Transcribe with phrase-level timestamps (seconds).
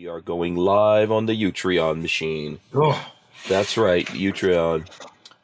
[0.00, 2.60] We are going live on the Utreon machine.
[2.74, 3.12] Oh,
[3.50, 4.88] That's right, Utreon.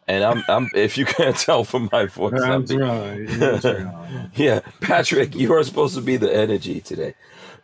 [0.09, 0.71] And I'm, I'm.
[0.75, 4.31] If you can't tell from my voice, that's right.
[4.35, 7.15] Yeah, Patrick, you are supposed to be the energy today.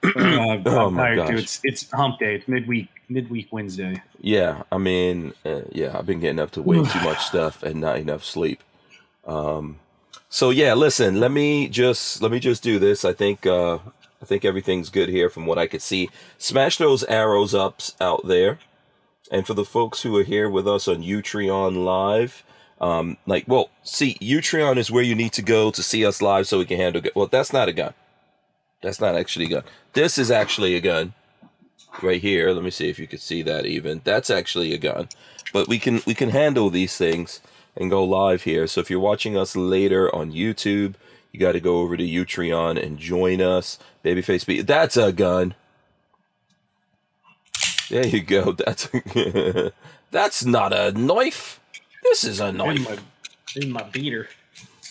[0.05, 1.17] Uh, I'm Oh my too.
[1.17, 1.31] gosh.
[1.31, 2.35] It's it's hump day.
[2.35, 4.03] It's midweek midweek Wednesday.
[4.21, 7.81] Yeah, I mean, uh, yeah, I've been getting up to way too much stuff and
[7.81, 8.63] not enough sleep.
[9.27, 9.79] Um,
[10.29, 13.03] so yeah, listen, let me just let me just do this.
[13.03, 13.79] I think uh,
[14.23, 16.09] I think everything's good here from what I could see.
[16.39, 18.61] Smash those arrows ups out there,
[19.31, 22.45] and for the folks who are here with us on Utreon Live.
[22.81, 26.49] Um, like, well, see, Utreon is where you need to go to see us live
[26.49, 27.05] so we can handle.
[27.05, 27.15] it.
[27.15, 27.95] Well, that's not a gun.
[28.83, 29.63] That's not actually a gun.
[29.93, 31.15] This is actually a gun
[32.03, 32.51] right here.
[32.51, 34.01] Let me see if you could see that even.
[34.03, 35.09] That's actually a gun.
[35.53, 37.41] But we can we can handle these things
[37.77, 38.67] and go live here.
[38.67, 40.95] So if you're watching us later on YouTube,
[41.33, 43.79] you got to go over to Utreon and join us.
[44.05, 44.61] Babyface B.
[44.61, 45.55] That's a gun.
[47.91, 48.53] There you go.
[48.53, 48.89] That's
[50.11, 51.61] that's not a knife.
[52.03, 52.85] This is a In knife.
[52.85, 52.99] my
[53.63, 54.29] in my beater.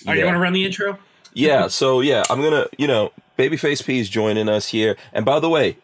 [0.06, 0.98] All right, you want to run the intro?
[1.34, 4.98] Yeah, so yeah, I'm gonna, you know, Babyface P is joining us here.
[5.14, 5.78] And by the way,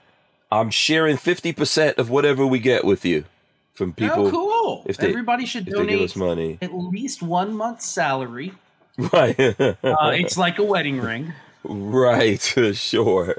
[0.52, 3.26] I'm sharing 50% of whatever we get with you
[3.74, 4.28] from oh, people.
[4.28, 4.84] oh, cool.
[4.88, 6.58] if they- Everybody should If they give donate us money.
[6.62, 8.54] at least one month's salary.
[8.98, 9.40] Right.
[9.40, 11.34] Uh, it's like a wedding ring.
[11.64, 12.42] right,
[12.74, 13.36] sure.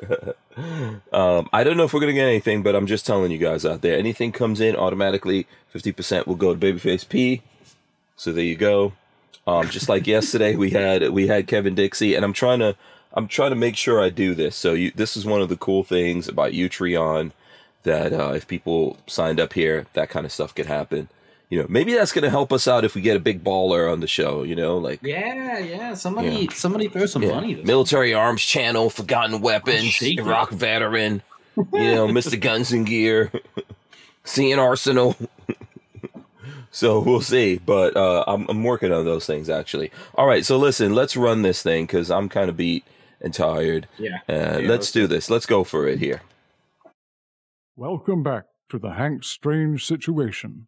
[1.13, 3.67] um, I don't know if we're gonna get anything, but I'm just telling you guys
[3.67, 3.99] out there.
[3.99, 7.43] Anything comes in automatically, 50% will go to Babyface P.
[8.17, 8.93] So there you go.
[9.47, 12.77] Um, just like yesterday, we had we had Kevin Dixie, and I'm trying to
[13.15, 14.55] I'm trying to make sure I do this.
[14.55, 17.33] So you, this is one of the cool things about Utreon
[17.83, 21.09] that uh, if people signed up here, that kind of stuff could happen.
[21.51, 24.01] You know, maybe that's gonna help us out if we get a big baller on
[24.01, 24.43] the show.
[24.43, 25.95] You know, like Yeah, yeah.
[25.95, 26.53] Somebody Yeah.
[26.53, 27.55] somebody throw some yeah, money.
[27.55, 30.23] This military arms channel, forgotten weapons, shake it.
[30.23, 31.23] Iraq veteran.
[31.57, 32.39] You know, Mr.
[32.39, 33.33] Guns and Gear,
[34.25, 35.17] seeing Arsenal.
[36.71, 39.91] so we'll see, but uh, I'm I'm working on those things actually.
[40.15, 42.85] All right, so listen, let's run this thing because I'm kind of beat
[43.23, 43.89] and tired.
[43.99, 44.19] Yeah.
[44.29, 45.31] Uh, Yeah, let's let's do this.
[45.31, 46.21] Let's go for it here.
[47.75, 50.68] Welcome back to the Hank Strange Situation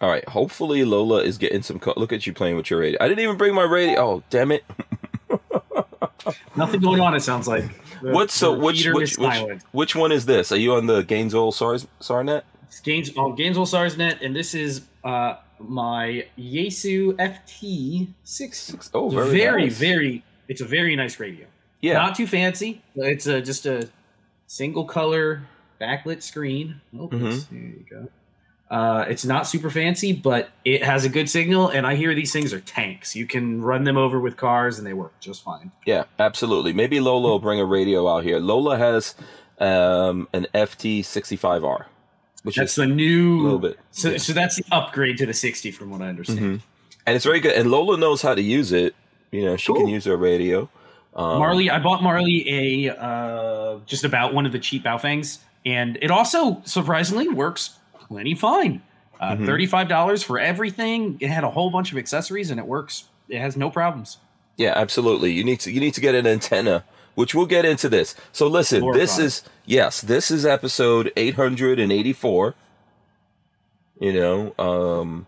[0.00, 1.78] All right, hopefully Lola is getting some.
[1.80, 2.98] Co- Look at you playing with your radio.
[3.02, 4.00] I didn't even bring my radio.
[4.00, 4.64] Oh, damn it.
[6.56, 7.14] Nothing going on.
[7.14, 7.64] It sounds like.
[8.02, 10.52] The- What's so the which which, which which one is this?
[10.52, 12.42] Are you on the Gainesville SARS SARNet?
[12.68, 18.90] It's Gaines, oh, Gainesville SARSnet, and this is uh, my Yaesu FT six.
[18.94, 19.78] Oh, very very, nice.
[19.78, 20.24] very.
[20.48, 21.46] It's a very nice radio.
[21.80, 21.94] Yeah.
[21.94, 22.82] Not too fancy.
[22.94, 23.88] It's a, just a
[24.46, 25.42] single color
[25.80, 26.80] backlit screen.
[26.96, 27.54] Oh, Mm-hmm.
[27.56, 28.08] there you go.
[28.70, 32.32] Uh, it's not super fancy, but it has a good signal, and I hear these
[32.32, 33.16] things are tanks.
[33.16, 35.72] You can run them over with cars, and they work just fine.
[35.86, 36.74] yeah, absolutely.
[36.74, 38.38] Maybe Lola will bring a radio out here.
[38.38, 39.14] Lola has
[39.58, 41.86] um, an FT65R,
[42.42, 43.40] which That's is the new.
[43.40, 43.78] a little bit.
[43.90, 44.18] So, yeah.
[44.18, 46.38] so that's the upgrade to the 60, from what I understand.
[46.40, 46.60] Mhm.
[47.06, 47.52] And it's very good.
[47.54, 48.94] And Lola knows how to use it.
[49.30, 50.68] You know, she can use her radio.
[51.14, 55.98] Um, Marley, I bought Marley a uh, just about one of the cheap Baofengs, and
[56.02, 57.77] it also surprisingly works
[58.08, 58.82] plenty fine.
[59.20, 59.46] Uh, Mhm.
[59.46, 61.16] Thirty-five dollars for everything.
[61.20, 63.04] It had a whole bunch of accessories, and it works.
[63.28, 64.18] It has no problems.
[64.56, 65.32] Yeah, absolutely.
[65.32, 68.14] You need to you need to get an antenna, which we'll get into this.
[68.32, 69.24] So listen, More this fun.
[69.24, 72.54] is yes, this is episode 884.
[74.00, 75.26] You know, um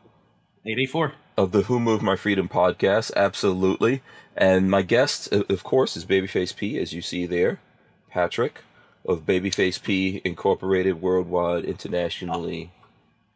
[0.66, 1.12] Eight eight four.
[1.36, 4.02] of the Who Moved My Freedom podcast, absolutely.
[4.36, 7.60] And my guest, of course, is Babyface P, as you see there,
[8.10, 8.62] Patrick
[9.06, 12.70] of Babyface P Incorporated Worldwide Internationally.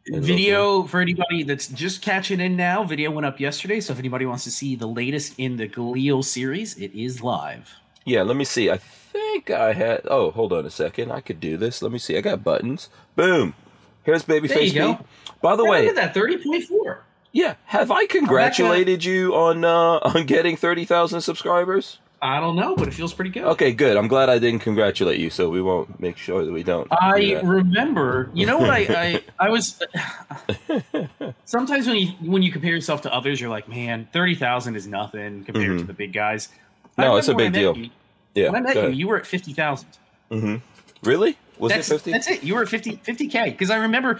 [0.07, 2.83] Video for anybody that's just catching in now.
[2.83, 6.23] Video went up yesterday, so if anybody wants to see the latest in the Galil
[6.23, 7.73] series, it is live.
[8.05, 8.69] Yeah, let me see.
[8.69, 10.01] I think I had.
[10.05, 11.11] Oh, hold on a second.
[11.11, 11.81] I could do this.
[11.81, 12.15] Let me see.
[12.17, 12.89] I got buttons.
[13.15, 13.55] Boom.
[14.03, 14.73] Here's Babyface P.
[14.73, 14.99] go.
[15.41, 17.03] By the Hey, way, look at that thirty point four.
[17.31, 21.97] yeah, have I congratulated you on uh, on getting thirty thousand subscribers?
[22.25, 23.43] I don't know, but it feels pretty good.
[23.43, 23.95] Okay, good.
[23.97, 26.89] I'm glad I didn't congratulate you, so we won't make sure that we don't.
[26.89, 27.45] do I that.
[27.45, 28.31] remember.
[28.33, 29.79] You know what I, I I was.
[31.45, 34.87] Sometimes when you when you compare yourself to others, you're like, man, thirty thousand is
[34.87, 35.87] nothing compared to Mhm.
[35.87, 36.49] the big guys.
[36.97, 37.77] No, it's a big when I met deal.
[37.77, 37.89] You,
[38.33, 38.49] yeah.
[38.49, 39.89] when I met you, you were at fifty thousand.
[40.31, 40.61] Mhm.
[41.03, 41.37] Really?
[41.59, 42.11] Was that's, it 50?
[42.11, 42.43] That's it.
[42.43, 44.19] You were at 50 50k because I remember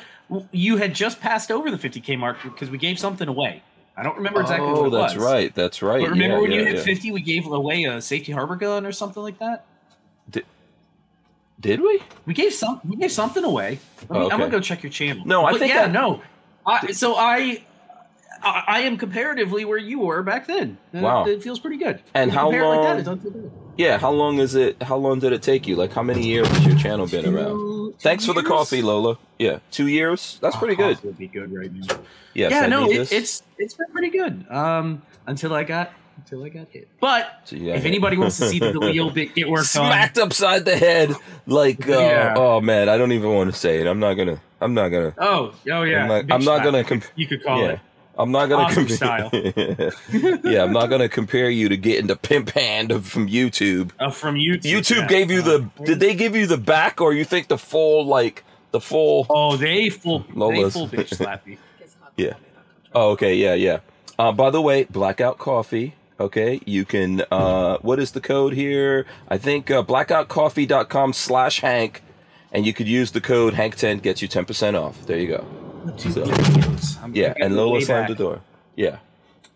[0.51, 3.63] you had just passed over the 50k mark because we gave something away.
[3.97, 5.24] I don't remember exactly oh, what it that's was.
[5.24, 5.56] right.
[5.56, 6.01] That's right.
[6.01, 6.81] But remember yeah, when yeah, you hit yeah.
[6.83, 9.65] 50, we gave away a safety harbor gun or something like that.
[10.30, 10.45] Did
[11.59, 12.01] did we?
[12.25, 12.81] We gave some.
[12.83, 13.80] We gave something away.
[14.01, 15.25] Me- Oh, I'm gonna go check your channel.
[15.25, 16.21] No, I But think yeah, I- no.
[16.68, 17.63] I, so I,
[18.42, 20.77] I, I am comparatively where you were back then.
[20.94, 21.25] Wow.
[21.25, 22.01] it, it feels pretty good.
[22.15, 23.92] And how it like that, long- it doesn't feel good.
[23.92, 23.98] Yeah.
[24.00, 24.83] How long is it?
[24.83, 25.75] How long did it take you?
[25.75, 27.50] Like, how many years has your channel been around?
[27.50, 29.18] Two- two Thanks for the coffee, Lola.
[29.39, 30.38] Yeah, two years.
[30.42, 31.04] That's pretty Oh, good.
[31.04, 31.98] Would be good right now.
[32.33, 34.45] Yes, yeah, I no, need it, it's it's been pretty good.
[34.51, 36.88] Um, until I got until I got hit.
[37.00, 37.86] But So got if hit.
[37.86, 41.13] anybody wants to see the real bit get worked on, smacked upside the head,
[41.45, 42.33] like, uh, Yeah.
[42.38, 43.88] oh man, I don't even want to say it.
[43.88, 44.42] I'm not gonna.
[44.62, 45.13] I'm not gonna.
[45.18, 46.80] oh, oh yeah, I'm not, I'm not gonna.
[46.80, 47.69] you could- Comp- you could call yeah.
[47.72, 47.80] it.
[48.17, 49.91] I'm not gonna Awesome compare.
[50.44, 53.91] yeah, I'm not gonna compare you to getting the pimp hand from YouTube.
[54.00, 54.62] Uh, from YouTube.
[54.62, 55.07] YouTube yeah.
[55.07, 55.69] gave you the.
[55.79, 59.25] Uh, Did they give you the back, or you think the full like the full?
[59.29, 60.73] Oh, they full, No they Lola's.
[60.73, 61.57] full bitch slap you.
[62.15, 62.35] Yeah.
[62.94, 63.35] Oh, okay.
[63.35, 63.79] Yeah, yeah.
[64.17, 65.95] Uh, by the way, Blackout Coffee.
[66.17, 67.23] Okay, you can.
[67.29, 69.06] Uh, what is the code here?
[69.27, 72.01] I think uh, blackoutcoffee.com slash Hank,
[72.53, 75.06] and you could use the code Hank10 gets you ten percent off.
[75.06, 75.64] There you go.
[75.97, 76.25] Two So-
[77.13, 78.17] Yeah, and Lola slammed back.
[78.17, 78.41] the door.
[78.75, 78.97] Yeah.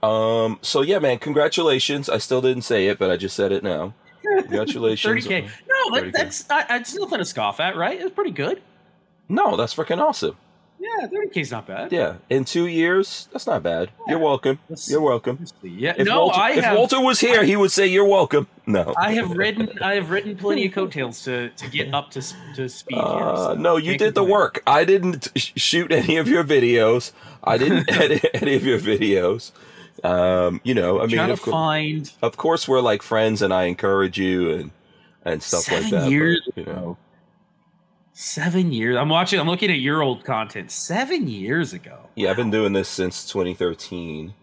[0.01, 0.59] Um.
[0.61, 1.19] So yeah, man.
[1.19, 2.09] Congratulations.
[2.09, 3.93] I still didn't say it, but I just said it now.
[4.23, 5.25] Congratulations.
[5.25, 5.43] 30k.
[5.67, 6.11] No, that, 30K.
[6.13, 7.99] that's I, it's nothing to scoff at, right?
[7.99, 8.61] It's pretty good.
[9.27, 10.37] No, that's freaking awesome.
[10.81, 11.91] Yeah, 30k's not bad.
[11.91, 12.15] Yeah.
[12.29, 13.89] In two years, that's not bad.
[14.07, 14.59] You're welcome.
[14.69, 15.45] Let's- You're welcome.
[15.61, 15.93] Yeah.
[15.97, 16.77] If, no, Walter, I if have.
[16.77, 18.47] Walter was here, he would say you're welcome.
[18.65, 18.93] No.
[18.97, 19.69] I have written.
[19.81, 22.21] I have written plenty of coattails to to get up to
[22.55, 23.03] to speed here.
[23.03, 24.61] Uh, so no, you did the work.
[24.65, 27.11] I didn't sh- shoot any of your videos.
[27.43, 29.51] I didn't edit any of your videos.
[30.03, 33.63] Um, you know, I mean, of, cour- find of course, we're like friends, and I
[33.63, 34.71] encourage you and
[35.25, 36.01] and stuff like seven that.
[36.05, 36.97] but, years you know.
[38.23, 38.97] Seven years.
[38.97, 39.39] I'm watching.
[39.39, 40.71] I'm looking at your old content.
[40.71, 42.09] Seven years ago.
[42.15, 44.33] Yeah, I've been doing this since 2013.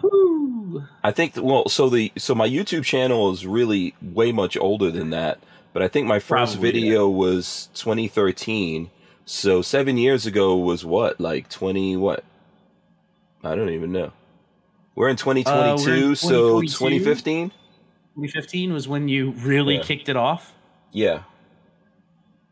[0.00, 0.84] Whew.
[1.04, 4.90] I think that, well, so the so my YouTube channel is really way much older
[4.90, 5.38] than that,
[5.74, 8.90] but I think my first Probably, video was 2013.
[9.26, 11.20] So 7 years ago was what?
[11.20, 12.24] Like 20 what?
[13.44, 14.12] I don't even know.
[14.94, 17.50] We're in 2022, Uh, we're in so 2015?
[18.14, 19.82] 2015 was when you really Yeah.
[19.82, 20.54] kicked it off.
[20.90, 21.24] Yeah.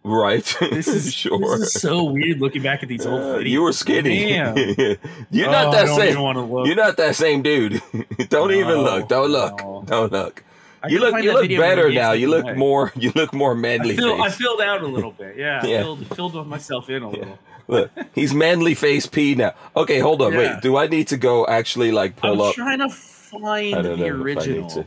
[0.05, 0.45] Right.
[0.61, 1.59] This is sure.
[1.59, 3.49] This is so weird looking back at these old Uh, videos.
[3.51, 4.29] you were skinny.
[4.29, 4.57] Damn.
[5.31, 6.09] You're Oh, not I that same.
[6.11, 6.67] even want to look.
[6.67, 7.81] You're not that same dude.
[8.29, 9.09] don't even look.
[9.09, 9.59] Don't look.
[9.61, 9.83] no.
[9.87, 10.45] Don't look.
[10.83, 11.23] I you look.
[11.23, 12.13] You look better now.
[12.13, 12.53] You look away.
[12.55, 12.93] more.
[12.97, 15.37] You look more manly I, feel, I filled out a little bit.
[15.39, 15.79] Yeah, Yeah.
[15.79, 17.39] I filled, filled myself in a little.
[17.67, 19.55] Look, he's manly face P now.
[19.75, 20.35] Okay, hold on.
[20.35, 20.39] Yeah.
[20.39, 20.61] Wait.
[20.61, 22.39] Do I need to go actually like pull up?
[22.39, 22.55] I'm up?
[22.55, 24.69] trying to find the know if I need original.
[24.71, 24.87] to.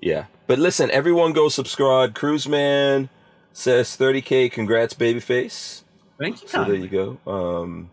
[0.00, 2.14] Yeah, but listen, everyone go subscribe.
[2.14, 3.10] Cruise Man
[3.56, 4.52] says 30k.
[4.52, 5.82] Congrats, babyface.
[6.18, 6.48] Thank you.
[6.48, 7.18] So there you go.
[7.26, 7.90] Um,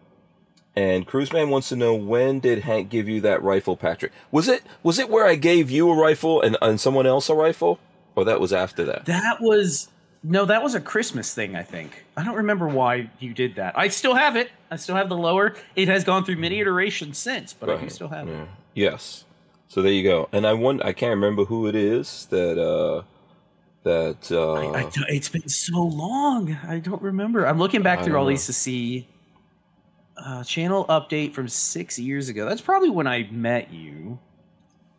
[0.75, 4.11] and Cruiseman wants to know when did Hank give you that rifle, Patrick?
[4.31, 7.35] Was it was it where I gave you a rifle and, and someone else a
[7.35, 7.79] rifle,
[8.15, 9.05] or that was after that?
[9.05, 9.89] That was
[10.21, 11.55] no, that was a Christmas thing.
[11.55, 13.77] I think I don't remember why you did that.
[13.77, 14.51] I still have it.
[14.69, 15.55] I still have the lower.
[15.75, 18.47] It has gone through many iterations since, but I do still have it.
[18.73, 19.23] Yes.
[19.69, 20.29] So there you go.
[20.31, 23.03] And I wonder, I can't remember who it is that uh
[23.83, 26.57] that uh I, I don't- it's been so long.
[26.67, 27.45] I don't remember.
[27.45, 28.29] I'm looking back through all know.
[28.29, 29.07] these to see
[30.17, 32.45] uh, channel update from six years ago.
[32.47, 34.19] That's probably when I met you.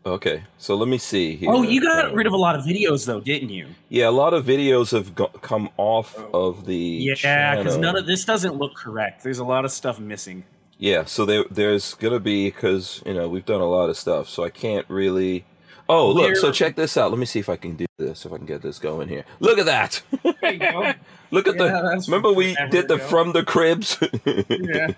[0.05, 0.43] okay.
[0.59, 1.51] So let me see here.
[1.51, 3.69] Oh, you got Uh, rid of a lot of videos though, didn't you?
[3.89, 8.07] Yeah, a lot of videos have go- come off of the Yeah, because none of
[8.07, 9.23] this doesn't look correct.
[9.23, 10.45] There's a lot of stuff missing.
[10.77, 14.29] Yeah, so there, there's gonna be because you know we've done a lot of stuff,
[14.29, 15.45] so I can't really.
[15.89, 16.37] Oh, look!
[16.37, 17.11] So check this out.
[17.11, 18.25] Let me see if I can do this.
[18.25, 19.25] If I can get this going here.
[19.41, 20.03] Look at that!
[20.41, 20.93] There you go.
[21.31, 22.03] Look at Yeah, the.
[22.07, 23.05] Remember we did the ago.
[23.05, 23.99] from the cribs.
[24.25, 24.93] yeah.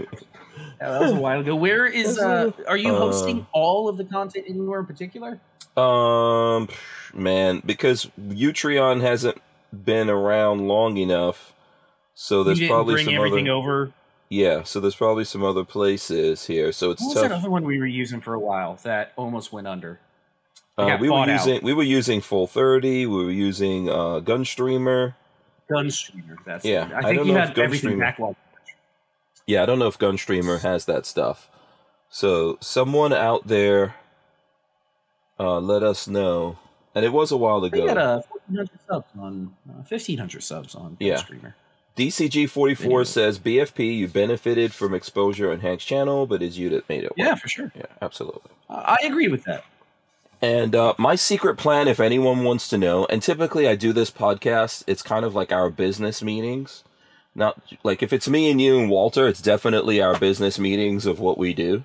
[0.79, 1.57] Yeah, that was a while ago.
[1.57, 5.41] Where is uh are you Uh, hosting all of the content anywhere in particular?
[5.77, 6.69] Um,
[7.15, 9.41] man, because Utreon hasn't
[9.85, 11.53] been around long enough,
[12.15, 13.57] so there's probably bring some everything other.
[13.57, 13.93] over.
[14.29, 16.73] Yeah, so there's probably some other places here.
[16.73, 17.23] So it's What was tough.
[17.31, 20.01] that other one we were using for a while that almost went under?
[20.79, 21.47] Uh, we were bought out.
[21.47, 22.83] using we were using Full30.
[22.83, 25.15] We were using uh, Gunstreamer.
[25.71, 26.37] Gunstreamer.
[26.45, 26.93] That's Yeah, it.
[26.93, 28.37] I I think don't you know had if everything backlogged.
[29.47, 31.49] Yeah, I don't know if Gunstreamer has that stuff.
[32.11, 33.95] So someone out there,
[35.39, 36.59] uh, let us know.
[36.95, 37.87] And it was a while We ago.
[37.87, 41.17] got uh, 1,400 subs on uh, 1,500 subs on Yeah.
[41.17, 41.55] Gunstreamer.
[41.97, 46.69] DCG forty four says BFP, you benefited from exposure on Hank's channel, but it's you
[46.69, 47.13] that made it.
[47.17, 47.73] Yeah, for sure.
[47.75, 48.51] yeah, absolutely.
[48.69, 49.65] I I agree with that.
[50.43, 54.11] And uh, my secret plan, if anyone wants to know, and typically I do this
[54.11, 56.85] podcast, it's kind of like our business meetings.
[57.35, 61.21] Not like if it's me and you and Walter, it's definitely our business meetings of
[61.21, 61.85] what we do.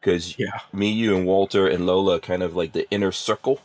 [0.00, 0.60] Because Yeah.
[0.72, 3.60] me, you, and Walter and Lola kind of like the inner circle.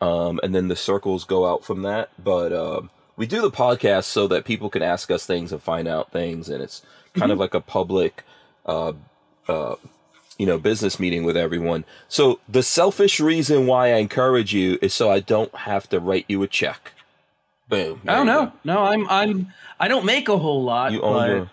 [0.00, 2.10] Um, and then the circles go out from that.
[2.22, 5.86] But um, we do the podcast so that people can ask us things and find
[5.86, 6.82] out things, and it's
[7.14, 8.22] kind of like a public,
[8.64, 8.92] uh,
[9.46, 9.74] uh,
[10.40, 11.84] you know, business meeting with everyone.
[12.08, 16.24] So the selfish reason why I encourage you is so I don't have to write
[16.28, 16.92] you a check.
[17.68, 18.00] Boom.
[18.08, 18.50] I don't know.
[18.64, 20.92] No, I'm I'm I don't make a whole lot.
[20.92, 21.50] You own your.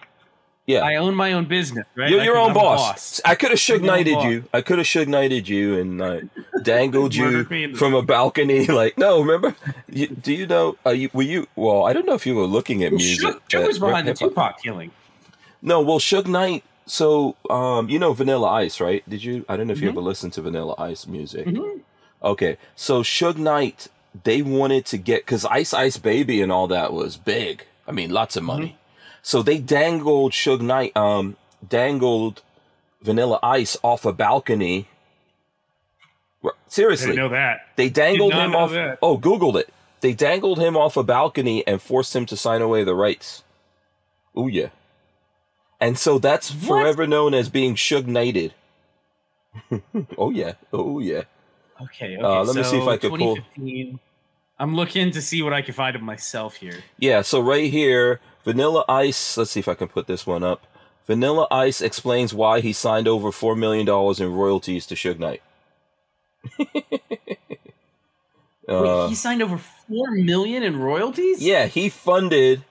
[0.68, 0.80] Yeah.
[0.86, 2.10] I own my own business, right?
[2.10, 3.20] You're your own I'm boss.
[3.26, 4.46] I could have I'm Suge Knighted you.
[4.54, 6.20] I could have Suge Knighted you and uh,
[6.64, 8.66] dangled you Murdered me in the- from a balcony.
[8.82, 9.56] Like, no, remember?
[9.90, 10.78] You, do you know?
[10.86, 11.48] Uh, you, were you?
[11.56, 13.36] Well, I don't know if you were looking at music.
[13.50, 14.14] Suge at was behind the.
[14.14, 14.92] Tupac killing.
[15.62, 16.64] No, well, Suge Knight.
[16.88, 19.08] So, um, you know Vanilla Ice, right?
[19.10, 19.46] Did you?
[19.50, 19.92] I don't know if you Mhm.
[19.94, 21.46] ever listened to Vanilla Ice music.
[21.46, 21.82] Mhm.
[22.24, 23.90] Okay, so Suge Knight,
[24.24, 27.66] they wanted to get because Ice Ice Baby and all that was big.
[27.88, 28.78] I mean, lots of money.
[29.22, 31.36] So they dangled Suge Knight, um,
[31.68, 32.42] dangled
[33.02, 34.88] Vanilla Ice off a balcony.
[36.70, 37.68] Seriously, know that.
[37.76, 38.72] they dangled him off.
[38.72, 39.00] that.
[39.02, 39.70] Oh, Googled it.
[40.02, 43.44] They dangled him off a balcony and forced him to sign away the rights.
[44.36, 44.68] Oh yeah.
[45.80, 46.68] And so that's What?
[46.68, 48.54] forever known as being Suge Knighted.
[50.18, 50.54] oh yeah.
[50.74, 51.24] Oh yeah.
[51.82, 52.16] Okay.
[52.18, 54.00] okay Uh, let me see if so I could pull- 2015
[54.60, 56.84] I'm looking to see what I can find of myself here.
[56.98, 60.66] Yeah, so right here, Vanilla Ice, let's see if I can put this one up.
[61.06, 65.44] Vanilla Ice explains why he signed over $4 million in royalties to Suge Knight.
[66.60, 66.66] uh,
[68.68, 71.42] Wait, he signed over four million in royalties.
[71.42, 72.64] yeah, he funded,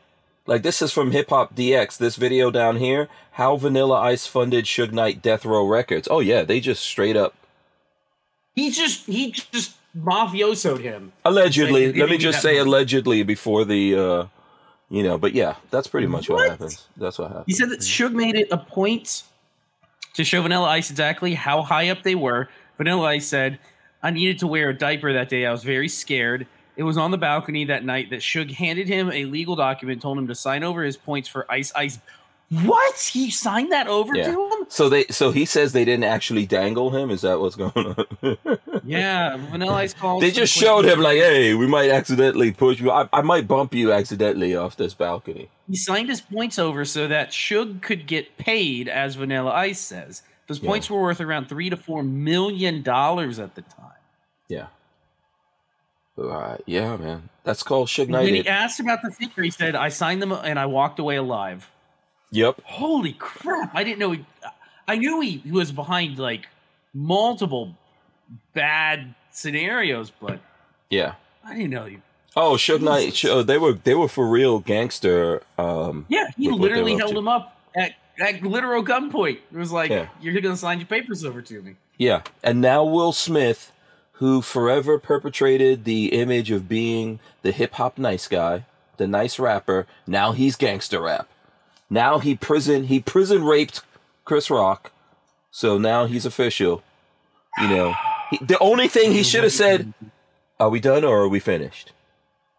[0.46, 5.20] like this is from HipHopDX, this video down here, how Vanilla Ice funded Suge Knight
[5.22, 6.08] Death Row Records.
[6.10, 7.34] Oh, yeah, they just straight up,
[8.54, 11.12] he just he just mafiosoed him.
[11.24, 12.68] allegedly, like, let me just say money.
[12.68, 14.26] allegedly before the, uh,
[14.88, 16.50] you know, but yeah, that's pretty much what, What?
[16.50, 16.86] happens.
[16.96, 17.46] That's what happens.
[17.46, 19.24] He said that Suge made it a point
[20.14, 22.48] to show Vanilla Ice exactly how high up they were.
[22.78, 23.58] Vanilla Ice said,
[24.02, 25.44] I needed to wear a diaper that day.
[25.46, 26.46] I was very scared.
[26.76, 30.18] It was on the balcony that night that Suge handed him a legal document, told
[30.18, 31.98] him to sign over his points for Ice Ice.
[32.48, 32.96] What?
[33.12, 34.26] He signed that over Yeah.
[34.30, 34.66] to him?
[34.68, 37.10] So they, so he says they didn't actually dangle him.
[37.10, 37.72] Is that what's going
[38.22, 38.36] on?
[38.84, 39.36] Yeah.
[39.50, 40.22] Vanilla Ice called.
[40.22, 42.92] they just showed him like, hey, we might accidentally push you.
[42.92, 45.48] I, I might bump you accidentally off this balcony.
[45.68, 50.22] He signed his points over so that Suge could get paid, as Vanilla Ice says.
[50.46, 50.68] Those Yeah.
[50.68, 53.90] points were worth around three to four million dollars at the time.
[54.48, 54.66] Yeah.
[56.18, 57.28] Uh, yeah, man.
[57.44, 60.58] That's called Suge When he asked about the figure, he said, "I signed them and
[60.58, 61.70] I walked away alive."
[62.32, 62.60] Yep.
[62.64, 63.74] Holy crap!
[63.74, 64.12] I didn't know.
[64.12, 64.24] He,
[64.88, 66.46] I knew he, he was behind like
[66.94, 67.76] multiple
[68.54, 70.40] bad scenarios, but
[70.90, 71.14] Yeah.
[71.44, 71.98] I didn't know he.
[72.34, 73.24] Oh, Suge Knight.
[73.24, 75.42] Oh, they were they were for real gangster.
[75.58, 77.18] Um, Yeah, he With what they literally held to.
[77.18, 79.38] him up at at literal gunpoint.
[79.52, 80.08] It was like, Yeah.
[80.20, 82.22] "You're gonna sign your papers over to me." yeah.
[82.42, 83.72] And now Will Smith,
[84.18, 88.64] who forever perpetrated the image of being the hip hop nice guy,
[88.96, 91.28] the nice rapper, now he's gangster rap.
[91.90, 93.82] Now he prison he prison raped
[94.24, 94.90] Chris Rock,
[95.50, 96.82] so now he's official.
[97.58, 97.94] You know,
[98.30, 99.92] he, the only thing he should have said,
[100.58, 101.92] "Are we done or are we finished?"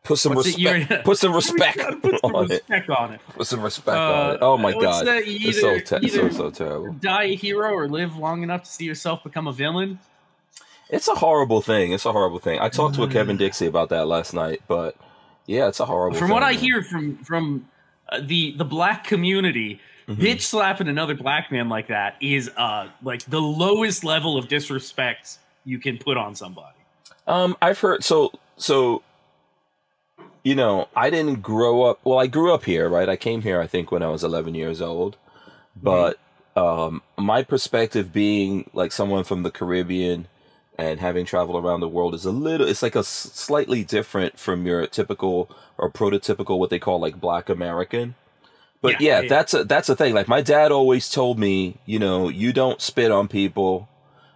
[0.03, 1.03] Put some What's it, respect.
[1.03, 2.63] Put some respect Put some on it.
[2.89, 3.19] on it.
[3.35, 4.37] Put some respect Uh, on it.
[4.41, 5.23] Oh my god, that?
[5.25, 6.93] it's so te- so so terrible.
[6.93, 9.99] Die a hero or live long enough to see yourself become a villain.
[10.89, 11.91] It's a horrible thing.
[11.91, 12.60] It's a horrible thing.
[12.60, 14.96] I talked to a Kevin Dixie about that last night, but
[15.46, 16.17] yeah, it's a horrible.
[16.17, 17.67] From thing, what I hear from from
[18.10, 20.15] uh, the the black community, Mhm.
[20.15, 25.38] bitch slapping another black man like that is uh like the lowest level of disrespect
[25.65, 26.77] you can put on somebody.
[27.27, 29.03] Um, I've heard so so.
[30.44, 32.00] You know, I didn't grow up.
[32.06, 33.10] Well, I grew up here, right?
[33.10, 35.17] I came here, I think, when I was 11 years old.
[35.75, 36.17] But
[36.56, 40.27] um, my perspective, being like someone from the Caribbean
[40.77, 42.67] and having traveled around the world, is a little.
[42.67, 47.19] It's like a s- slightly different from your typical or prototypical what they call like
[47.19, 48.15] Black American.
[48.81, 49.29] But Yeah, yeah, yeah.
[49.29, 50.13] that's a that's a thing.
[50.13, 53.89] Like my dad always told me, you know, you don't spit on people.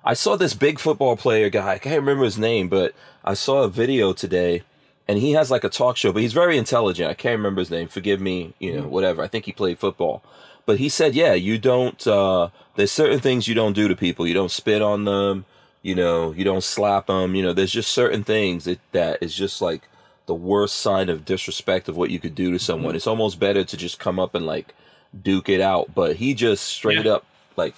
[0.04, 1.74] I saw this big football player guy.
[1.74, 4.64] I can't remember his name, but I saw a video today,
[5.08, 6.12] and he has like a talk show.
[6.12, 7.08] But he's very intelligent.
[7.10, 7.88] I can't remember his name.
[7.88, 9.22] Forgive me, you know, whatever.
[9.22, 10.24] I think he played football.
[10.66, 12.06] But he said, yeah, you don't.
[12.08, 14.26] Uh, there's certain things you don't do to people.
[14.28, 15.46] You don't spit on them.
[15.82, 17.34] You know, you don't slap them.
[17.36, 19.82] You know, there's just certain things that that is just like
[20.28, 22.96] the worst sign of disrespect of what you could do to someone.
[22.96, 24.76] It's almost better to just come up and like
[25.20, 25.94] duke it out.
[25.96, 27.14] But he just straight Yeah.
[27.14, 27.26] up
[27.58, 27.74] like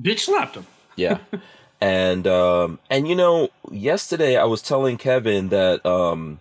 [0.00, 0.66] Bitch slapped him.
[0.96, 1.18] yeah
[1.80, 6.40] and um and you know yesterday i was telling kevin that um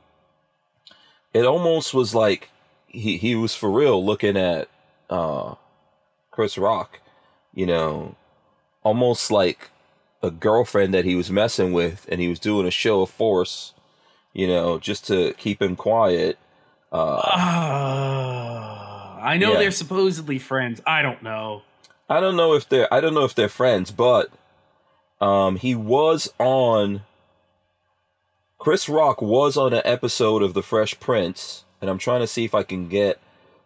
[1.34, 2.50] it almost was like
[2.88, 4.68] he he was for real looking at
[5.10, 5.56] uh
[6.32, 7.00] Chris Rock,
[7.54, 8.16] you know,
[8.84, 9.70] almost like
[10.22, 13.74] a girlfriend that he was messing with and he was doing a show of force,
[14.34, 16.38] you know, just to keep him quiet.
[16.92, 19.60] Uh Ah, I know Yeah.
[19.60, 20.82] they're supposedly friends.
[20.86, 21.62] I don't know.
[22.10, 24.30] I don't know if they're I don't know if they're friends, but
[25.22, 27.02] um he was on
[28.58, 32.44] Chris Rock was on an episode of The Fresh Prince, and I'm trying to see
[32.44, 33.18] if I can get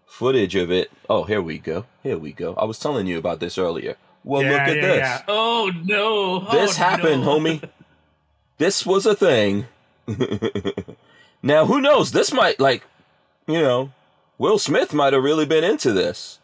[0.06, 0.92] footage of it.
[1.10, 1.86] Oh, here we go.
[2.04, 2.54] Here we go.
[2.56, 3.96] I was telling you about this earlier.
[4.24, 4.98] Well, Yeah, look at yeah, this.
[4.98, 5.22] yeah.
[5.28, 6.40] Oh no!
[6.52, 7.40] This Oh, happened, no.
[7.40, 7.70] homie.
[8.58, 9.66] This was a thing.
[11.42, 12.12] now, who knows?
[12.12, 12.84] This might like,
[13.48, 13.92] you know,
[14.38, 16.40] Will Smith might have really been into this.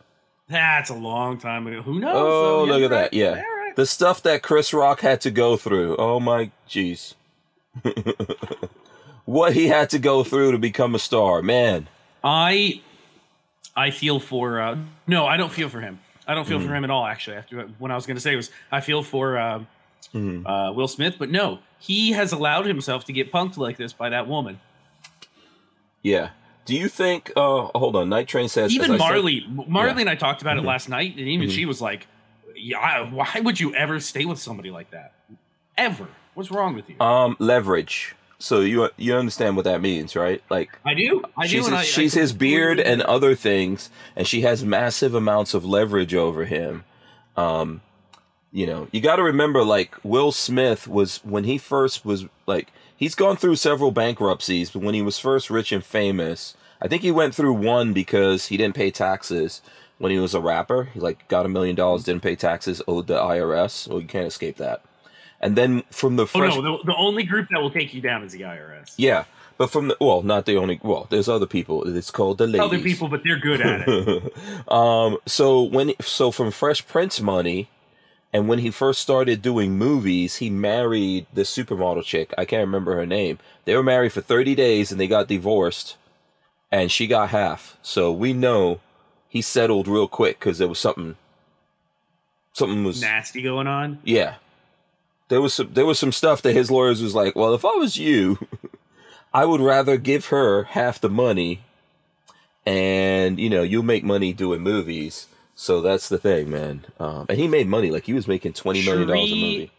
[0.49, 1.81] That's a long time ago.
[1.83, 2.15] Who knows?
[2.15, 3.01] Oh, look Yeah, at that.
[3.03, 3.13] right.
[3.13, 3.41] Yeah.
[3.41, 3.75] right.
[3.75, 5.95] The stuff that Chris Rock had to go through.
[5.97, 7.13] Oh my jeez.
[9.25, 11.41] what he had to go through to become a star.
[11.41, 11.87] Man.
[12.23, 12.81] I
[13.75, 15.99] I feel for uh no, I don't feel for him.
[16.29, 16.67] I don't feel Mm.
[16.67, 17.37] for him at all actually.
[17.37, 19.59] After what I was going to say was I feel for uh,
[20.13, 20.45] Mhm.
[20.45, 24.09] uh Will Smith, but no, he has allowed himself to get punked like this by
[24.09, 24.59] that woman.
[26.01, 26.29] Yeah.
[26.65, 29.99] Do you think uh hold on, Night Train says even I said- Marley, Marley Yeah.
[30.01, 30.61] and I talked about Mhm.
[30.61, 31.51] it last night, and even Mhm.
[31.51, 32.07] she was like,
[32.55, 35.13] "Yeah, why would you ever stay with somebody like that?
[35.77, 36.07] Ever?
[36.35, 38.15] What's wrong with you?" um leverage.
[38.39, 40.41] So you you understand what that means, right?
[40.49, 41.23] Like I do.
[41.35, 41.49] I do.
[41.49, 45.53] she's his, I, she's I his beard and other things, and she has massive amounts
[45.53, 46.85] of leverage over him.
[47.35, 47.81] Um,
[48.51, 52.71] you know, you got to remember, like Will Smith was when he first was like
[52.95, 57.01] he's gone through several bankruptcies, but when he was first rich and famous, I think
[57.01, 59.61] he went through one because he didn't pay taxes
[59.97, 60.85] when he was a rapper.
[60.93, 63.87] He like got a million dollars, didn't pay taxes, owed the IRS.
[63.87, 64.81] Well, you can't escape that.
[65.41, 68.23] And then from the Oh no, the, the only group that will take you down
[68.23, 68.93] is the IRS.
[68.97, 69.23] yeah,
[69.57, 70.79] but from the well, not the only.
[70.83, 71.83] Well, there's other people.
[71.95, 72.61] It's called the ladies.
[72.61, 74.33] Other people, but they're good at it.
[74.71, 77.69] um so when so from fresh prince money
[78.31, 82.93] and when he first started doing movies he married the supermodel chick i can't remember
[82.95, 85.95] her name they were married for 30 days and they got divorced
[86.71, 88.79] and she got half so we know
[89.27, 91.15] he settled real quick because there was something
[92.53, 93.97] something was Nasty going on.
[94.03, 94.35] yeah
[95.29, 97.71] there was some there was some stuff that his lawyers was like well if i
[97.75, 98.37] was you
[99.33, 101.61] i would rather give her half the money
[102.65, 105.27] and you know you'll make money doing movies.
[105.55, 106.85] So that's the thing man.
[106.99, 107.89] Um, and he made money.
[107.89, 109.71] Like he was making 20 million dollars a movie.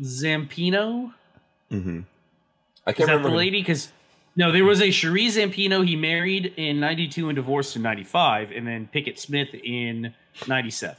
[0.00, 1.12] Zampino.
[1.70, 2.00] hmm
[2.86, 3.60] i can't Is that remember the lady?
[3.60, 3.90] Because
[4.36, 5.86] no, there was a Sheree Zampino.
[5.86, 10.14] He married in '92 and divorced in '95, and then Pinkett Smith in
[10.46, 10.96] '97.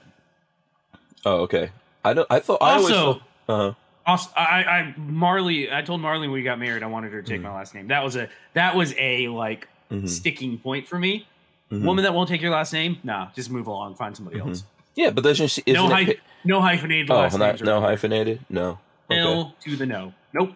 [1.25, 1.71] oh okay.
[2.03, 3.73] I don't i thought i always Also, thought, uh-huh
[4.07, 7.27] Also, I, I Marley, I told Marley when we got married, I wanted her to
[7.29, 7.89] take my last name.
[7.89, 10.07] That was a that was a like Mhm.
[10.09, 11.27] sticking point for me.
[11.71, 11.83] Mhm.
[11.83, 14.63] Woman that won't take your last name, nah, just move along, find somebody else.
[14.95, 17.61] yeah but doesn't she No, hy- no hyphenated oh last not, names.
[17.61, 18.79] no hyphenated no
[19.11, 19.19] okay.
[19.19, 20.13] L to the no.
[20.33, 20.53] Nope,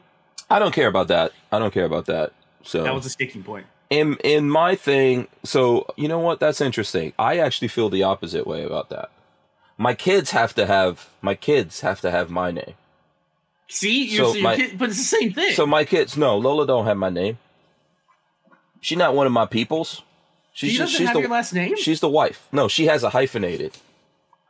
[0.50, 2.32] i don't care about that i don't care about that
[2.64, 3.68] so that was a sticking point.
[3.92, 8.48] in in my thing so you know what that's interesting i actually feel the opposite
[8.48, 9.10] way about that
[9.78, 12.74] my kids have to have my kids have to have my name
[13.72, 15.54] See, you're, So so you're my- kid- but it's the same thing.
[15.54, 17.38] so my kids no lola don't have my name
[18.80, 20.02] she's not one of my peoples
[20.54, 21.76] she's she just doesn't she's have the your last name.
[21.78, 23.78] she's the wife no she has a hyphenated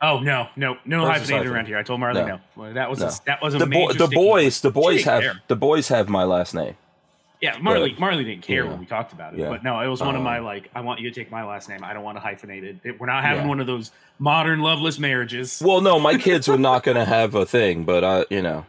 [0.00, 1.78] oh no, no, no Where's hyphenated around here.
[1.78, 2.26] I told Marley No.
[2.26, 2.40] no.
[2.56, 3.06] Well, that was No.
[3.06, 5.40] a, that was a the major boy the boys the boys have care.
[5.46, 6.74] the boys have my last name
[7.40, 7.90] Yeah, Marley.
[7.90, 8.70] But- Marley didn't care yeah.
[8.70, 9.48] when we talked about it, Yeah.
[9.48, 10.70] but no, it was one of Um, my like.
[10.76, 11.82] I want you to take my last name.
[11.82, 12.76] I don't want to hyphenate it.
[12.84, 13.48] It- We're not having Yeah.
[13.48, 15.60] one of those modern loveless marriages.
[15.64, 18.64] well no my kids were not gonna have a thing but i you know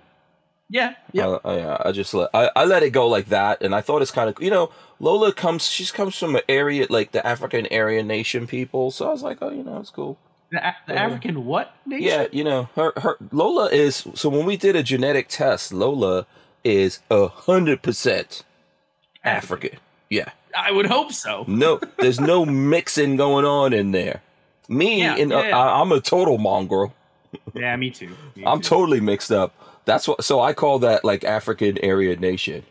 [0.69, 1.37] yeah, yeah.
[1.43, 4.01] I, I, I just let I, I let it go like that, and I thought
[4.01, 7.67] it's kind of you know Lola comes she comes from an area like the African
[7.71, 10.17] Aryan nation people, so I was like, oh, you know, it's cool.
[10.51, 12.07] the, A- the uh, African what nation?
[12.07, 16.25] Yeah, you know, her her Lola is so when we did a genetic test, Lola
[16.63, 18.43] is a hundred percent
[19.23, 19.77] African.
[20.09, 21.43] Yeah, I would hope so.
[21.47, 24.21] no, there's no mixing going on in there.
[24.69, 25.57] Me Yeah, and yeah, uh, yeah.
[25.57, 26.93] I, I'm a total mongrel.
[27.53, 28.15] Yeah, me too.
[28.35, 28.69] Me I'm too.
[28.69, 29.53] totally mixed up.
[29.85, 30.23] That's what.
[30.23, 32.63] So I call that like African area nation.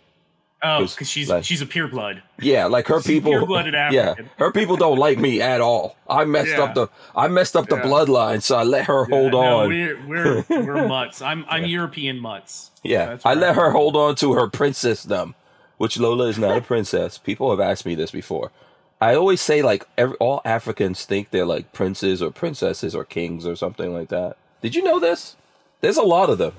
[0.65, 2.23] Oh, because she's like- she's a pure blood.
[2.41, 3.33] Yeah, like her She's people.
[3.33, 5.97] pure-blooded Yeah, her people don't like me at all.
[6.09, 6.63] I messed Yeah.
[6.63, 7.83] up the I messed up the Yeah.
[7.83, 9.69] bloodline, so I let her hold no, on.
[9.69, 11.21] we're we're we're mutts.
[11.21, 12.71] I'm I'm European mutts.
[12.85, 15.35] yeah, That's I let her hold on to her princessdom,
[15.79, 17.19] which Lola is not a princess.
[17.19, 18.53] People have asked me this before.
[19.01, 23.45] I always say like every, all Africans think they're like princes or princesses or kings
[23.45, 24.37] or something like that.
[24.61, 25.35] Did you know this?
[25.81, 26.53] There's a lot of them.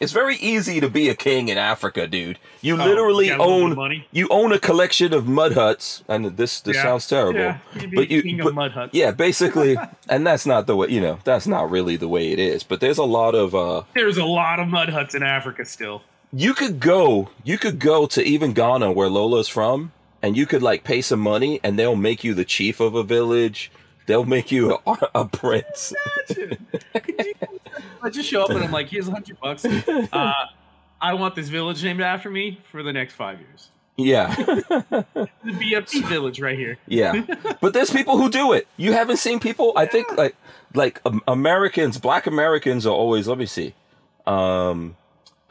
[0.00, 2.38] It's very easy to be a king in Africa, dude.
[2.60, 4.06] You Oh, literally you got a little bit own money.
[4.12, 6.82] you own a collection of mud huts, and this this Yeah.
[6.82, 7.58] sounds terrible, Yeah,
[7.94, 8.90] but you king but- of mud huts.
[8.92, 9.76] yeah, basically,
[10.08, 12.62] and that's not the way you know that's not really the way it is.
[12.64, 16.02] But there's a lot of uh, There's a lot of mud huts in Africa still.
[16.32, 20.62] you could go you could go to even Ghana where Lola's from, and you could
[20.62, 23.70] like pay some money, and they'll make you the chief of a village.
[24.06, 25.94] They'll make you a, a prince.
[28.02, 29.64] I just show up and I'm like, here's a hundred bucks.
[29.64, 30.32] Uh,
[31.00, 33.70] I want this village named after me for the next five years.
[33.96, 34.34] Yeah.
[34.34, 36.78] The BFT village right here.
[36.86, 37.24] Yeah,
[37.60, 38.66] but there's people who do it.
[38.76, 39.72] You haven't seen people.
[39.76, 40.34] I think like
[40.74, 43.28] like um, Americans, Black Americans are always.
[43.28, 43.74] Let me see.
[44.26, 44.96] Um,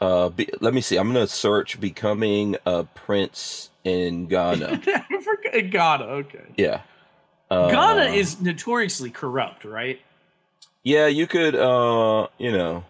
[0.00, 0.96] uh, be, let me see.
[0.96, 4.82] I'm gonna search becoming a prince in Ghana.
[5.12, 6.44] Africa, Ghana, okay.
[6.56, 6.82] Yeah.
[7.54, 10.00] Uh, Ghana is notoriously corrupt, right?
[10.82, 11.54] Yeah, you could.
[11.54, 12.84] Uh, you know.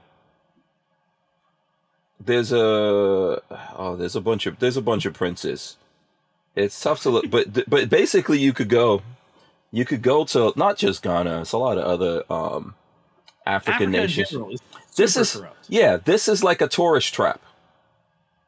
[2.24, 3.42] There's a
[3.77, 5.77] oh, there's a bunch of there's a bunch of princes.
[6.57, 9.03] It's tough to look, but but basically you could go,
[9.72, 11.42] you could go to not just Ghana.
[11.42, 12.74] It's a lot of other um,
[13.44, 14.33] African Africa nations.
[14.55, 14.61] is
[14.96, 15.66] This is corrupt.
[15.68, 17.42] yeah, this is like a tourist trap.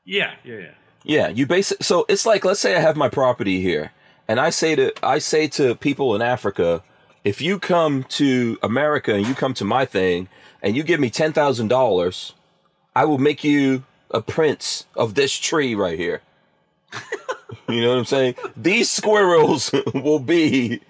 [0.07, 0.75] Yeah, yeah, yeah.
[1.03, 3.93] Yeah, you base so it's like let's say I have my property here,
[4.29, 6.83] and I say to I say to people in Africa,
[7.25, 10.29] if you come to America and you come to my thing
[10.63, 12.35] and you give me ten thousand dollars,
[12.95, 16.23] I will make you a prince of this tree right here.
[17.69, 18.35] you know what I'm saying?
[18.57, 20.81] These squirrels will be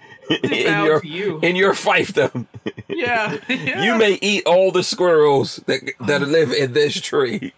[0.43, 1.39] in your you.
[1.41, 2.47] in your fiefdom.
[2.87, 3.83] Yeah, yeah.
[3.83, 7.53] You may eat all the squirrels that that live in this tree.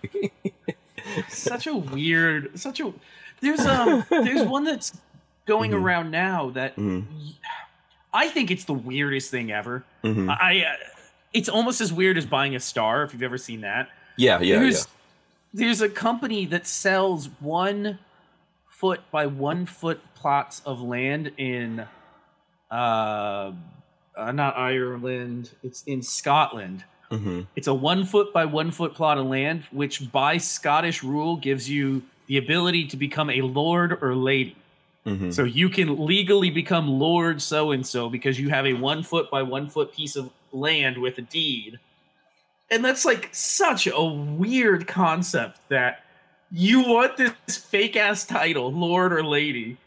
[1.30, 2.94] such a weird such a
[3.42, 4.92] there's um there's one that's
[5.54, 5.86] going Mm-hmm.
[5.86, 6.72] around now that
[8.14, 10.30] i think it's the weirdest thing ever Mhm.
[10.30, 10.76] i uh,
[11.34, 14.54] it's almost as weird as buying a star if you've ever seen that Yeah, yeah,
[14.54, 14.60] yeah.
[14.60, 14.88] there's
[15.54, 18.00] there's a company that sells one
[18.68, 21.86] foot by one foot plots of land in
[22.72, 23.52] uh,
[24.18, 29.18] uh not ireland it's in scotland hmm it's a one foot by one foot plot
[29.18, 34.14] of land, which by Scottish rule gives you the ability to become a lord or
[34.14, 34.56] lady.
[35.18, 39.04] Hmm So you can legally become Lord so and so because you have a one
[39.04, 41.80] foot by one foot piece of land with a deed.
[42.72, 46.04] And that's like such a weird concept that
[46.52, 49.78] you want this fake ass title, Lord or Lady,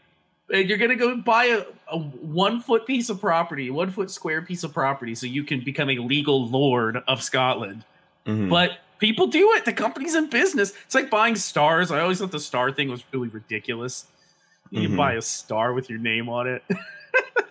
[0.51, 4.41] and you're gonna go buy a, a one foot piece of property, one foot square
[4.41, 7.83] piece of property, so you can become a legal Lord of Scotland.
[8.25, 9.65] hmm But people do it.
[9.65, 10.73] The company's in business.
[10.85, 11.91] It's like buying stars.
[11.91, 14.05] I always thought the star thing was really ridiculous.
[14.73, 14.97] You Mhm.
[14.97, 16.63] buy a star with your name on it.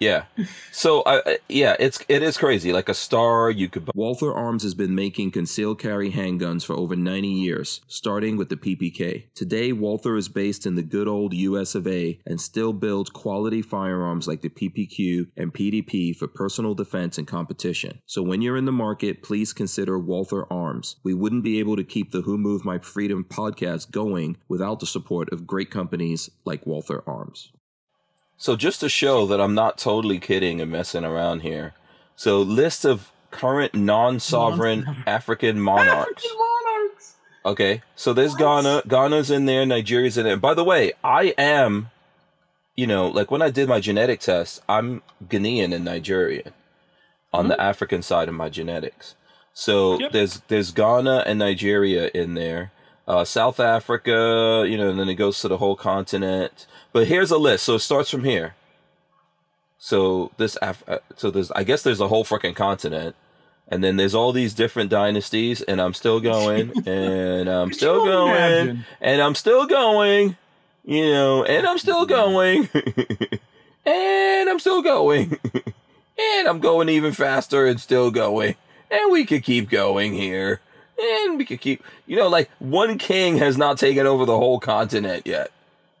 [0.00, 0.24] Yeah.
[0.72, 1.02] So
[1.48, 2.72] yeah, it's it is crazy.
[2.72, 3.92] Like a star you could buy.
[3.94, 8.56] Walther Arms has been making concealed carry handguns for over 90 years, starting with the
[8.56, 9.24] PPK.
[9.34, 13.62] Today Walther is based in the good old US of A and still builds quality
[13.62, 18.00] firearms like the PPQ and PDP for personal defense and competition.
[18.06, 20.96] So when you're in the market, please consider Walther Arms.
[21.02, 24.86] We wouldn't be able to keep the Who Moved My Freedom podcast going without the
[24.86, 27.52] support of great companies like Walther Arms.
[28.38, 31.74] So just to show that I'm not totally kidding and messing around here.
[32.16, 36.24] So list of current non-sovereign African monarchs.
[36.24, 37.14] African monarchs.
[37.44, 37.82] Okay.
[37.94, 38.38] So there's What?
[38.40, 40.36] Ghana, Ghana's in there, Nigeria's in there.
[40.36, 41.90] By the way, I am
[42.76, 46.52] you know, like when I did my genetic test, I'm Ghanaian and Nigerian
[47.32, 49.14] on the African side of my genetics.
[49.54, 50.12] So Yep.
[50.12, 52.72] there's there's Ghana and Nigeria in there.
[53.08, 56.66] Uh, South Africa, you know, and then it goes to the whole continent.
[56.96, 57.66] But here's a list.
[57.66, 58.54] So it starts from here.
[59.76, 63.14] So this, Af- uh, so there's, I guess there's a whole freaking continent,
[63.68, 68.30] and then there's all these different dynasties, and I'm still going, and I'm still going,
[68.30, 68.86] imagine?
[69.02, 70.38] and I'm still going,
[70.86, 72.66] you know, and I'm still going,
[73.84, 75.38] and I'm still going,
[76.18, 78.54] and I'm going even faster and still going,
[78.90, 80.62] and we could keep going here,
[80.98, 84.58] and we could keep, you know, like one king has not taken over the whole
[84.58, 85.50] continent yet,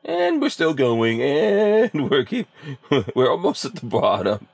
[0.06, 2.48] and we're still going, and we're keep,
[3.14, 4.46] we're almost at the bottom.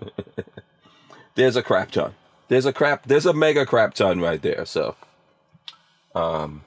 [1.35, 2.15] There's a crap ton.
[2.49, 3.07] There's a crap.
[3.07, 4.65] There's a mega crap ton right there.
[4.67, 4.97] So,
[6.15, 6.65] um,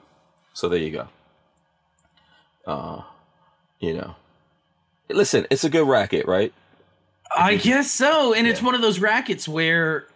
[0.53, 1.07] so there you go.
[2.65, 3.01] Uh,
[3.79, 4.15] you know,
[5.09, 6.53] listen, it's a good racket, right?
[7.35, 8.33] I guess so.
[8.33, 10.07] And it's one of those rackets where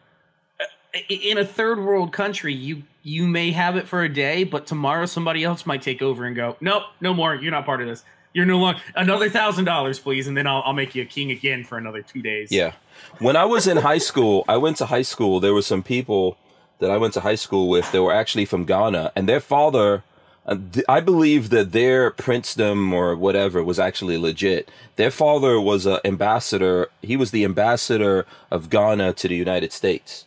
[0.59, 4.65] uh, in a third world country, you you may have it for a day, but
[4.65, 7.35] tomorrow somebody else might take over and go, nope, no more.
[7.35, 8.03] You're not part of this.
[8.33, 11.31] You're no longer another thousand dollars, please, and then I'll, I'll make you a king
[11.31, 12.51] again for another two days.
[12.51, 12.73] Yeah.
[13.17, 15.39] When I was in high school, I went to high school.
[15.39, 16.37] There were some people
[16.79, 20.03] that I went to high school with, they were actually from Ghana, and their father,
[20.45, 20.55] uh,
[20.87, 24.69] I believe that their princedom or whatever was actually legit.
[24.95, 26.87] Their father was an ambassador.
[27.01, 30.25] He was the ambassador of Ghana to the United States.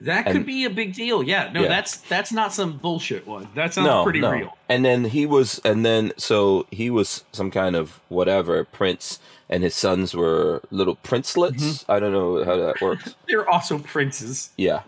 [0.00, 1.22] That could And- be a big deal.
[1.22, 1.68] Yeah, no, Yeah.
[1.68, 3.48] that's that's not some bullshit one.
[3.54, 4.56] That sounds pretty real.
[4.68, 9.18] And then he was, and then so he was some kind of whatever prince,
[9.50, 11.62] and his sons were little princelets.
[11.82, 11.90] Mm-hmm.
[11.92, 13.14] I don't know how that works.
[13.28, 14.50] They're also princes.
[14.56, 14.82] Yeah.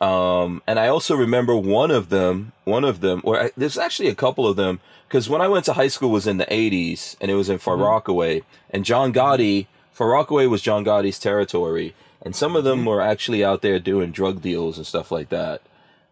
[0.00, 4.08] Um, and I also remember one of them, one of them, or I, there's actually
[4.08, 7.16] a couple of them, because when I went to high school was in the 80s,
[7.20, 11.94] and it was in Far Rockaway, and John Gotti, Far Rockaway was John Gotti's territory,
[12.24, 12.88] and some of them mm-hmm.
[12.88, 15.62] were actually out there doing drug deals and stuff like that,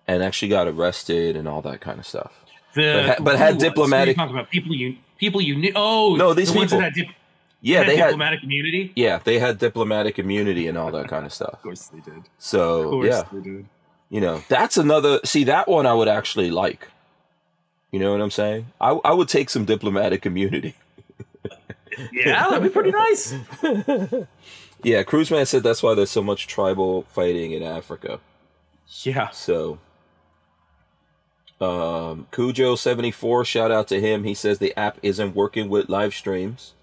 [0.07, 2.33] and actually got arrested and all that kind of stuff.
[2.75, 5.73] The, But ha- but had diplomatic- talking about people you people you knew.
[5.77, 7.09] Oh, No, these the ones that people.
[7.13, 7.17] dip,
[7.61, 8.93] Yeah, they had, diplomatic immunity.
[8.97, 11.53] yeah, they had diplomatic immunity and all that kind of stuff.
[11.55, 12.17] Of course they did.
[12.17, 13.67] Of So course yeah, they did.
[14.11, 16.89] you know that's another see that one i would actually like
[17.91, 20.75] you know what i'm saying i, I would take some diplomatic immunity
[22.13, 23.35] Yeah, that'd be pretty nice.
[24.83, 28.21] yeah cruiseman said that's why there's so much tribal fighting in africa.
[29.05, 29.31] Yeah.
[29.31, 29.79] so
[31.61, 34.25] um cujo74 shout out to him.
[34.25, 36.75] He says the app isn't working with live streams.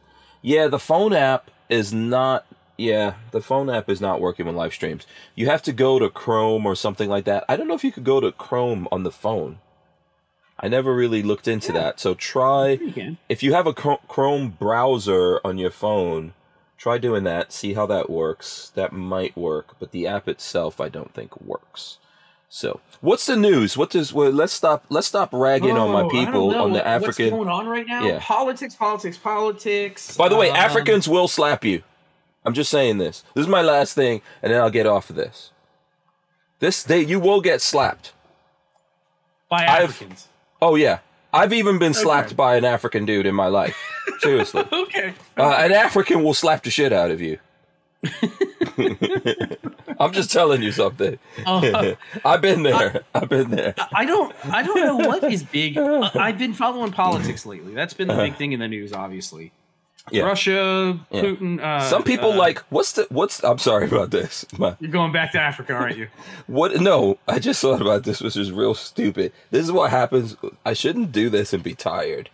[0.41, 2.45] Yeah the phone app is not
[2.77, 5.05] yeah the phone app is not working with live streams.
[5.35, 7.43] You have to go to chrome or something like that.
[7.49, 9.59] I don't know if you could go to chrome on the phone.
[10.61, 11.79] I never really looked into Yeah.
[11.79, 11.99] that.
[11.99, 16.33] So try You if you have a chrome browser on your phone
[16.79, 18.71] try doing that see how that works.
[18.73, 21.97] That might work but the app itself i don't think works.
[22.51, 23.77] So what's the news?
[23.77, 26.73] What does well, let's stop let's stop ragging on Oh, my I don't people on
[26.73, 28.03] the african What's going on right now?
[28.03, 28.17] Yeah.
[28.21, 30.17] Politics, politics, politics.
[30.17, 31.83] by the way Um, africans will slap you.
[32.45, 33.23] I'm just saying this.
[33.35, 35.51] This is my last thing and then i'll get off of this.
[36.59, 38.13] This day you will get slapped.
[39.49, 40.27] By I've- Africans.
[40.61, 40.99] oh yeah.
[41.31, 42.35] I've even been slapped Okay.
[42.35, 43.77] by an african dude in my life.
[44.19, 44.63] Seriously
[44.99, 45.13] Okay.
[45.37, 47.37] Uh, an African will slap the shit out of you.
[49.99, 51.17] I'm just telling you something.
[51.45, 51.93] Uh,
[52.25, 53.03] I've been there.
[53.15, 53.73] I've been there.
[53.93, 54.33] I don't.
[54.45, 55.77] I don't know what is big.
[55.77, 57.73] I've been following politics lately.
[57.73, 59.51] That's been the big thing in the news, obviously.
[60.11, 60.23] Yeah.
[60.23, 61.21] Russia, Yeah.
[61.21, 61.61] Putin.
[61.61, 64.45] Uh, Some people uh, like what's the what's I'm sorry about this.
[64.57, 66.07] My, You're going back to Africa, aren't you?
[66.47, 69.31] what no, I just thought about this which is real stupid.
[69.51, 70.35] This is what happens.
[70.65, 72.29] I shouldn't do this and be tired.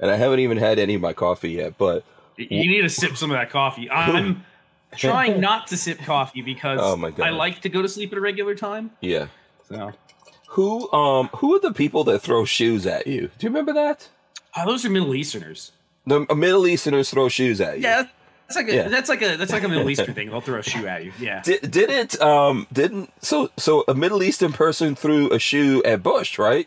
[0.00, 2.04] And I haven't even had any of my coffee yet, but
[2.36, 3.88] You need to sip some of that coffee.
[3.90, 4.44] I'm
[4.96, 7.26] trying not to sip coffee because Oh my God.
[7.26, 8.90] I like to go to sleep at a regular time.
[9.00, 9.26] yeah.
[9.68, 9.92] So
[10.50, 13.30] Who um who are the people that throw shoes at you?
[13.38, 14.08] Do you remember that?
[14.56, 15.72] oh, those are Middle Easterners.
[16.06, 17.84] The Middle Easterners throw shoes at you.
[17.84, 18.06] Yeah,
[18.48, 18.88] that's like a Yeah.
[18.88, 20.30] that's like a that's like a Middle Eastern thing.
[20.30, 21.12] They'll throw a shoe at you.
[21.20, 21.42] Yeah.
[21.42, 26.36] Did, didn't um didn't so so a Middle Eastern person threw a shoe at Bush,
[26.38, 26.66] right?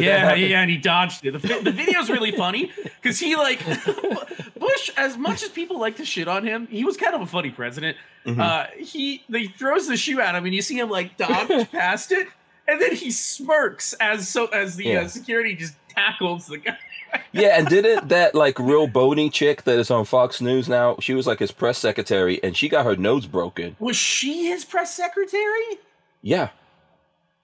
[0.00, 1.32] Did yeah, yeah, and he dodged it.
[1.32, 3.64] The, the video's really funny because he like
[4.58, 4.90] Bush.
[4.96, 7.50] As much as people like to shit on him, he was kind of a funny
[7.50, 7.96] president.
[8.24, 8.40] Mm-hmm.
[8.40, 12.12] Uh, he he throws the shoe at him, and you see him like dodge past
[12.12, 12.28] it,
[12.66, 15.00] and then he smirks as so as the Yeah.
[15.02, 16.76] uh, security just tackles the guy.
[17.32, 20.96] Yeah, and didn't that like real bony chick that is on Fox News now?
[21.00, 23.74] She was like his press secretary, and she got her nose broken.
[23.78, 25.78] Was she his press secretary?
[26.20, 26.50] Yeah,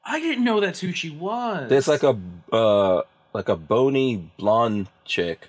[0.05, 1.69] I didn't know that's who she was.
[1.69, 2.17] there's like a
[2.53, 5.49] uh like a bony blonde chick.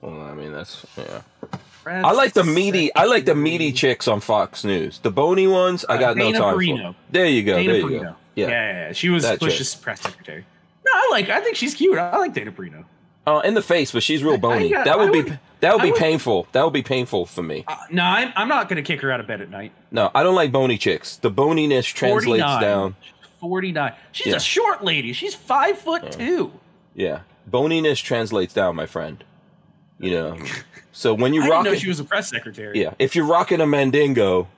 [0.00, 1.22] Well, I mean that's yeah.
[1.82, 2.94] Press I like the meaty.
[2.94, 4.98] I like the meaty chicks on Fox News.
[5.00, 6.92] The bony ones, I Uh, got no Dana time Perino.
[6.92, 6.96] for.
[7.10, 7.56] There you go.
[7.56, 8.02] Dana there you Perino.
[8.02, 8.16] go.
[8.36, 8.46] Yeah.
[8.48, 8.86] Yeah.
[8.88, 8.92] yeah.
[8.92, 9.40] She was That chick.
[9.50, 10.44] Bush's press secretary.
[10.84, 11.28] No, I like.
[11.28, 11.98] I think she's cute.
[11.98, 12.84] I like Dana Perino.
[13.26, 14.68] Uh, in the face, but she's real bony.
[14.70, 16.46] got- that would I be that would I be would- painful.
[16.52, 17.64] That would be painful for me.
[17.66, 19.72] Uh, no, I'm, I'm not going to kick her out of bed at night.
[19.90, 21.16] No, I don't like bony chicks.
[21.16, 22.60] The boniness translates 49.
[22.62, 22.96] down.
[23.40, 23.92] 49.
[24.12, 24.36] She's Yeah.
[24.36, 25.12] a short lady.
[25.12, 26.52] She's five foot two.
[26.94, 27.20] Yeah,
[27.50, 29.22] boniness translates down, my friend.
[29.98, 30.38] You know,
[30.92, 32.80] so when you rock didn't know she was a press secretary.
[32.80, 34.48] yeah, if you're rocking a mandingo,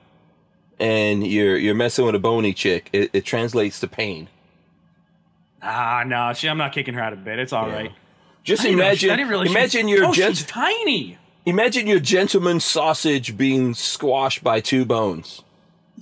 [0.79, 4.27] and you're you're messing with a bony chick, it, it translates to pain.
[5.61, 7.39] Ah, no, she, I'm not kicking her out of bed.
[7.39, 7.73] It's all Yeah.
[7.75, 7.91] right.
[8.43, 10.47] Just I didn't know she- imagine, I didn't realize she imagine was- your oh, gent-
[10.47, 11.17] tiny.
[11.45, 15.41] imagine your gentleman sausage being squashed by two bones.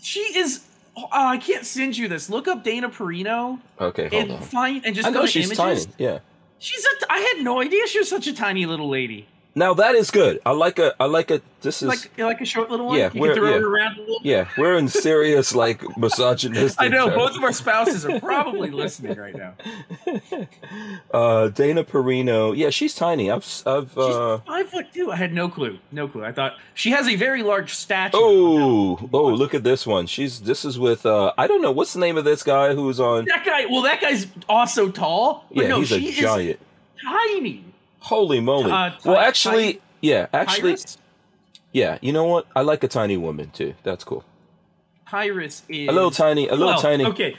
[0.01, 0.61] She is.
[0.97, 2.29] Oh, uh, I can't send you this.
[2.29, 4.41] Look up Dana Perino Okay, hold and on.
[4.41, 5.86] find and just I go know to she's images.
[5.86, 5.95] tiny.
[5.97, 6.19] Yeah.
[6.60, 7.12] She's a.
[7.12, 9.27] I had no idea she was such a tiny little lady.
[9.57, 10.41] Now that is good.
[10.45, 10.93] I like a.
[10.99, 11.41] I like a.
[11.61, 11.87] This is.
[11.87, 12.97] Like like a short little one.
[12.97, 13.55] Yeah, you we're- can throw yeah.
[13.57, 14.19] it around a little.
[14.21, 16.79] yeah, we're in serious like misogynistic.
[16.81, 19.53] I know both of our spouses are probably listening right now.
[21.13, 22.55] Uh, Dana Perino.
[22.55, 23.31] Yeah, she's tiny.
[23.31, 23.45] I've.
[23.65, 25.11] I've She's Uh, five foot two.
[25.11, 25.79] I had no clue.
[25.91, 26.25] No clue.
[26.25, 28.17] I thought she has a very large stature.
[28.17, 29.27] oh, oh!
[29.29, 30.05] Look at this one.
[30.07, 30.41] She's.
[30.41, 31.05] This is with.
[31.05, 33.25] Uh, I don't know what's the name of this guy who's on.
[33.25, 33.65] that guy.
[33.67, 35.45] Well, that guy's also tall.
[35.53, 36.59] But Yeah, no, he's a giant.
[37.03, 37.64] tiny.
[38.05, 38.71] Holy moly!
[38.71, 40.97] Uh, well, actually, yeah, actually, Tyrus,
[41.73, 41.97] yeah.
[42.01, 42.45] You know what?
[42.55, 43.73] I like a tiny woman too.
[43.81, 44.23] That's cool.
[45.09, 46.47] Tyrus is A little tiny.
[46.47, 47.03] A little well, tiny.
[47.03, 47.35] Okay,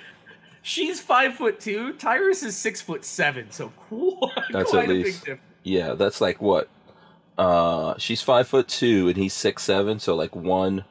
[0.63, 1.93] she's five foot two.
[1.93, 3.53] Tyrus is six foot seven.
[3.53, 4.33] So cool.
[4.51, 5.29] That's at least-.
[5.63, 6.69] Yeah, that's like what?
[7.39, 10.85] Uh, she's five foot two and he's six seven, so like one.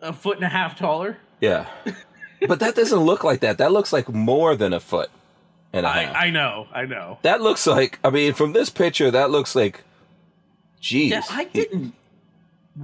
[0.00, 1.18] A foot and a half taller.
[1.38, 1.66] Yeah,
[2.48, 3.58] but that doesn't look like that.
[3.58, 5.10] That looks like more than a foot
[5.72, 6.16] and a I, half.
[6.16, 6.66] I know.
[6.72, 7.18] I know.
[7.22, 7.98] that looks like.
[8.04, 9.84] I mean, from this picture, that looks like.
[10.80, 11.10] Jeez.
[11.10, 11.94] Yeah, I didn't.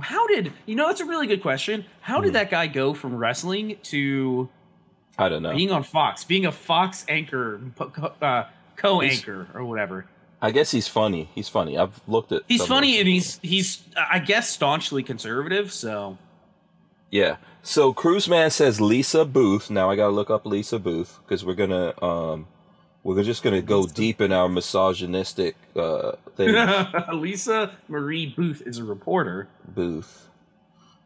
[0.01, 0.87] How did you know?
[0.89, 1.85] That's a really good question.
[2.01, 4.49] How did that guy go from wrestling to
[5.17, 5.55] I don't know.
[5.55, 8.45] being on Fox, being a Fox anchor, co- uh,
[8.77, 10.05] co-anchor or whatever?
[10.41, 11.31] I guess he's funny.
[11.35, 11.77] He's funny.
[11.79, 12.43] I've looked at.
[12.47, 15.73] He's funny and he's he's I guess staunchly conservative.
[15.73, 16.19] So
[17.11, 17.37] Yeah.
[17.63, 19.69] So Cruise Man says Lisa Boothe.
[19.71, 22.47] Now I gotta look up Lisa Boothe because we're gonna um
[23.17, 26.55] we're just gonna go deep in our misogynistic uh thing.
[27.21, 29.49] Lisa Marie Boothe is a reporter.
[29.67, 30.07] Boothe.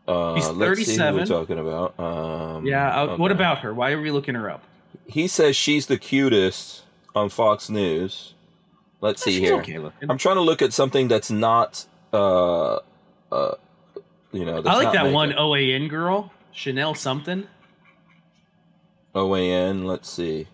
[0.08, 1.26] Uh, He's let's see who we're 37.
[1.28, 1.98] talking about.
[2.00, 3.02] Um, Yeah.
[3.02, 3.72] Uh, What about her?
[3.72, 4.62] Why are we looking her up?
[5.06, 6.82] He says she's the cutest
[7.14, 8.34] on Fox News.
[9.00, 9.54] Let's see here.
[9.56, 9.78] okay.
[10.08, 12.78] I'm trying to look at something that's not uh
[13.30, 13.54] uh
[14.32, 14.62] you know.
[14.66, 17.46] I like that one OAN girl, Chanel something.
[19.14, 19.84] OAN.
[19.84, 20.48] Let's see.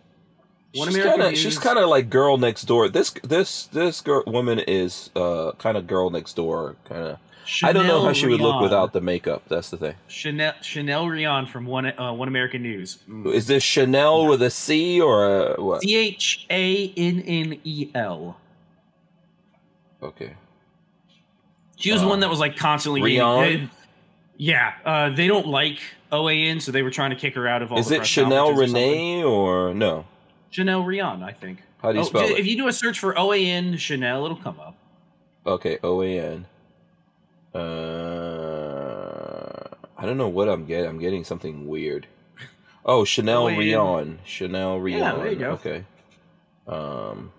[0.75, 2.89] One she's American kind of she's kind of like girl next door.
[2.89, 7.19] This this this girl woman is uh kind of girl next door kind of.
[7.63, 8.63] I don't know how she would look Rion.
[8.65, 9.45] without the makeup.
[9.49, 9.95] That's the thing.
[10.09, 12.99] Chanel Chanel Rion from one uh, One American News.
[13.09, 13.33] Mm.
[13.33, 15.81] Is this Chanel with a C or a what?
[15.81, 18.37] C H A N N E L.
[20.03, 20.35] Okay.
[21.77, 23.45] She was Uh, one that was like constantly Rion?
[23.45, 23.71] getting-
[24.37, 25.79] Yeah, uh, they don't like
[26.13, 27.79] OAN, so they were trying to kick her out of all.
[27.79, 28.91] Is the it press Chanel conferences or something.
[28.93, 30.05] Renee or no?
[30.51, 31.63] Chanel Rion, I think.
[31.83, 32.39] How do you oh, spell it?
[32.39, 34.77] If you do a search for O A N Chanel, it'll come up.
[35.47, 36.47] Okay, O A N.
[37.55, 38.69] Uh,
[39.97, 40.89] I don't know what I'm getting.
[40.89, 42.07] I'm getting something weird.
[42.85, 43.59] Oh, Chanel O-A-N.
[43.59, 44.19] Rion.
[44.25, 44.99] Chanel Rion.
[44.99, 45.51] Yeah, there you go.
[45.51, 45.85] Okay.
[46.67, 47.33] Um.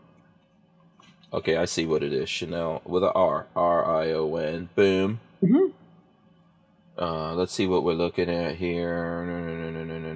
[1.31, 2.29] Okay, I see what it is.
[2.29, 3.47] Chanel with a R.
[3.55, 4.69] R I O N.
[4.75, 5.19] Boom.
[5.43, 5.71] Mm-hmm.
[6.97, 9.25] Uh, let's see what we're looking at here.
[9.25, 10.08] No, no, no, no, no, no.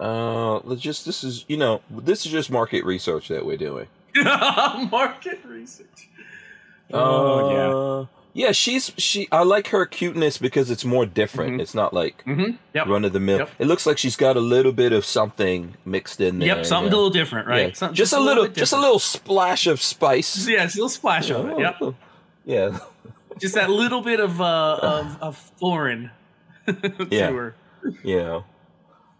[0.00, 3.86] Uh, let's just this is you know this is just market research that we're doing.
[4.90, 6.08] Market research.
[6.92, 7.74] Oh yeah.
[7.74, 9.28] Uh, yeah, she's she.
[9.30, 11.56] I like her cuteness because it's more different.
[11.56, 11.60] Mhm.
[11.60, 12.56] It's not like Mm-hmm.
[12.74, 12.86] Yep.
[12.86, 13.38] run of the mill.
[13.40, 13.50] Yep.
[13.58, 16.48] It looks like she's got a little bit of something mixed in there.
[16.56, 16.66] Yep.
[16.66, 16.96] Something yeah.
[16.96, 17.68] a little different, right?
[17.68, 17.74] Yeah.
[17.74, 20.48] Something- just, a little, bit just a little splash of spice.
[20.48, 21.58] Yeah, it's a little splash of it.
[21.58, 21.94] Yep.
[22.46, 22.78] Yeah.
[23.38, 26.10] Just that little bit of uh of, of foreign
[26.66, 27.30] to Yeah.
[27.30, 27.54] her.
[28.04, 28.42] Yeah.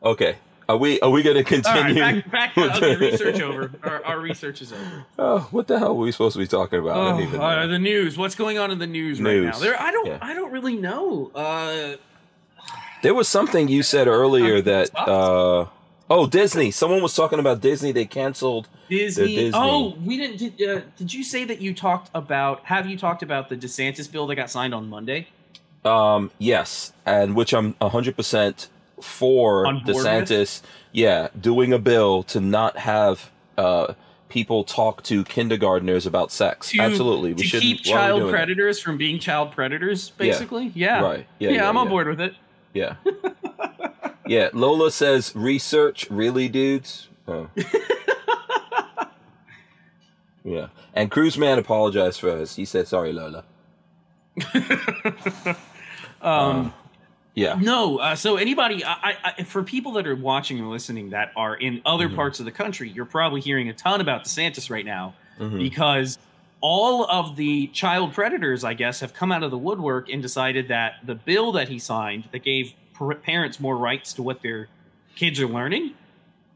[0.03, 0.37] Okay.
[0.71, 2.01] Are we are we gonna All right, continue?
[2.01, 2.57] back back.
[2.57, 3.73] Okay, research over.
[3.83, 5.05] Our, our research is over.
[5.19, 6.97] oh, what the hell are we supposed to be talking about?
[6.97, 8.17] Oh, uh, the news.
[8.17, 9.41] What's going on in the news, right now?
[9.51, 9.59] News.
[9.61, 10.07] There, I don't.
[10.07, 10.19] Yeah.
[10.23, 11.33] I don't really know.
[11.35, 11.97] Uh,
[13.03, 15.67] There was something you said earlier that uh
[16.09, 16.71] oh Disney.
[16.71, 17.91] Someone was talking about Disney.
[17.91, 18.69] They canceled.
[18.89, 19.35] Disney.
[19.35, 19.51] Disney.
[19.61, 20.37] Oh, we didn't.
[20.57, 22.65] Did, uh, did you say that you talked about?
[22.67, 25.27] Have you talked about the DeSantis bill that got signed on Monday?
[25.85, 28.69] Um, yes, and which I'm hundred percent
[29.03, 30.07] for On board with?
[30.07, 30.63] DeSantis.
[30.93, 33.95] Yeah, doing a bill to not have uh
[34.29, 36.71] people talk to kindergartners about sex.
[36.71, 40.71] To, Absolutely, we to should keep child predators from being child predators, basically.
[40.75, 41.03] Yeah.
[41.03, 41.27] Right.
[41.39, 41.57] Yeah, Yeah.
[41.57, 42.35] yeah, I'm on board with it.
[42.73, 42.95] Yeah,
[44.27, 44.49] yeah.
[44.53, 47.09] Lola says research, really, dudes.
[47.27, 47.49] Oh.
[50.45, 52.57] yeah, and Cruise Man apologized for us.
[52.57, 53.45] He said, "Sorry, Lola."
[56.23, 56.75] Um,
[57.35, 57.55] Yeah.
[57.61, 61.55] No, uh, so anybody, I, I, for people that are watching and listening that are
[61.55, 62.17] in other Mhm.
[62.17, 65.59] parts of the country, you're probably hearing a ton about DeSantis right now Mhm.
[65.59, 66.19] because
[66.61, 70.69] all of the child predators, I guess, have come out of the woodwork and decided
[70.69, 74.69] that the bill that he signed that gave par- parents more rights to what their
[75.15, 75.95] kids are learning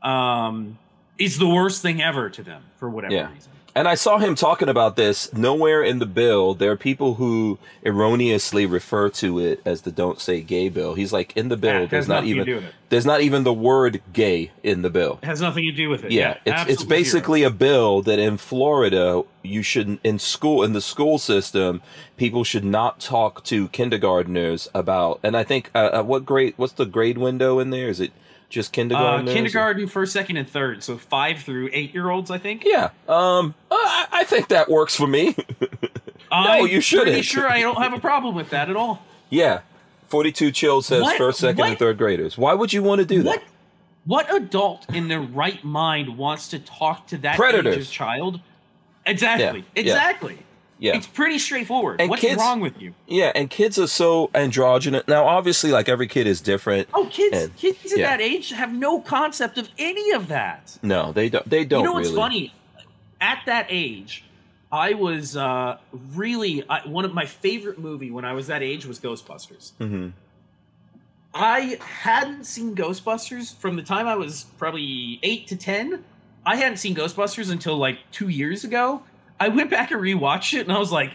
[0.02, 0.76] um,
[1.18, 3.32] is the worst thing ever to them for whatever Yeah.
[3.32, 3.52] reason.
[3.76, 5.32] And I saw him talking about this.
[5.32, 10.20] Nowhere in the bill, there are people who erroneously refer to it as the "Don't
[10.20, 10.94] Say Gay" bill.
[10.94, 12.74] He's like, in the bill, Yeah, there's not even do with it.
[12.88, 15.18] there's not even the word "gay" in the bill.
[15.22, 16.12] It has nothing to do with it.
[16.12, 16.88] Yeah, it's it's absolutely zero.
[16.98, 21.82] basically a bill that in Florida you shouldn't in school in the school system
[22.16, 26.72] people should not talk to kindergarteners about and i think uh, uh, what grade what's
[26.72, 28.10] the grade window in there is it
[28.54, 30.82] just Uh, kindergarten kindergarten, first, second, and third.
[30.82, 32.64] So five through eight year olds, I think.
[32.64, 35.36] yeah um I, I think that works for me
[36.32, 37.08] I'm you shouldn't.
[37.08, 39.02] Pretty sure I don't have a problem with that at all.
[39.30, 39.60] yeah
[40.08, 43.22] 42 chill says What- first second and third graders why would you want to do
[43.22, 43.40] What?
[43.40, 43.48] that
[44.06, 47.90] What adult in their right mind wants to talk to that Predators.
[47.90, 48.40] child?
[49.06, 49.60] Exactly.
[49.74, 49.80] Yeah.
[49.82, 50.34] Exactly.
[50.34, 50.40] yeah
[50.92, 52.00] It's pretty straightforward.
[52.00, 52.94] And What's kids- wrong with you?
[53.06, 57.36] yeah and kids are so androgynous now obviously like every kid is different Oh, kids,
[57.36, 58.10] And- kids at yeah.
[58.10, 60.78] that age have no concept of any of that.
[60.82, 62.54] no they don't they don't you know what's really funny?
[63.20, 64.24] At that age,
[64.70, 65.78] I was uh,
[66.14, 69.72] really I, one of my favorite movie when I was that age was Ghostbusters.
[69.78, 70.08] hmm
[71.32, 76.04] I hadn't seen Ghostbusters from the time I was probably eight to ten.
[76.46, 79.02] I hadn't seen Ghostbusters until like two years ago.
[79.40, 81.12] I went back and rewatched it, and I was like,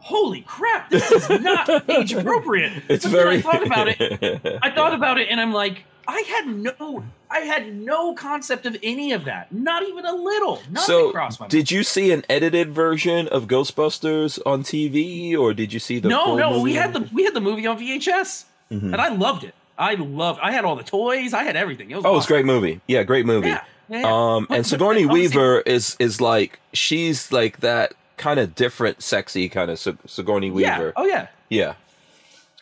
[0.00, 4.58] "Holy crap, this is not age appropriate." it's But very I thought about it.
[4.62, 8.76] I thought about it, and I'm like, I had no, I had no concept of
[8.82, 9.50] any of that.
[9.52, 10.56] Not even a little.
[10.70, 11.50] Nothing so crossed my mind.
[11.50, 16.08] did you see an edited version of ghostbusters on tv or did you see the
[16.10, 18.92] no, no, movie we had the we had the movie on VHS, Mhm.
[18.92, 19.54] and I loved it.
[19.78, 20.38] I loved.
[20.40, 21.32] I had all the toys.
[21.34, 21.90] I had everything.
[21.90, 22.04] It was.
[22.04, 23.64] oh it's a great movie yeah great movie yeah.
[23.90, 29.70] Um and sigourney weaver is is like she's like that kind of different sexy kind
[29.70, 30.78] of Sig- sigourney Yeah.
[30.78, 31.26] weaver Oh yeah.
[31.48, 31.74] yeah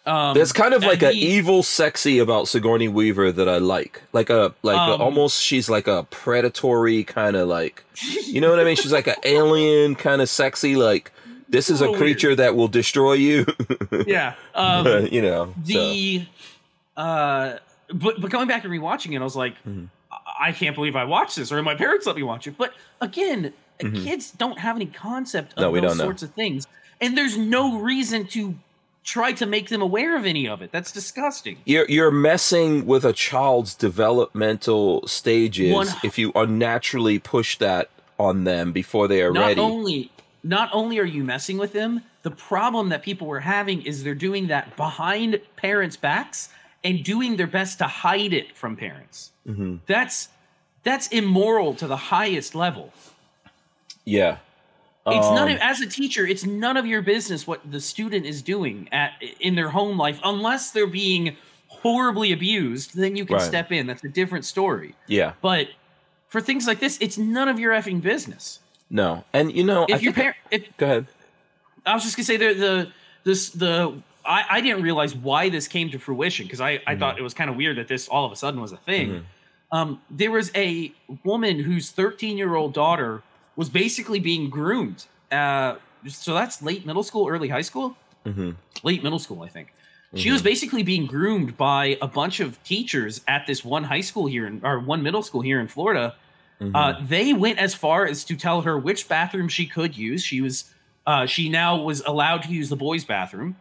[0.04, 4.02] Um, there's kind of like a he- evil sexy about sigourney weaver that i like
[4.12, 7.84] like a like a, Um, almost she's like a predatory kind of like
[8.26, 11.12] you know what i mean she's like an alien kind of sexy like
[11.48, 13.44] this is a creature that will destroy you
[14.06, 14.34] yeah.
[14.54, 15.72] Um, but, you know so.
[15.72, 16.26] the
[16.96, 17.56] uh
[17.92, 19.88] but but going back and rewatching it i was like Mhm.
[20.49, 23.53] I-, can't believe i watched this or my parents let me watch it but again
[23.80, 24.05] Mhm.
[24.05, 26.05] kids don't have any concept of No, those don't know.
[26.05, 26.66] sorts of things
[27.01, 28.55] and there's no reason to
[29.05, 33.05] try to make them aware of any of it that's disgusting you're you're messing with
[33.05, 33.74] a child's
[34.26, 39.61] developmental stages One- if you unnaturally push that on them before they are not ready.
[39.61, 40.11] only
[40.45, 44.14] not only are you messing with them the problem that people were having is they're
[44.14, 46.51] doing that behind parents backs
[46.84, 49.80] and doing their best to hide it from parents Mhm.
[49.86, 50.28] that's
[50.85, 52.93] that's immoral to the highest level
[54.05, 54.39] Yeah.
[55.07, 58.26] it's none Um, of as a teacher it's none of your business what the student
[58.26, 61.37] is doing at in their home life unless they're being
[61.68, 63.43] horribly abused then you can Right.
[63.43, 65.33] step in that's a different story yeah.
[65.41, 65.68] but
[66.28, 68.61] for things like this it's none of your effing business
[68.91, 69.24] No.
[69.33, 71.07] And you know, I if your think- parent if Go ahead.
[71.87, 72.93] I was just gonna say the the
[73.24, 77.18] this the I, I didn't realize why this came to fruition because I, I thought
[77.18, 79.09] it was kind of weird that this all of a sudden was a thing.
[79.09, 79.22] Mhm.
[79.72, 80.92] Um, there was a
[81.24, 83.22] woman whose 13 year old daughter
[83.56, 85.06] was basically being groomed.
[85.30, 87.96] Uh, so that's late middle school, early high school,
[88.26, 88.56] Mhm.
[88.82, 89.72] late middle school, I think.
[90.14, 94.26] She was basically being groomed by a bunch of teachers at this one high school
[94.26, 96.14] here in, or one middle school here in Florida.
[96.60, 96.72] Mhm.
[96.74, 100.22] Uh, they went as far as to tell her which bathroom she could use.
[100.22, 100.66] She was
[101.04, 103.56] uh, she now was allowed to use the boys' bathroom.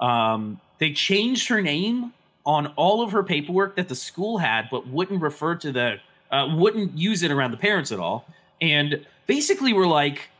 [0.00, 2.14] Um, they changed her name
[2.48, 6.00] on all of her paperwork that the school had, but wouldn't refer to the
[6.32, 8.26] uh, wouldn't use it around the parents at all.
[8.60, 10.30] And basically, we're like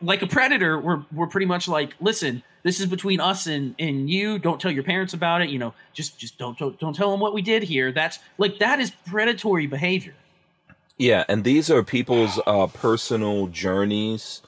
[0.00, 0.80] like a predator.
[0.80, 4.38] We're we're pretty much like, listen, this is between us and and you.
[4.38, 5.50] Don't tell your parents about it.
[5.50, 7.92] You know, just just don't don't, don't tell them what we did here.
[7.92, 10.14] That's like that is predatory behavior.
[10.96, 14.40] Yeah, and these are people's uh, personal journeys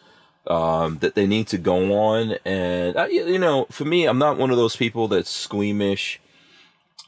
[0.46, 2.36] um, that they need to go on.
[2.44, 6.20] And uh, you you know, for me, I'm not one of those people that's squeamish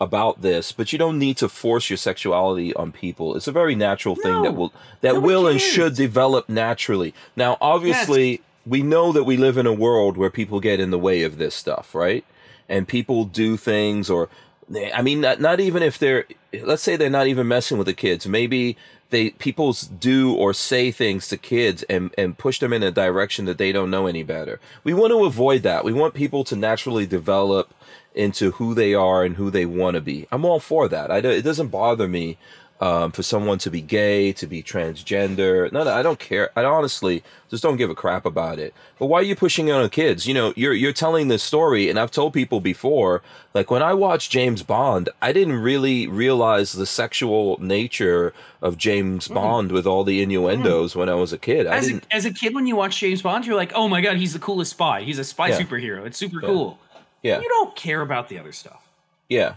[0.01, 3.37] about this, but you don't need to force your sexuality on people.
[3.37, 7.15] It's a very natural thing that will that will and should develop naturally.
[7.37, 10.99] Now, obviously, we know that we live in a world where people get in the
[10.99, 12.25] way of this stuff, right?
[12.69, 14.29] And people do things or
[14.95, 16.27] I mean not not even if they're
[16.63, 18.27] let's say they're not even messing with the kids.
[18.27, 18.77] Maybe
[19.15, 23.45] they people do or say things to kids and and push them in a direction
[23.45, 24.61] that they don't know any better.
[24.83, 25.85] We want to avoid that.
[25.85, 27.73] We want people to naturally develop
[28.15, 30.27] into who they are and who they want to be.
[30.31, 31.11] I'm all for that.
[31.11, 32.39] I, it doesn't bother me
[32.85, 35.73] um, for someone to be gay, to be transgender.
[35.73, 36.51] No, no, I don't care.
[36.55, 38.75] I honestly just don't give a crap about it.
[38.99, 40.27] But why are you pushing it on kids?
[40.27, 43.23] You know, you're you're telling this story, and I've told people before.
[43.55, 49.29] Like when I watched James Bond, I didn't really realize the sexual nature of James
[49.29, 51.67] Bond with all the innuendos when I was a kid.
[51.67, 54.17] As a, as a kid, when you watch James Bond, you're like, oh my god,
[54.19, 55.03] he's the coolest spy.
[55.03, 55.61] He's a spy Yeah.
[55.61, 56.05] superhero.
[56.05, 56.49] It's super Yeah.
[56.49, 56.79] cool.
[57.23, 57.41] Yeah.
[57.41, 58.83] You don't care about the other stuff.
[59.29, 59.55] Yeah.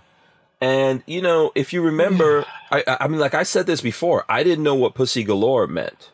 [0.60, 4.44] And you know, if you remember, I I mean, like I said this before, I
[4.44, 6.10] didn't know what pussy galore meant.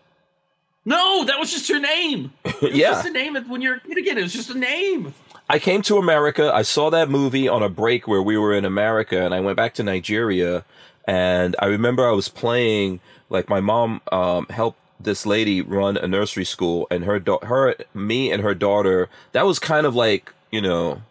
[0.85, 2.33] No, that was just her name.
[2.43, 2.89] It was Yeah.
[2.91, 4.17] just a name when you're a kid again.
[4.17, 5.13] It was just a name.
[5.49, 6.51] I came to America.
[6.53, 9.55] I saw that movie on a break where we were in America, and I went
[9.57, 10.65] back to Nigeria.
[11.05, 16.07] And I remember I was playing like my mom um, helped this lady run a
[16.07, 19.09] nursery school, and her da- her me and her daughter.
[19.33, 21.01] That was kind of like you know,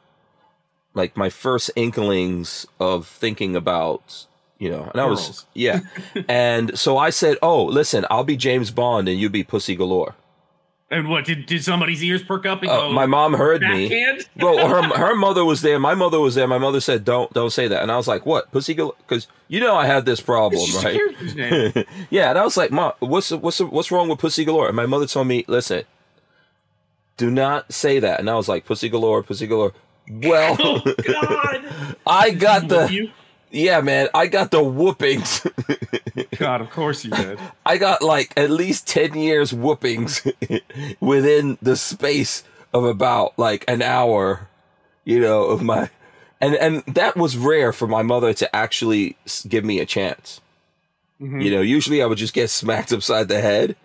[0.94, 4.26] like my first inklings of thinking about
[4.58, 5.46] you know, and I was Girls.
[5.54, 5.80] yeah.
[6.28, 10.14] and so I said, "Oh, listen, I'll be James Bond, and you be Pussy Galore."
[10.88, 12.92] And what did did somebody's ears perk up and Uh, go?
[12.92, 13.88] my mom heard me.
[14.36, 15.80] Well, her her mother was there.
[15.80, 16.46] My mother was there.
[16.46, 19.26] My mother said, "Don't don't say that." And I was like, "What, pussy?" Galore because
[19.48, 21.00] you know I have this problem, right?
[22.10, 24.86] yeah, and I was like, "Mom, what's what's what's wrong with pussy galore?" And my
[24.86, 25.82] mother told me, "Listen,
[27.16, 29.72] do not say that." And I was like, "Pussy galore, pussy galore."
[30.20, 31.96] Well, oh God!
[32.06, 33.10] I got the you?
[33.50, 34.08] yeah, man.
[34.14, 35.46] I got the whoopings.
[36.38, 37.38] God, of course you did.
[37.66, 40.26] I got like at least 10 years whoopings
[41.00, 42.42] within the space
[42.72, 44.48] of about like an hour,
[45.04, 45.90] you know, of my
[46.40, 49.16] and and that was rare for my mother to actually
[49.48, 50.40] give me a chance.
[51.20, 51.42] Mhm.
[51.44, 53.76] You know, usually I would just get smacked upside the head,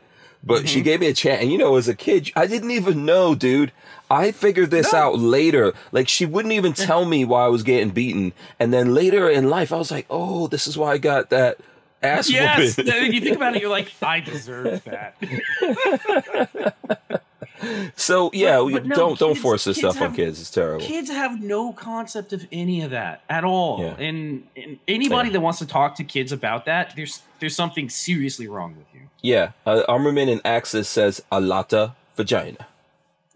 [0.43, 0.85] but she mm-hmm.
[0.85, 1.41] gave me a chance.
[1.41, 3.71] And you know, as a kid, I didn't even know, dude.
[4.09, 4.99] I figured this No.
[4.99, 5.73] out later.
[5.91, 8.33] Like she wouldn't even tell me why I was getting beaten.
[8.59, 11.57] And then later in life, I was like, "Oh, this is why I got that
[12.01, 15.15] ass Yes, whooping." when you think about it, you're like, I deserve that.
[17.95, 20.39] So yeah, we but no, don't don't force this kids stuff on kids.
[20.39, 20.85] It's terrible.
[20.85, 24.05] Kids have no concept of any of that at all, Yeah.
[24.05, 25.33] and, and anybody Yeah.
[25.33, 28.96] that wants to talk to kids about that, there's there's something seriously wrong with you.
[29.21, 32.67] Yeah, uh, Armament in Axis says Alotta vagina.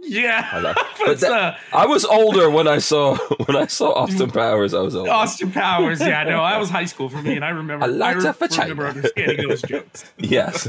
[0.03, 0.75] Yeah, Alotta.
[1.05, 3.15] but that, uh, I was older when I saw
[3.45, 4.73] when I saw Austin Powers.
[4.73, 5.11] I was older.
[5.11, 5.99] Austin Powers.
[5.99, 8.61] Yeah, no, I was high school for me, and I remember like I re- vagina.
[8.69, 10.11] remember understanding those jokes.
[10.17, 10.67] Yes.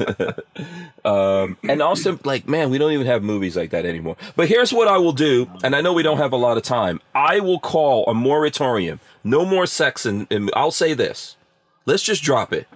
[1.05, 4.17] um, and also, like, man, we don't even have movies like that anymore.
[4.37, 6.63] But here's what I will do, and I know we don't have a lot of
[6.63, 7.01] time.
[7.15, 9.01] I will call a moratorium.
[9.25, 11.37] No more sex, and, and I'll say this.
[11.87, 12.69] Let's just drop it.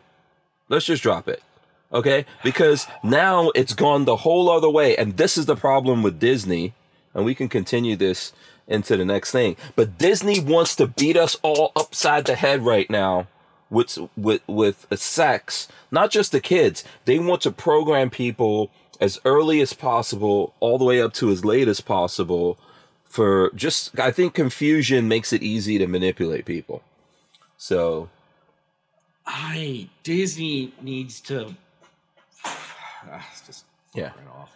[0.69, 1.43] Let's just drop it.
[1.93, 2.27] Okay?
[2.43, 4.97] Because now it's gone the whole other way.
[4.97, 6.75] And this is the problem with Disney.
[7.15, 8.33] And we can continue this
[8.67, 9.57] into the next thing.
[9.75, 13.29] But Disney wants to beat us all upside the head right now
[13.71, 15.69] with with with sex.
[15.91, 16.85] Not just the kids.
[17.05, 18.71] They want to program people
[19.01, 22.59] as early as possible, all the way up to as late as possible.
[23.05, 26.83] For just, I think confusion makes it easy to manipulate people.
[27.57, 28.09] So
[29.27, 31.55] I Disney needs to
[33.31, 34.05] it's just Yeah.
[34.05, 34.53] right off.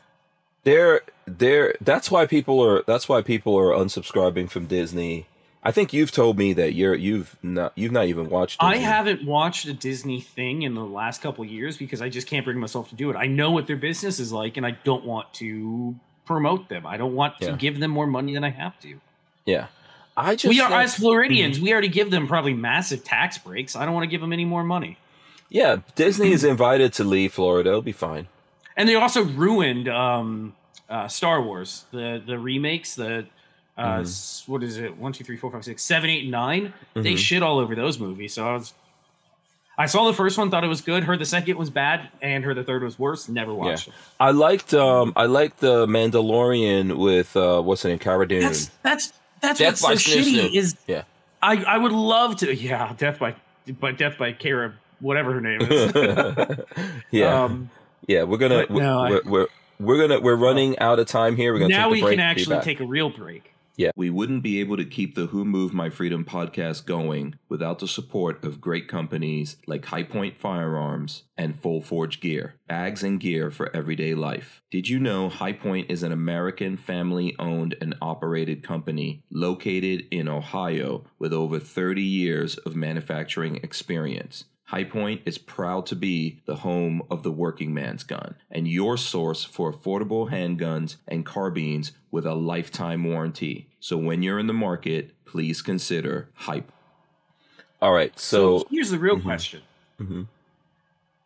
[0.64, 5.26] they're they're that's why people are that's why people are unsubscribing from Disney.
[5.62, 8.62] I think you've told me that you're you've not you've not even watched.
[8.62, 12.44] I haven't watched a Disney thing in the last couple years because I just can't
[12.46, 13.16] bring myself to do it.
[13.16, 16.86] I know what their business is like, and I don't want to promote them.
[16.86, 17.56] I don't want to Yeah.
[17.56, 19.00] give them more money than I have to.
[19.44, 19.66] Yeah,
[20.16, 21.56] I just we are think- as Floridians.
[21.56, 21.64] Mm-hmm.
[21.64, 23.76] We already give them probably massive tax breaks.
[23.76, 24.96] I don't want to give them any more money.
[25.50, 25.76] Yeah.
[25.94, 27.68] Disney is invited to leave Florida.
[27.70, 28.28] It'll be fine.
[28.76, 30.54] And they also ruined um,
[30.88, 33.26] uh, Star Wars, the the remakes, the
[33.76, 34.52] uh, Mm-hmm.
[34.52, 34.96] what is it?
[34.96, 36.72] One, two, three, four, five, six, seven, eight, nine.
[36.94, 37.18] They Mhm.
[37.18, 38.34] shit all over those movies.
[38.34, 38.74] So I was,
[39.78, 41.04] I saw the first one, thought it was good.
[41.04, 43.28] Heard the second was bad, and heard the third was worse.
[43.28, 43.94] Never watched it.
[44.18, 48.42] I liked um I liked the Mandalorian with uh what's her name Cara Dune.
[48.42, 50.54] That's that's that's what's so shitty.
[50.54, 51.02] Is Yeah.
[51.42, 52.54] I I would love to.
[52.54, 53.34] Yeah, death by
[53.80, 55.92] but death by Kara, whatever her name is.
[57.10, 57.70] yeah, Um,
[58.06, 58.22] yeah.
[58.24, 59.46] We're gonna but no, I- we're, we're
[59.78, 61.52] we're gonna we're running out of time here.
[61.52, 63.54] We're gonna now take we break, can actually take a real break.
[63.76, 63.92] Yeah.
[63.96, 67.88] We wouldn't be able to keep the Who Moved My Freedom podcast going without the
[67.88, 73.50] support of great companies like High Point Firearms and Full Forge Gear, bags and gear
[73.50, 74.60] for everyday life.
[74.70, 80.28] Did you know High Point is an American family owned and operated company located in
[80.28, 84.44] Ohio with over 30 years of manufacturing experience?
[84.70, 88.96] High Point is proud to be the home of the working man's gun and your
[88.96, 93.66] source for affordable handguns and carbines with a lifetime warranty.
[93.80, 96.70] So when you're in the market, please consider Hype.
[97.82, 99.22] All right, So, so, here's the real Mhm.
[99.22, 99.62] question:
[100.00, 100.26] Mhm.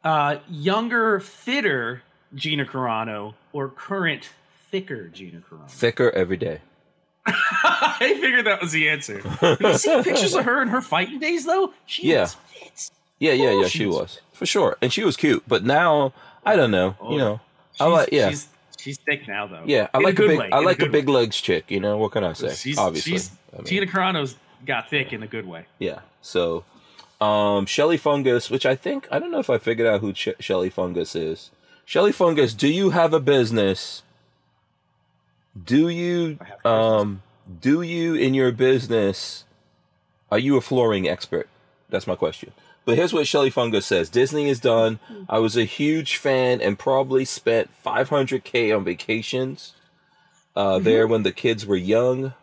[0.04, 2.02] uh, younger, fitter
[2.34, 4.30] Gina Carano or current,
[4.70, 5.68] thicker Gina Carano?
[5.68, 6.60] thicker every day.
[7.26, 9.20] I figured that was the answer.
[9.60, 11.74] you see pictures of her in her fighting days, though.
[11.84, 12.22] She Yeah.
[12.22, 12.90] was fit.
[13.24, 15.42] Yeah, yeah, Oh, yeah, she she was- was for sure, and she was cute.
[15.46, 16.12] But now,
[16.44, 16.96] I don't know.
[17.00, 17.40] Oh, you know,
[17.80, 18.48] I She's, like yeah, she's,
[18.78, 19.62] she's thick now, though.
[19.64, 19.88] yeah.
[19.94, 21.14] I In like a good big, way, I like a good big way.
[21.14, 21.64] legs chick.
[21.70, 22.54] You know what can I say?
[22.54, 25.66] She's, Obviously, she's I mean, Gina Carano's got thick in a good way.
[25.78, 26.00] yeah.
[26.22, 26.64] So,
[27.20, 30.36] um, Shelly Fungus, which I think I don't know if I figured out who Ch-
[30.40, 31.50] Shelly Fungus is.
[31.86, 34.02] Shelly Fungus, do you have a business?
[35.62, 37.02] Do you I have a business.
[37.02, 37.22] um
[37.60, 39.44] do you in your business
[40.32, 41.48] are you a flooring expert?
[41.90, 42.52] That's my question.
[42.84, 44.08] But here's what Shelly Fungus says.
[44.10, 44.98] Disney is done.
[45.28, 49.72] I was a huge fan and probably spent 500k on vacations
[50.54, 52.34] uh, there when the kids were young.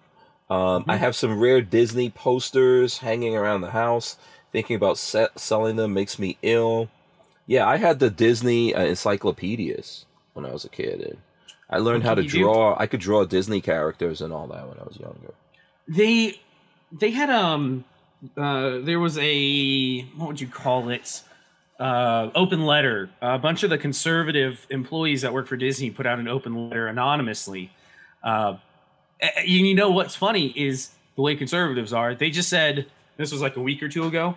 [0.50, 4.18] Um, I have some rare Disney posters hanging around the house.
[4.52, 6.90] Thinking about se- selling them makes me ill.
[7.48, 11.18] Yeah, I had the Disney uh, encyclopedias when I was a kid, and
[11.70, 12.40] I learned how to you do?
[12.44, 12.76] draw.
[12.78, 15.34] I could draw Disney characters and all that when I was younger.
[15.88, 16.40] they
[16.92, 17.86] they had um
[18.38, 21.24] uh there was a what would you call it?
[21.80, 23.10] Uh open letter.
[23.22, 26.88] A bunch of the conservative employees that work for disney put out an open letter
[26.88, 27.72] anonymously.
[28.24, 28.58] Uh
[29.46, 33.56] you know what's funny is the way conservatives are they just said this was like
[33.56, 34.36] a week or two ago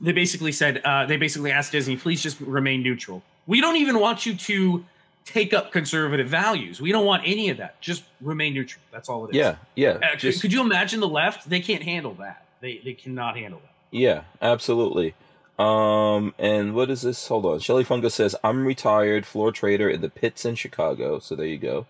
[0.00, 3.22] they basically said uh they basically asked disney please just remain neutral.
[3.46, 4.84] We don't even want you to
[5.24, 9.24] take up conservative values we don't want any of that just remain neutral that's all
[9.26, 11.48] it is Yeah, yeah, uh, could- just- could you imagine the left?
[11.48, 12.46] They can't handle that.
[12.60, 13.72] They they cannot handle that.
[13.90, 15.14] Yeah, absolutely.
[15.58, 17.28] Um, and what is this?
[17.28, 17.60] Hold on.
[17.60, 21.18] Shelly Fungus says, I'm retired floor trader in the pits in Chicago.
[21.20, 21.86] So there you go.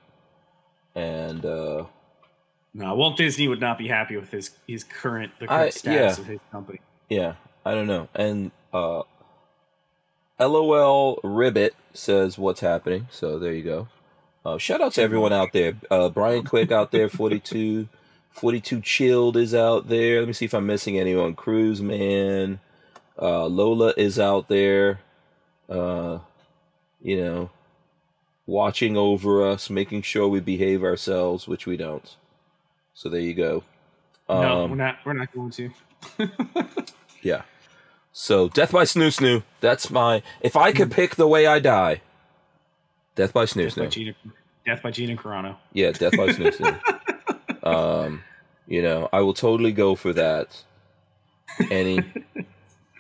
[0.94, 1.84] And uh
[2.74, 6.18] No, Walt Disney would not be happy with his his current the I- current status
[6.18, 6.22] yeah.
[6.22, 6.80] of his company.
[7.08, 8.08] yeah, I don't know.
[8.14, 9.02] And uh
[10.46, 13.08] LOL Ribbit says what's happening.
[13.10, 13.88] So there you go.
[14.44, 15.74] Uh shout out to everyone out there.
[15.90, 17.88] Uh Brian Quick out there, 42
[18.30, 20.18] 42 Chilled is out there.
[20.20, 21.34] Let me see if I'm missing anyone.
[21.34, 22.60] Cruise Man.
[23.20, 25.00] Uh Lola is out there.
[25.68, 26.18] Uh
[27.02, 27.50] you know,
[28.46, 32.16] watching over us, making sure we behave ourselves, which we don't.
[32.94, 33.62] So there you go.
[34.28, 34.96] no, Um, we're not.
[35.04, 35.70] We're not going to.
[37.22, 37.42] Yeah.
[38.16, 39.42] So Death by Snoo Snoo.
[39.60, 40.22] That's my.
[40.40, 42.00] If I could pick the way I die,
[43.16, 43.90] Death by Snoo Death by Snoo.
[43.90, 44.14] Gina.
[44.64, 45.56] Death by Gina Carano.
[45.72, 46.80] Yeah, Death by Snoo Snoo.
[47.64, 48.22] Um,
[48.66, 50.62] you know, I will totally go for that.
[51.70, 52.00] Any.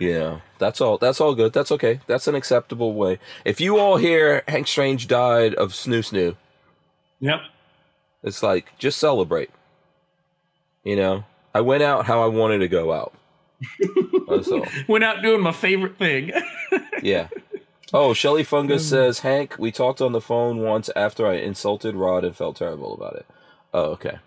[0.00, 0.96] You know, that's all.
[0.98, 1.52] That's all good.
[1.52, 2.00] That's okay.
[2.06, 3.18] That's an acceptable way.
[3.44, 6.36] If you all hear Hank Strange died of Snoo Snoo,
[7.20, 7.40] Yep.
[8.22, 9.50] it's like just celebrate.
[10.82, 13.12] You know, I went out how I wanted to go out.
[14.28, 14.66] That's all.
[14.88, 16.32] Went out doing my favorite thing.
[17.02, 17.28] Yeah.
[17.92, 21.94] Oh, Shelly Fungus um, says, Hank, we talked on the phone once after I insulted
[21.94, 23.26] Rod and felt terrible about it.
[23.74, 24.18] Oh, okay.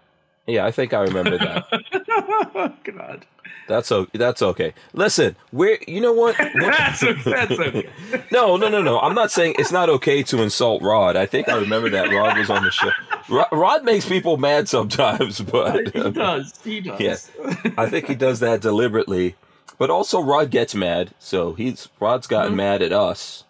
[0.46, 1.66] Yeah, I think I remember that.
[2.84, 3.26] God.
[3.68, 4.18] That's okay.
[4.18, 4.74] That's okay.
[4.94, 6.36] Listen, we're you know what?
[6.56, 7.90] That's, that's okay.
[8.32, 9.00] No, no, no, no.
[9.00, 11.16] I'm not saying it's not okay to insult Rod.
[11.16, 12.92] I think I remember that Rod was on the show.
[13.30, 16.54] Rod, Rod makes people mad sometimes, but he does.
[16.64, 17.00] He does.
[17.00, 17.32] Yes.
[17.78, 19.36] I think he does that deliberately.
[19.78, 22.58] But also Rod gets mad, so he's Rod's gotten Mhm.
[22.58, 23.44] mad at us.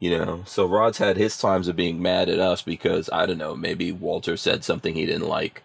[0.00, 3.38] You know, so Rod's had his times of being mad at us because I don't
[3.38, 5.62] know, maybe Walter said something he didn't like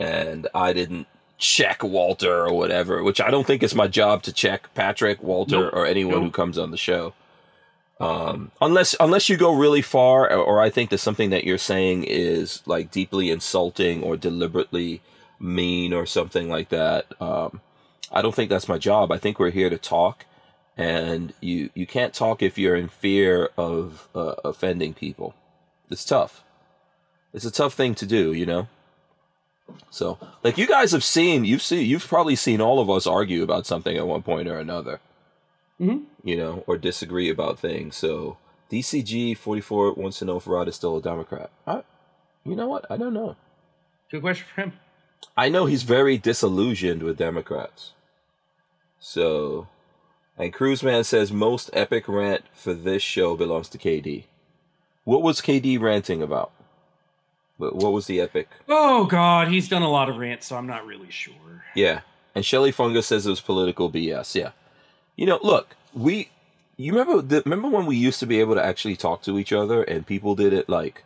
[0.00, 1.06] and I didn't
[1.38, 5.60] check Walter or whatever, which I don't think it's my job to check Patrick, Walter,
[5.60, 5.72] Nope.
[5.72, 7.14] or anyone who comes on the show.
[8.00, 11.58] Um, unless unless you go really far, or, or I think that something that you're
[11.58, 15.00] saying is like deeply insulting or deliberately
[15.40, 17.06] mean or something like that.
[17.20, 17.60] Um,
[18.12, 19.10] I don't think that's my job.
[19.10, 20.26] I think we're here to talk,
[20.76, 25.34] and you you can't talk if you're in fear of uh, offending people.
[25.90, 26.44] It's tough.
[27.34, 28.68] It's a tough thing to do, you know.
[29.90, 33.42] So, like you guys have seen, you've seen, you've probably seen all of us argue
[33.42, 35.00] about something at one point or another
[35.80, 36.04] Mhm.
[36.24, 37.94] you know, or disagree about things.
[37.96, 38.36] So
[38.70, 41.50] DCG forty four wants to know if Rod is still a Democrat.
[41.66, 41.82] I,
[42.44, 42.84] you know what?
[42.90, 43.36] I don't know.
[44.10, 44.72] Good question for him.
[45.36, 47.92] I know he's very disillusioned with Democrats.
[49.00, 49.68] So,
[50.36, 54.24] and Cruiseman says most epic rant for this show belongs to KD.
[55.04, 56.50] What was KD ranting about?
[57.58, 58.48] What what was the epic?
[58.68, 61.64] Oh God, he's done a lot of rants, so I'm not really sure.
[61.74, 62.00] Yeah.
[62.34, 64.34] And Shelly Fungus says it was political BS.
[64.34, 64.52] Yeah.
[65.16, 66.30] You know, look, we
[66.76, 69.52] you remember the, remember when we used to be able to actually talk to each
[69.52, 71.04] other and people did it like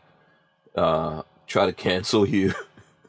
[0.77, 2.53] uh try to cancel you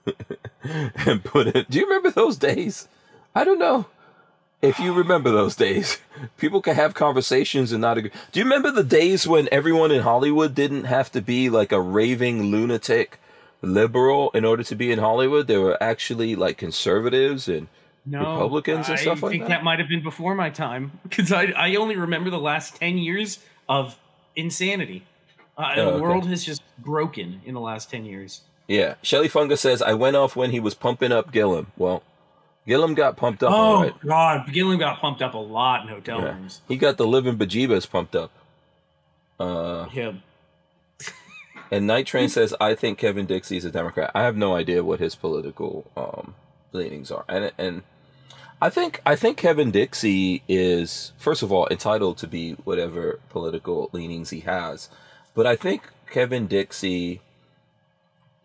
[0.64, 2.88] and put it Do you remember those days?
[3.36, 3.88] I don't know.
[4.62, 5.98] If you remember those days,
[6.38, 8.12] people can have conversations and not agree.
[8.32, 11.82] Do you remember the days when everyone in Hollywood didn't have to be like a
[11.82, 13.20] raving lunatic
[13.64, 15.48] liberal in order to be in Hollywood?
[15.48, 17.68] There were actually like conservatives and
[18.06, 19.28] No, Republicans and I stuff like that.
[19.28, 19.64] I think that?
[19.64, 23.40] might have been before my time because I I only remember the last ten years
[23.68, 23.98] of
[24.36, 25.04] insanity.
[25.58, 26.02] Uh, Oh, the okay.
[26.02, 28.42] world has just broken in the last ten years.
[28.68, 31.68] Yeah, Shelly Fungus says I went off when he was pumping up Gillum.
[31.78, 32.02] Well,
[32.66, 33.52] Gillum got pumped up.
[33.54, 33.94] oh right.
[34.06, 36.34] God, Gillum got pumped up a lot in hotel Yeah.
[36.36, 36.62] rooms.
[36.68, 38.32] He got the living bejeebas pumped up.
[39.40, 40.24] Uh, Him.
[41.74, 44.84] And Night Train says, "I think Kevin Dixie is a Democrat." I have no idea
[44.84, 46.36] what his political um,
[46.72, 47.82] leanings are, and and
[48.62, 53.90] I think I think Kevin Dixie is first of all entitled to be whatever political
[53.92, 54.90] leanings he has,
[55.34, 57.22] but I think Kevin Dixie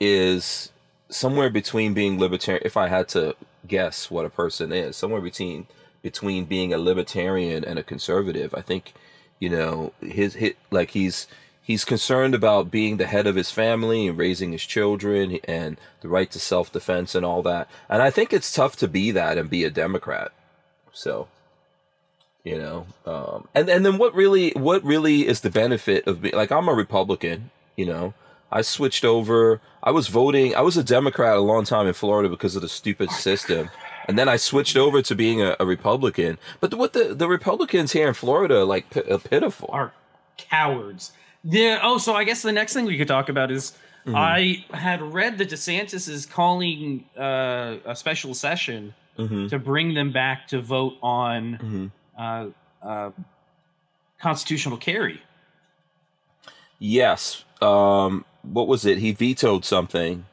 [0.01, 0.73] is
[1.11, 2.63] somewhere between being libertarian.
[2.65, 5.67] If I had to guess what a person is, somewhere between
[6.01, 8.55] between being a libertarian and a conservative.
[8.55, 8.95] I think
[9.39, 11.27] you know his hit like he's
[11.69, 16.09] he's concerned about being the head of his family and raising his children and the
[16.09, 19.51] right to self-defense and all that and i think it's tough to be that and
[19.51, 20.33] be a democrat
[20.93, 21.29] so
[22.43, 26.35] you know um, and and then what really what really is the benefit of being
[26.35, 28.15] like i'm a republican you know
[28.51, 32.29] i switched over i was voting i was a democrat a long time in florida
[32.29, 33.71] because of the stupid system
[34.09, 36.39] and then I switched over to being a, a Republican.
[36.61, 39.69] But what the the Republicans here in Florida like p- uh, pitiful.
[39.71, 39.93] Are
[40.39, 41.13] cowards.
[41.45, 41.81] Yeah.
[41.83, 43.73] Oh, so I guess the next thing we could talk about is
[44.07, 44.15] Mhm.
[44.17, 50.13] I had read that DeSantis is calling uh, a special session hmm to bring them
[50.13, 51.87] back to vote on hmm
[52.19, 52.47] uh,
[52.83, 53.11] uh,
[54.21, 55.21] constitutional carry.
[56.79, 57.45] Yes.
[57.61, 58.99] Um, what was it?
[58.99, 60.25] He vetoed something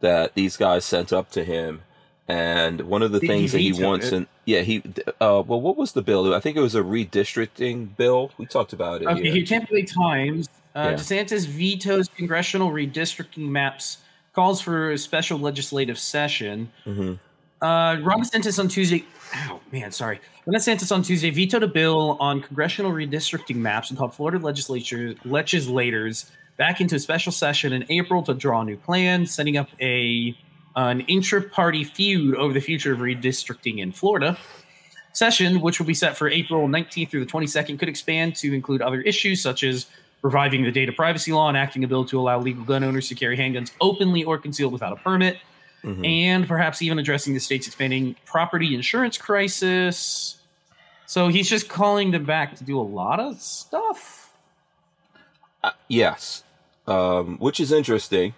[0.00, 1.82] that these guys sent up to him,
[2.30, 4.12] and one of the He- things he that he wants, it.
[4.14, 4.82] and yeah, he.
[5.20, 6.34] Uh, well, what was the bill?
[6.34, 8.30] I think it was a redistricting bill.
[8.38, 9.08] We talked about it.
[9.08, 9.44] Okay, here.
[9.44, 10.48] Tampa Bay Times.
[10.74, 10.94] Uh, Yeah.
[10.94, 13.98] DeSantis vetoes congressional redistricting maps,
[14.34, 16.70] calls for a special legislative session.
[16.86, 17.18] Mhm.
[17.60, 19.04] Uh, Ron DeSantis on Tuesday.
[19.48, 20.20] Oh man, sorry.
[20.46, 25.14] Ron DeSantis on Tuesday vetoed a bill on congressional redistricting maps and called Florida legislature
[25.24, 29.68] legislators back into a special session in April to draw a new plan, setting up
[29.80, 30.34] a
[30.76, 34.38] an intra-party feud over the future of redistricting in Florida.
[35.12, 38.80] Session, which will be set for April 19th through the 22nd, could expand to include
[38.80, 39.86] other issues such as
[40.22, 43.14] reviving the data privacy law, and acting a bill to allow legal gun owners to
[43.14, 45.38] carry handguns openly or concealed without a permit,
[45.82, 46.06] Mhm.
[46.06, 50.36] and perhaps even addressing the state's expanding property insurance crisis.
[51.06, 54.32] So he's just calling them back to do a lot of stuff.
[55.64, 56.44] Uh, yes,
[56.86, 58.34] um, which is interesting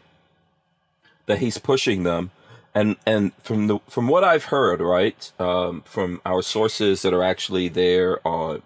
[1.26, 2.30] that he's pushing them,
[2.74, 7.22] and and from the from what I've heard, right, um, from our sources that are
[7.22, 8.62] actually there on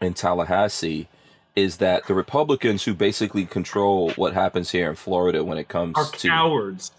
[0.00, 1.08] in Tallahassee,
[1.56, 5.94] is that the Republicans who basically control what happens here in Florida when it comes
[5.96, 6.90] Are to cowards.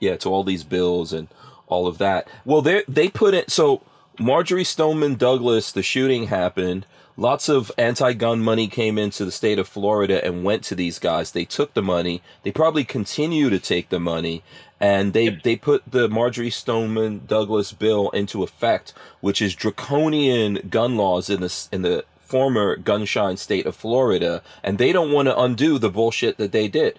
[0.00, 1.28] yeah to all these bills and
[1.66, 2.28] all of that.
[2.44, 3.82] Well they they put it so
[4.18, 6.86] marjorie stoneman douglas the shooting happened
[7.16, 11.32] lots of anti-gun money came into the state of florida and went to these guys.
[11.32, 12.22] They took the money.
[12.42, 14.42] They probably continue to take the money.
[14.80, 20.96] And they they put the marjorie stoneman douglas bill into effect which is draconian gun
[20.96, 24.42] laws in the in the former gunshine state of florida.
[24.62, 26.98] And they don't want to undo the bullshit that they did.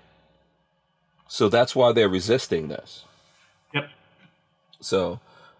[1.27, 3.03] So that's why they're resisting this.
[3.73, 3.89] Yep.
[4.79, 5.19] so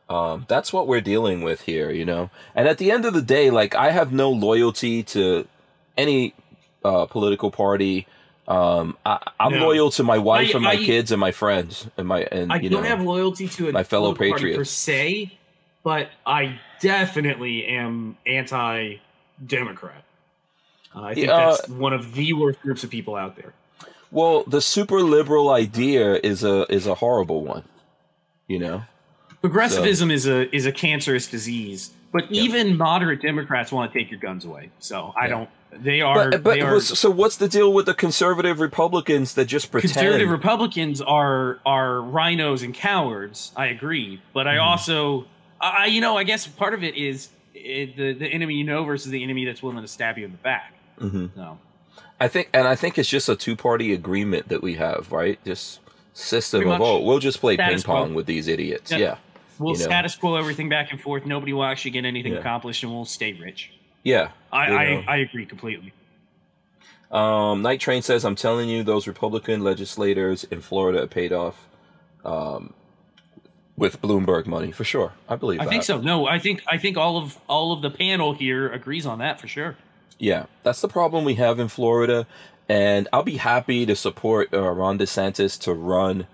[0.09, 2.29] um, that's what we're dealing with here, you know.
[2.53, 5.47] And at the end of the day, like I have no loyalty to
[5.97, 6.33] any
[6.83, 8.05] uh, political party.
[8.47, 9.65] Um, I, I'm No.
[9.65, 12.53] loyal to my wife I- and my I- kids and my friends and my and
[12.53, 12.89] I you don't know.
[12.89, 15.33] have loyalty to a my fellow patriots per se,
[15.83, 20.03] but I definitely am anti-democrat.
[20.95, 23.53] Uh, I think Yeah, that's one of the worst groups of people out there.
[24.11, 27.63] well, the super liberal idea is a is a horrible one,
[28.47, 28.83] you know.
[29.49, 34.19] Progressivism is a is a cancerous disease, but even moderate Democrats want to take your
[34.19, 34.69] guns away.
[34.79, 35.29] So I Yeah.
[35.29, 35.49] don't.
[35.77, 36.29] They are.
[36.31, 39.93] But, but they are so what's the deal with the conservative Republicans that just pretend?
[39.93, 43.51] conservative Republicans are are RINOs and cowards.
[43.55, 44.61] I agree, but I Mhm.
[44.65, 45.25] also,
[45.59, 48.83] I you know, I guess part of it is it, the the enemy you know
[48.85, 50.73] versus the enemy that's willing to stab you in the back.
[51.01, 51.29] Mhm.
[51.35, 51.57] So
[52.21, 55.37] I think, and I think it's just a two party agreement that we have, right?
[55.45, 55.81] Just
[56.13, 58.89] system of oh, we'll just play ping pong with these idiots.
[58.91, 58.99] Yep.
[59.01, 59.15] Yeah,
[59.59, 59.85] we'll You know.
[59.85, 61.25] status quo everything back and forth.
[61.25, 62.39] Nobody will actually get anything Yeah.
[62.39, 63.71] accomplished, and we'll stay rich.
[64.03, 64.29] yeah.
[64.51, 65.03] I I.
[65.07, 65.91] I agree completely.
[67.11, 71.67] Um, Night Train says, "I'm telling you, those Republican legislators in Florida are paid off
[72.23, 72.73] um,
[73.77, 75.13] with Bloomberg money for sure.
[75.29, 75.59] I believe.
[75.61, 75.69] I that.
[75.69, 76.01] think so.
[76.01, 79.39] No, I think I think all of all of the panel here agrees on that
[79.39, 79.77] for sure.
[80.17, 82.25] Yeah, that's the problem we have in Florida,
[82.69, 86.25] and I'll be happy to support uh, Ron DeSantis to run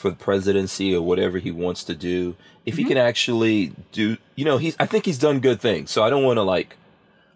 [0.00, 2.34] for the presidency or whatever he wants to do.
[2.66, 2.88] If he Mhm.
[2.88, 4.76] can actually do, you know, he's.
[4.78, 6.76] I think he's done good things, so I don't want to like.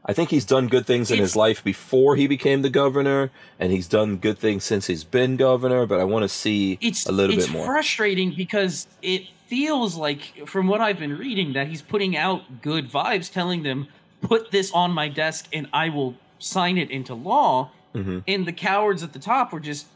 [0.07, 3.31] I think he's done good things in It's- his life before he became the governor,
[3.59, 5.87] and he's done good things since he's been governor.
[5.87, 7.65] But I want to see It's a little it's bit more.
[7.67, 12.91] frustrating because it feels like from what I've been reading that he's putting out good
[12.91, 13.89] vibes, telling them
[14.21, 17.71] put this on my desk and I will sign it into law.
[17.95, 19.87] hmm and the cowards at the top were just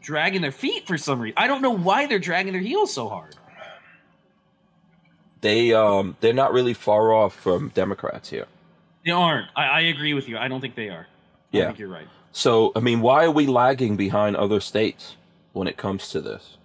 [0.00, 1.34] dragging their feet for some reason.
[1.36, 3.34] I don't know why they're dragging their heels so hard.
[5.40, 8.46] They um they're not really far off from Democrats here.
[9.04, 9.48] They aren't.
[9.54, 10.38] I, I agree with you.
[10.38, 11.06] I don't think they are.
[11.52, 11.66] I Yeah.
[11.66, 12.08] think you're right.
[12.32, 15.16] So I mean, why are we lagging behind other states
[15.52, 16.56] when it comes to this?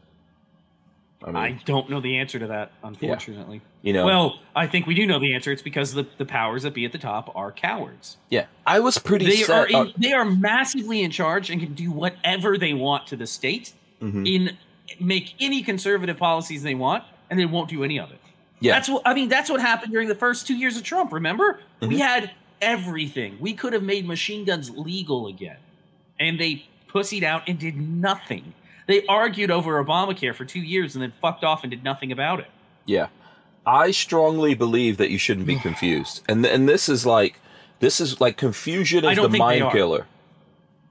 [1.24, 3.62] I mean, I don't know the answer to that, unfortunately.
[3.82, 5.52] You know, Well, I think we do know the answer.
[5.52, 8.18] It's because the, the powers that be at the top are cowards.
[8.30, 9.72] yeah, I was pretty They are set.
[9.72, 13.74] in, they are massively in charge and can do whatever they want to the state
[14.02, 14.28] Mhm.
[14.28, 14.58] in
[15.00, 18.20] make any conservative policies they want, and they won't do any of it.
[18.60, 18.74] Yeah.
[18.74, 19.30] That's what I mean.
[19.30, 21.12] That's what happened during the first two years of Trump.
[21.14, 22.00] Remember, we Mhm.
[22.00, 23.38] had everything.
[23.40, 25.58] We could have made machine guns legal again,
[26.20, 28.54] and they pussied out and did nothing.
[28.88, 32.40] They argued over Obamacare for two years and then fucked off and did nothing about
[32.40, 32.48] it.
[32.86, 33.08] Yeah.
[33.66, 36.22] I strongly believe that you shouldn't be confused.
[36.28, 37.39] And and this is like
[37.80, 40.07] this is like confusion is the mind killer.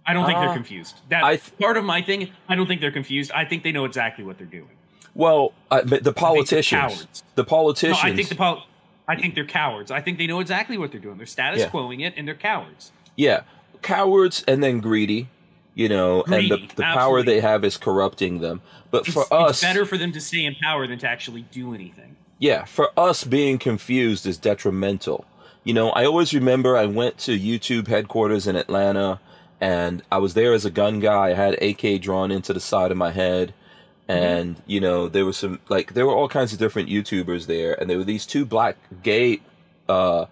[0.06, 0.96] I don't think Uh, they're confused.
[1.08, 2.30] That th- part of my thing.
[2.48, 3.30] I don't think they're confused.
[3.32, 4.70] I think they know exactly what they're doing.
[5.14, 7.98] Well, I, but the politicians, the No, politicians.
[8.02, 8.64] I think the pol-
[9.06, 9.90] I think they're cowards.
[9.90, 11.16] I think they know exactly what they're doing.
[11.18, 11.68] They're status Yeah.
[11.68, 12.92] quoing it, and they're cowards.
[13.16, 13.42] yeah,
[13.82, 15.28] cowards and then greedy,
[15.74, 18.62] you know, and the the power they have is corrupting them.
[18.90, 21.42] But It's, for it's us, better for them to stay in power than to actually
[21.42, 22.16] do anything.
[22.40, 25.26] Yeah, for us being confused is detrimental.
[25.62, 29.20] You know, I always remember I went to YouTube headquarters in Atlanta
[29.60, 31.28] and I was there as a gun guy.
[31.28, 33.52] I had AK drawn into the side of my head.
[34.08, 37.78] And, you know, there was some, like, there were all kinds of different YouTubers there.
[37.78, 39.40] And there were these two black gay
[39.86, 40.24] uh,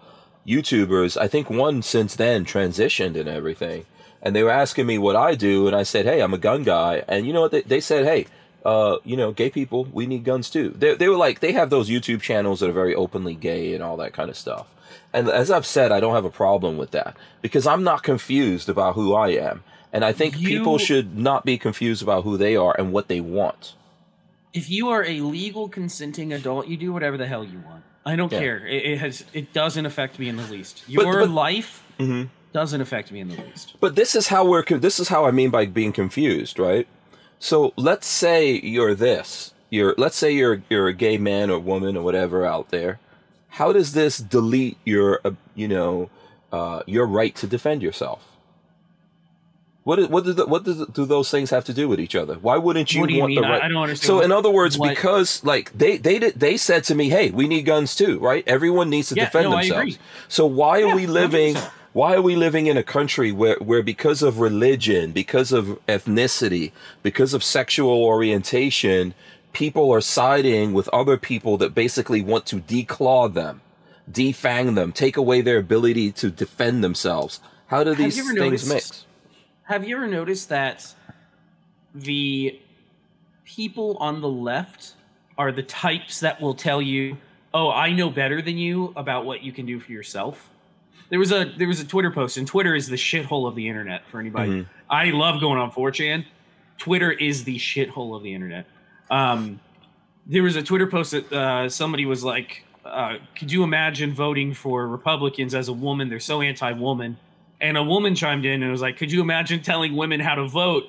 [0.47, 1.15] YouTubers.
[1.15, 3.85] I think one since then transitioned and everything.
[4.21, 5.67] And they were asking me what I do.
[5.67, 7.03] And I said, hey, I'm a gun guy.
[7.07, 7.51] And you know what?
[7.51, 8.25] They, they said, hey,
[8.65, 10.69] uh, you know, gay people, we need guns too.
[10.77, 13.83] They, they were like, they have those YouTube channels that are very openly gay and
[13.83, 14.67] all that kind of stuff.
[15.13, 18.69] And as I've said, I don't have a problem with that because I'm not confused
[18.69, 19.63] about who I am.
[19.91, 23.21] And I think people should not be confused about who they are and what they
[23.21, 23.73] want.
[24.53, 27.83] If you are a legal consenting adult, you do whatever the hell you want.
[28.05, 28.39] I don't Yeah.
[28.39, 28.67] care.
[28.67, 29.25] It, it has.
[29.33, 30.83] It doesn't affect me in the least.
[30.87, 32.29] Your but- life Mhm.
[32.53, 33.75] doesn't affect me in the least.
[33.79, 34.63] But this is how we're.
[34.63, 36.87] This is how I mean by being confused, right?
[37.39, 39.53] So let's say you're this.
[39.69, 39.95] You're.
[39.97, 42.99] Let's say you're you're a gay man or woman or whatever out there.
[43.49, 46.09] How does this delete your, uh, you know,
[46.51, 48.25] uh, your right to defend yourself?
[49.83, 52.13] What is, what do the, what do, do those things have to do with each
[52.13, 52.35] other?
[52.35, 53.41] Why wouldn't you what do you want mean?
[53.41, 53.61] the right?
[53.61, 54.05] I, I don't understand.
[54.07, 57.09] So what- in other words, what- because like they they did they said to me,
[57.09, 58.43] "Hey, we need guns too, right?
[58.45, 61.71] Everyone needs to Yeah, defend no, themselves." So why are we living 100%.
[61.93, 66.71] Why are we living in a country where where because of religion, because of ethnicity,
[67.03, 69.13] because of sexual orientation,
[69.53, 73.61] people are siding with other people that basically want to declaw them,
[74.11, 77.41] defang them, take away their ability to defend themselves?
[77.67, 79.05] How do these things noticed- mix?
[79.63, 80.95] Have you ever noticed that
[81.93, 82.59] the
[83.45, 84.93] people on the left
[85.37, 87.17] are the types that will tell you,
[87.53, 90.48] "Oh, I know better than you about what you can do for yourself."
[91.09, 93.67] There was a there was a Twitter post, and Twitter is the shithole of the
[93.67, 94.51] internet for anybody.
[94.51, 94.65] Mhm.
[94.89, 96.25] I love going on 4chan.
[96.77, 98.65] Twitter is the shithole of the internet.
[99.09, 99.59] Um,
[100.25, 104.53] there was a Twitter post that uh, somebody was like, uh, "Could you imagine voting
[104.53, 106.09] for Republicans as a woman?
[106.09, 107.17] They're so anti-woman."
[107.61, 110.47] And a woman chimed in and was like, "Could you imagine telling women how to
[110.47, 110.85] vote?"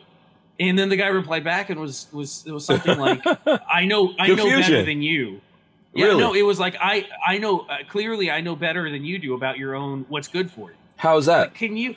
[0.60, 3.22] And then the guy replied back and was was it was something like,
[3.72, 5.40] "I know I know better than you."
[5.92, 6.20] Yeah, Really?
[6.20, 9.34] no, it was like I I know uh, clearly I know better than you do
[9.34, 10.76] about your own what's good for you.
[10.96, 11.54] How's that?
[11.54, 11.96] Can you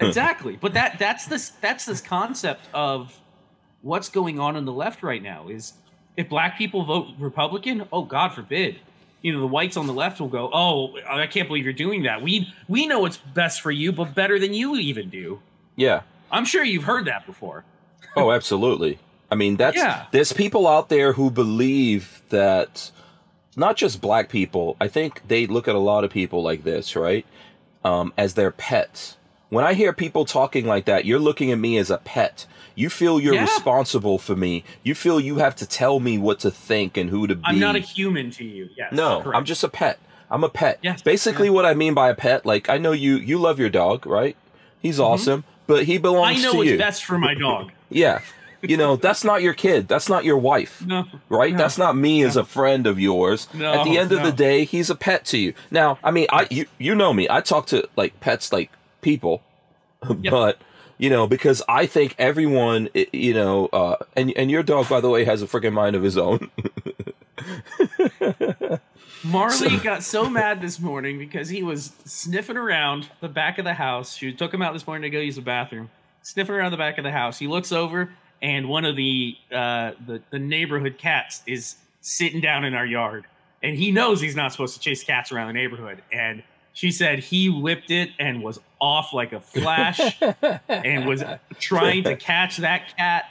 [0.00, 0.56] exactly?
[0.56, 3.18] But that that's this that's this concept of
[3.82, 5.74] what's going on on the left right now is
[6.16, 8.80] if black people vote Republican, oh God forbid,
[9.22, 12.04] you know the whites on the left will go, oh I can't believe you're doing
[12.04, 12.22] that.
[12.22, 15.40] We we know what's best for you, but better than you even do.
[15.76, 16.02] Yeah.
[16.30, 17.64] I'm sure you've heard that before.
[18.16, 18.98] Oh, absolutely.
[19.30, 20.06] I mean, that's Yeah.
[20.10, 22.90] there's people out there who believe that
[23.58, 24.76] not just black people.
[24.80, 27.26] I think they look at a lot of people like this, right?
[27.84, 29.16] Um, as their pets.
[29.50, 32.46] When I hear people talking like that, you're looking at me as a pet.
[32.74, 33.42] You feel you're Yeah.
[33.42, 34.62] responsible for me.
[34.82, 37.42] You feel you have to tell me what to think and who to be.
[37.44, 38.68] I'm not a human to you.
[38.76, 38.92] Yes.
[38.92, 39.36] no, correct.
[39.36, 39.98] I'm just a pet.
[40.30, 40.78] I'm a pet.
[40.82, 41.52] Yes, Basically, yeah.
[41.52, 44.36] what I mean by a pet, like I know you, you love your dog, right?
[44.80, 46.40] He's awesome, but he belongs Mm-hmm.
[46.40, 46.78] I know to what's you.
[46.78, 47.72] best for my dog.
[47.90, 48.20] Yeah.
[48.62, 49.88] You know, that's not your kid.
[49.88, 50.84] That's not your wife.
[50.84, 51.04] No.
[51.28, 51.52] Right?
[51.52, 51.58] No.
[51.58, 53.48] That's not me as a friend of yours.
[53.54, 55.54] No, At the end of the day, he's a pet to you.
[55.70, 57.28] Now, I mean, I you you know me.
[57.30, 59.42] I talk to like pets like people.
[60.30, 60.58] but,
[60.96, 65.10] you know, because I think everyone, you know, uh and and your dog by the
[65.10, 66.50] way has a freaking mind of his own.
[69.24, 73.74] Marley got so mad this morning because he was sniffing around the back of the
[73.74, 74.16] house.
[74.16, 75.90] She took him out this morning to go use the bathroom,
[76.22, 77.38] sniffing around the back of the house.
[77.38, 78.10] He looks over,
[78.42, 83.24] and one of the uh, the, the neighborhood cats is sitting down in our yard,
[83.62, 86.02] and he knows he's not supposed to chase cats around the neighborhood.
[86.12, 90.20] And she said he whipped it and was off like a flash,
[90.68, 91.24] and was
[91.58, 93.24] trying to catch that cat.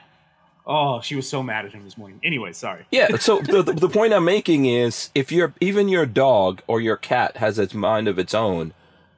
[0.70, 2.20] Oh, she was so mad at him this morning.
[2.24, 2.86] Anyway, sorry.
[2.92, 3.16] Yeah.
[3.18, 6.98] So the, the the point I'm making is, if you're even your dog or your
[6.98, 8.74] cat has its mind of its own,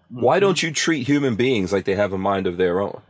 [0.09, 0.41] why Mm-hmm.
[0.41, 3.01] don't you treat human beings like they have a mind of their own?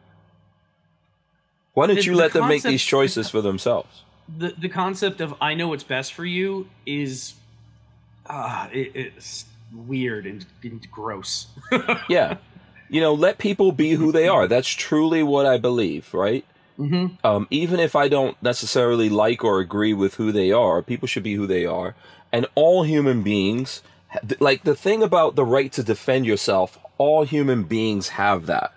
[1.80, 4.04] Why don't The- you the let them make these choices for themselves?
[4.38, 7.34] the the concept of I know what's best for you is
[8.26, 11.48] uh it, it's weird and, and gross.
[12.10, 12.38] Yeah.
[12.90, 14.46] You know, let people be who they are.
[14.48, 16.44] That's truly what I believe, right?
[16.78, 17.26] mm-hmm.
[17.26, 21.24] um, even if I don't necessarily like or agree with who they are, people should
[21.24, 21.96] be who they are.
[22.32, 23.84] And all human beings,
[24.40, 28.74] like the thing about the right to defend yourself, all human beings have that.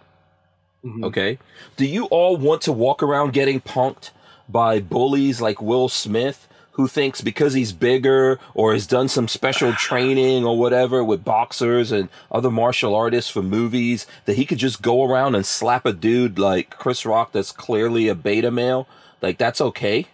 [0.85, 1.05] Mhm.
[1.05, 1.39] Okay?
[1.77, 4.11] Do you all want to walk around getting punked
[4.49, 6.49] by bullies like Will Smith?
[6.77, 11.93] Who thinks because he's bigger or has done some special training or whatever with boxers
[11.93, 15.93] and other martial artists for movies that he could just go around and slap a
[15.93, 18.89] dude like Chris Rock that's clearly a beta male?
[19.21, 20.07] Like, that's okay?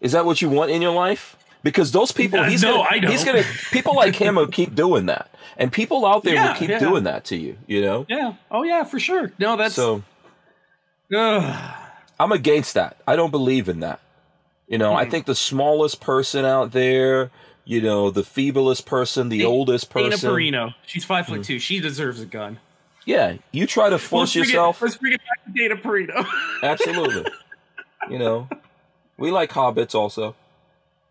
[0.00, 1.36] Is that what you want in your life?
[1.66, 3.10] Because those people, Uh, he's no, gonna, I don't.
[3.10, 3.42] he's gonna,
[3.72, 6.78] people like him will keep doing that, and people out there Yeah, will keep yeah.
[6.78, 7.58] doing that to you.
[7.66, 8.34] You know, Yeah.
[8.52, 9.32] Oh yeah, for sure.
[9.40, 10.04] No, that's so.
[11.12, 12.98] I'm against that.
[13.06, 13.98] I don't believe in that.
[14.68, 15.10] You know, I Hmm.
[15.10, 17.30] think the smallest person out there,
[17.64, 20.30] you know, the feeblest person, the oldest Dana person.
[20.30, 20.74] Perino.
[20.86, 21.58] She's five foot two.
[21.58, 22.58] She deserves a gun.
[23.04, 24.82] Yeah, you try to force let's bring it- yourself.
[24.82, 26.26] let's bring it back to Dana Perino.
[26.62, 27.30] Absolutely.
[28.10, 28.48] you know,
[29.18, 30.36] we like hobbits also.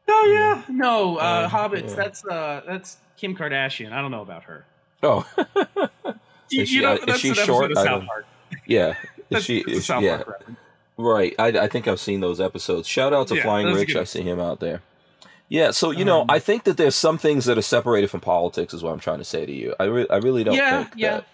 [0.08, 0.64] Oh yeah.
[0.70, 1.90] No, uh, hobbits.
[1.90, 1.96] yeah.
[1.96, 3.92] That's uh, that's Kim Kardashian.
[3.92, 4.66] I don't know about her.
[5.04, 5.26] Oh,
[6.50, 7.72] You, Is she- you know, is she short?
[7.72, 8.26] of I South Park.
[8.68, 8.94] yeah.
[9.32, 9.60] Is she?
[9.68, 10.22] Is, yeah.
[10.98, 11.34] Right.
[11.40, 12.88] I, I think I've seen those episodes.
[12.88, 13.96] Shout out to Yeah, Flying that was a Rich.
[13.96, 14.82] I see him out there.
[15.50, 15.72] Yeah.
[15.72, 18.74] So you know, Um, I think that there's some things that are separated from politics.
[18.76, 19.74] Is what I'm trying to say to you.
[19.80, 21.12] I re- I really don't Yeah, think yeah.
[21.16, 21.26] that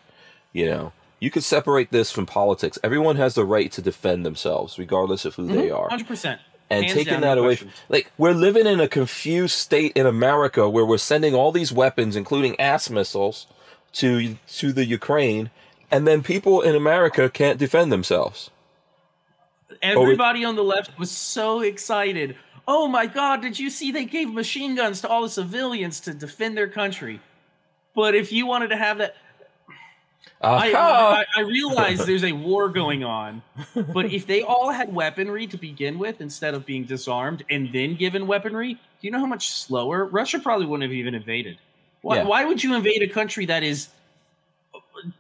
[0.54, 2.80] you know you could separate this from politics.
[2.84, 5.90] Everyone has the right to defend themselves, regardless of who they are.
[5.90, 6.40] Hundred percent.
[6.72, 7.74] And Hands taking down, that no away, questions.
[7.90, 12.16] like we're living in a confused state in America where we're sending all these weapons,
[12.16, 13.46] including ass missiles,
[13.94, 15.50] to to the Ukraine,
[15.92, 18.50] and then people in America can't defend themselves.
[19.82, 22.38] Everybody on the left was so excited.
[22.68, 26.14] Oh my God, did you see they gave machine guns to all the civilians to
[26.14, 27.20] defend their country?
[27.94, 29.16] But if you wanted to have that,
[30.44, 33.42] I, I, I realize there's a war going on,
[33.94, 37.96] but if they all had weaponry to begin with instead of being disarmed and then
[37.96, 40.06] given weaponry, do you know how much slower?
[40.06, 41.58] Russia probably wouldn't have even invaded.
[42.02, 42.24] Why, Yeah.
[42.24, 43.90] why would you invade a country that is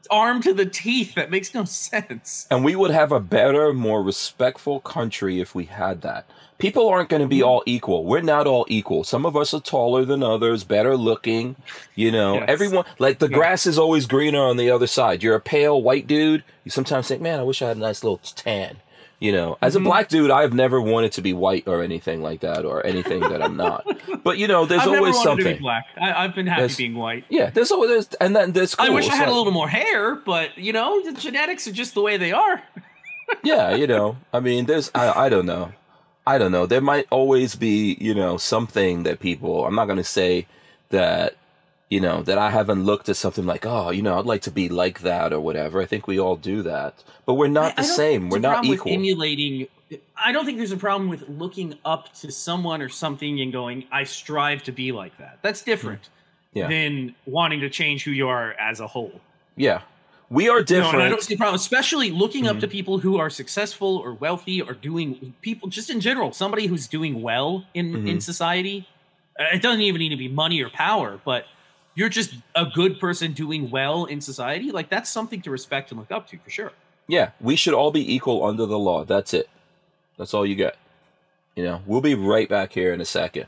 [0.09, 1.15] armed to the teeth?
[1.15, 2.47] That makes no sense.
[2.51, 6.25] And we would have a better, more respectful country if we had that.
[6.57, 8.05] People aren't going to be all equal.
[8.05, 9.03] We're not all equal.
[9.03, 11.55] Some of us are taller than others, better looking.
[11.95, 12.45] You know, Yes.
[12.47, 13.35] everyone, like the Yeah.
[13.37, 15.23] grass is always greener on the other side.
[15.23, 16.43] You're a pale white dude.
[16.63, 18.77] You sometimes think, man, I wish I had a nice little tan.
[19.21, 19.85] You know, as Mm-hmm.
[19.85, 23.19] a black dude, I've never wanted to be white or anything like that or anything
[23.21, 23.85] that I'm not.
[24.23, 25.85] But, you know, there's I've always never wanted to be black.
[26.01, 27.23] I, I've been happy There's- being white.
[27.29, 28.87] Yeah, there's always, there's, and then there's cool.
[28.87, 31.93] I wish I had a little more hair, but you know, the genetics are just
[31.93, 32.61] the way they are.
[33.43, 35.71] yeah, you know, I mean, there's, I, I don't know.
[36.25, 36.65] I don't know.
[36.65, 40.47] There might always be, you know, something that people, I'm not going to say
[40.89, 41.35] that,
[41.91, 44.51] you know, that I haven't looked at something like, oh, you know, I'd like to
[44.51, 45.81] be like that or whatever.
[45.81, 47.03] I think we all do that.
[47.27, 48.29] But we're not I- the I same.
[48.29, 48.91] We're not equal.
[48.93, 49.67] Emulating.
[50.15, 53.83] I don't think there's a problem with looking up to someone or something and going,
[53.91, 56.09] "I strive to be like that." That's different
[56.53, 56.67] Yeah.
[56.69, 59.19] than wanting to change who you are as a whole.
[59.57, 59.81] yeah.
[60.29, 62.71] We are No, and I don't see a problem, especially looking up to Mhm.
[62.71, 66.31] people who are successful or wealthy or doing people just in general.
[66.31, 68.21] Somebody who's doing well in in Mhm.
[68.21, 68.87] society.
[69.37, 71.47] Uh, It doesn't even need to be money or power, but
[71.95, 74.71] you're just a good person doing well in society.
[74.71, 76.71] Like that's something to respect and look up to for sure.
[77.07, 77.31] yeah.
[77.41, 79.03] We should all be equal under the law.
[79.03, 79.49] That's it.
[80.17, 80.77] That's all you get.
[81.55, 83.47] You know, we'll be right back here in a second.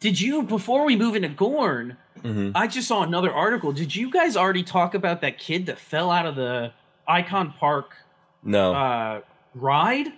[0.00, 1.96] did you before we move into Gorn?
[2.22, 3.72] hmm I just saw another article.
[3.72, 6.72] Did you guys already talk about that kid that fell out of the
[7.06, 7.94] Icon Park
[8.42, 8.72] No.
[8.74, 9.20] uh,
[9.54, 10.08] ride?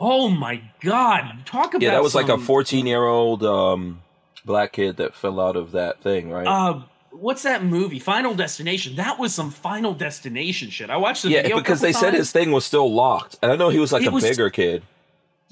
[0.00, 1.46] Oh my god!
[1.46, 4.02] Talk about yeah, that was like a 14 year old um,
[4.44, 6.46] black kid that fell out of that thing, right?
[6.46, 6.82] Uh,
[7.12, 8.00] what's that movie?
[8.00, 8.96] Final Destination.
[8.96, 10.90] That was some Final Destination shit.
[10.90, 13.56] I watched the yeah, video because they said his thing was still locked, and I
[13.56, 14.82] know he was like It a was- bigger kid.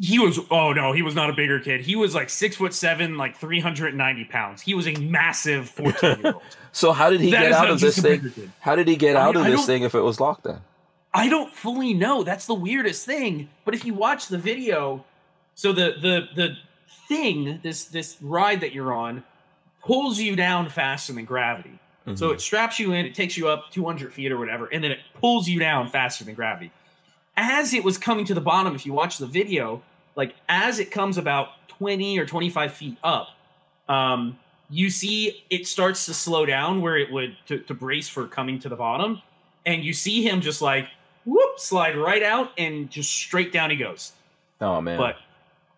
[0.05, 0.41] He was.
[0.51, 1.81] Oh no, he was not a bigger kid.
[1.83, 4.61] He was like six foot seven, like three hundred and ninety pounds.
[4.61, 6.43] He was a massive fourteen year old.
[6.75, 8.33] So how did he That get out of this thing?
[8.61, 10.61] How did he get I- out of I this thing if it was locked then?
[11.15, 12.23] I don't fully know.
[12.23, 13.51] That's the weirdest thing.
[13.67, 15.05] But if you watch the video,
[15.55, 16.57] so the the the
[17.09, 19.23] thing, this this ride that you're on,
[19.85, 21.79] pulls you down faster than gravity.
[22.17, 22.35] So Mhm.
[22.35, 24.99] it straps you in, it takes you up 200 feet or whatever, and then it
[25.21, 26.73] pulls you down faster than gravity.
[27.37, 29.83] As it was coming to the bottom, if you watch the video,
[30.17, 33.29] like as it comes about 20 or 25 feet up,
[33.89, 34.39] um,
[34.71, 38.59] you see it starts to slow down where it would to, to brace for coming
[38.61, 39.21] to the bottom,
[39.67, 40.87] and you see him just like
[41.25, 44.13] whoop slide right out and just straight down he goes.
[44.61, 45.17] oh man, But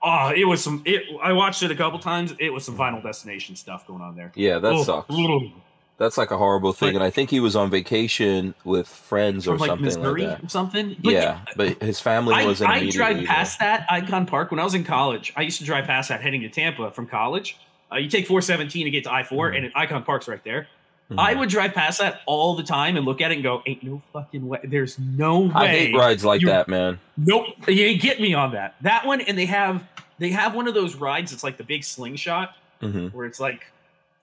[0.03, 0.83] oh, it was some.
[0.85, 2.35] It I watched it a couple times.
[2.39, 4.33] It was some Final Destination stuff going on there.
[4.37, 5.15] yeah, that Oh, sucks.
[5.97, 9.47] That's like a horrible thing, Like- and I think he was on vacation with friends
[9.47, 10.47] or like something Missouri like that.
[10.47, 10.97] or something.
[11.03, 12.71] But yeah, but his family I, wasn't.
[12.71, 15.33] I drive past that Icon Park when I was in college.
[15.37, 17.59] I used to drive past that heading to Tampa from college.
[17.93, 19.57] Uh, you take 417 to get to I 4, Mhm.
[19.57, 20.67] and Icon Park's right there.
[21.11, 21.21] there.
[21.21, 23.85] I would drive past that all the time and look at it and go, "Ain't
[23.85, 24.59] no fucking way.
[24.65, 26.99] There's no way." I hate rides like you- that, man.
[27.17, 28.75] Nope, you get me on that.
[28.81, 29.85] That one, and they have
[30.19, 31.33] they have one of those rides.
[31.33, 33.67] It's like the big slingshot hmm where it's like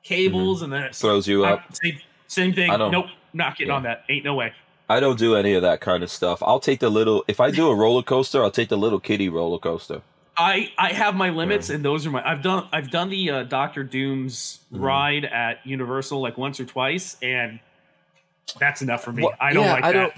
[0.03, 1.75] cables and then it Throws you I- up.
[1.75, 2.67] same, same thing.
[2.69, 3.75] Nope, not getting Yeah.
[3.77, 4.03] on that.
[4.09, 4.53] Ain't no way.
[4.89, 6.43] I don't do any of that kind of stuff.
[6.43, 7.23] I'll take the little.
[7.27, 10.01] If I do a roller coaster, I'll take the little kitty roller coaster.
[10.37, 12.27] I I have my limits, and those are my.
[12.29, 14.81] I've done I've done the uh, Doctor Doom's Mhm.
[14.83, 17.59] ride at Universal like once or twice, and
[18.59, 19.23] that's enough for me.
[19.23, 19.97] Well, I don't yeah, like I that.
[19.99, 20.13] don't-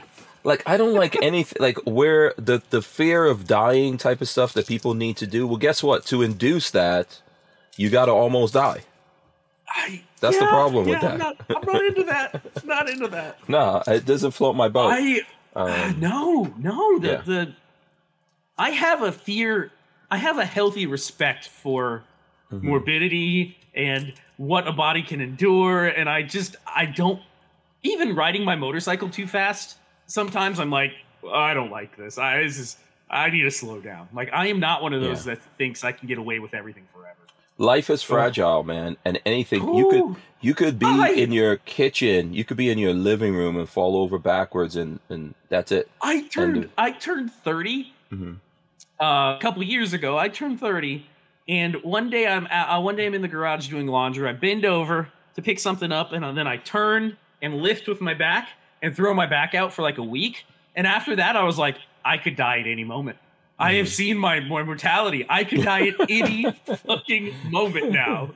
[0.46, 4.54] Like I don't like anything like where the the fear of dying type of stuff
[4.54, 5.46] that people need to do.
[5.48, 6.06] Well, guess what?
[6.08, 7.22] To induce that,
[7.78, 8.82] you got to almost die.
[9.76, 11.50] I, That's the yeah, problem with yeah, I'm that.
[11.50, 12.66] not, I'm not into that.
[12.66, 13.38] Not into that.
[13.50, 14.92] no, it doesn't float my boat.
[14.94, 15.22] I
[15.56, 17.22] Um, no no the yeah.
[17.22, 17.54] the.
[18.58, 19.72] I have a fear.
[20.12, 22.04] I have a healthy respect for
[22.52, 22.62] mhm.
[22.62, 27.22] morbidity and what a body can endure and i just i don't
[27.82, 30.94] even riding my motorcycle too fast sometimes i'm like
[31.32, 32.78] i don't like this i this is
[33.10, 35.92] i need to slow down like i am not one of those that thinks i
[35.92, 37.18] can get away with everything forever
[37.58, 42.34] Life is fragile, man, and anything you could you could be I- in your kitchen,
[42.34, 45.90] you could be in your living room and fall over backwards, and and that's it.
[46.02, 48.38] i turned i turned 30 Mhm.
[49.00, 50.18] uh, a couple years ago.
[50.18, 51.06] I turned 30
[51.48, 54.28] and one day i'm at, uh, one day i'm in the garage doing laundry.
[54.30, 58.14] I bend over to pick something up and then i turn and lift with my
[58.14, 58.50] back
[58.82, 60.46] and throw my back out for like a week.
[60.76, 63.18] And after that i was like i could die at any moment
[63.60, 63.90] i have Mhm.
[63.90, 66.52] seen my, my mortality i could die at any
[66.86, 68.30] fucking moment now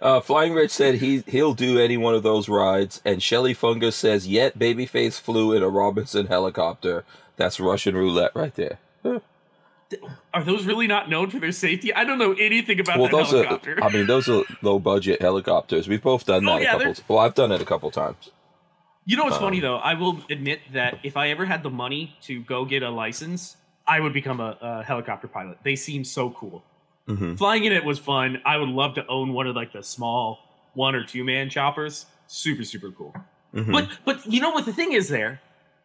[0.00, 3.96] Uh, Flying Rich said he he'll do any one of those rides, and Shelly Fungus
[3.96, 7.04] says, "Yet Babyface flew in a Robinson helicopter.
[7.36, 8.78] That's Russian roulette right there."
[10.34, 13.16] are those really not known for their safety i don't know anything about well, that
[13.16, 15.88] those helicopter are I mean those are low budget helicopters.
[15.88, 16.92] We've both done Oh, that yeah, a couple.
[16.92, 18.30] they're- Well, I've done it a couple times.
[19.06, 19.76] You know what's funny Um, though?
[19.78, 23.56] I will admit that if I ever had the money to go get a license,
[23.88, 25.58] I would become a, a helicopter pilot.
[25.62, 26.62] They seem so cool.
[27.06, 28.40] hmm Flying in it was fun.
[28.44, 30.38] I would love to own one of like the small
[30.74, 32.06] one or two man choppers.
[32.26, 33.14] Super super cool.
[33.52, 35.40] hmm But but you know what the thing is there?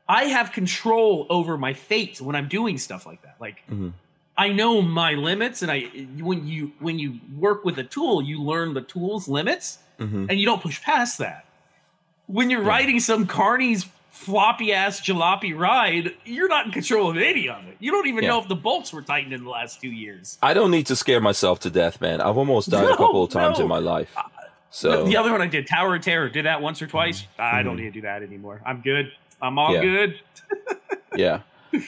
[0.07, 3.35] I have control over my fate when I'm doing stuff like that.
[3.39, 3.89] Like hmm
[4.35, 5.79] I know my limits, and I
[6.19, 10.39] when you when you work with a tool, you learn the tool's limits hmm and
[10.39, 11.45] you don't push past that.
[12.27, 12.67] When you're Yeah.
[12.77, 17.75] riding some carny's floppy ass jalopy ride, you're not in control of any of it.
[17.79, 18.29] You don't even Yeah.
[18.29, 20.37] know if the bolts were tightened in the last two years.
[20.41, 22.21] I don't need to scare myself to death, man.
[22.21, 23.63] I've almost died a couple of times no.
[23.63, 24.15] in my life.
[24.69, 27.25] So the other one I did, Tower of Terror, did that once or twice.
[27.39, 27.79] I don't Mhm.
[27.79, 28.61] need to do that anymore.
[28.65, 29.11] I'm good.
[29.41, 29.81] I'm all Yeah.
[29.81, 30.19] good.
[31.15, 31.39] yeah,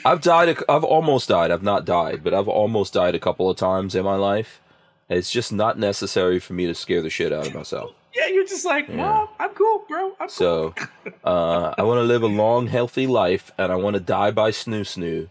[0.03, 0.49] I've died.
[0.49, 1.51] a- I've almost died.
[1.51, 4.61] I've not died, but I've almost died a couple of times in my life.
[5.09, 7.91] It's just not necessary for me to scare the shit out of myself.
[8.15, 8.95] Yeah, you're just like, Yeah.
[8.97, 10.07] well, I'm cool, bro.
[10.19, 10.29] I'm cool.
[10.29, 10.73] So,
[11.23, 14.51] uh, I want to live a long, healthy life, and I want to die by
[14.51, 15.27] snoo snoo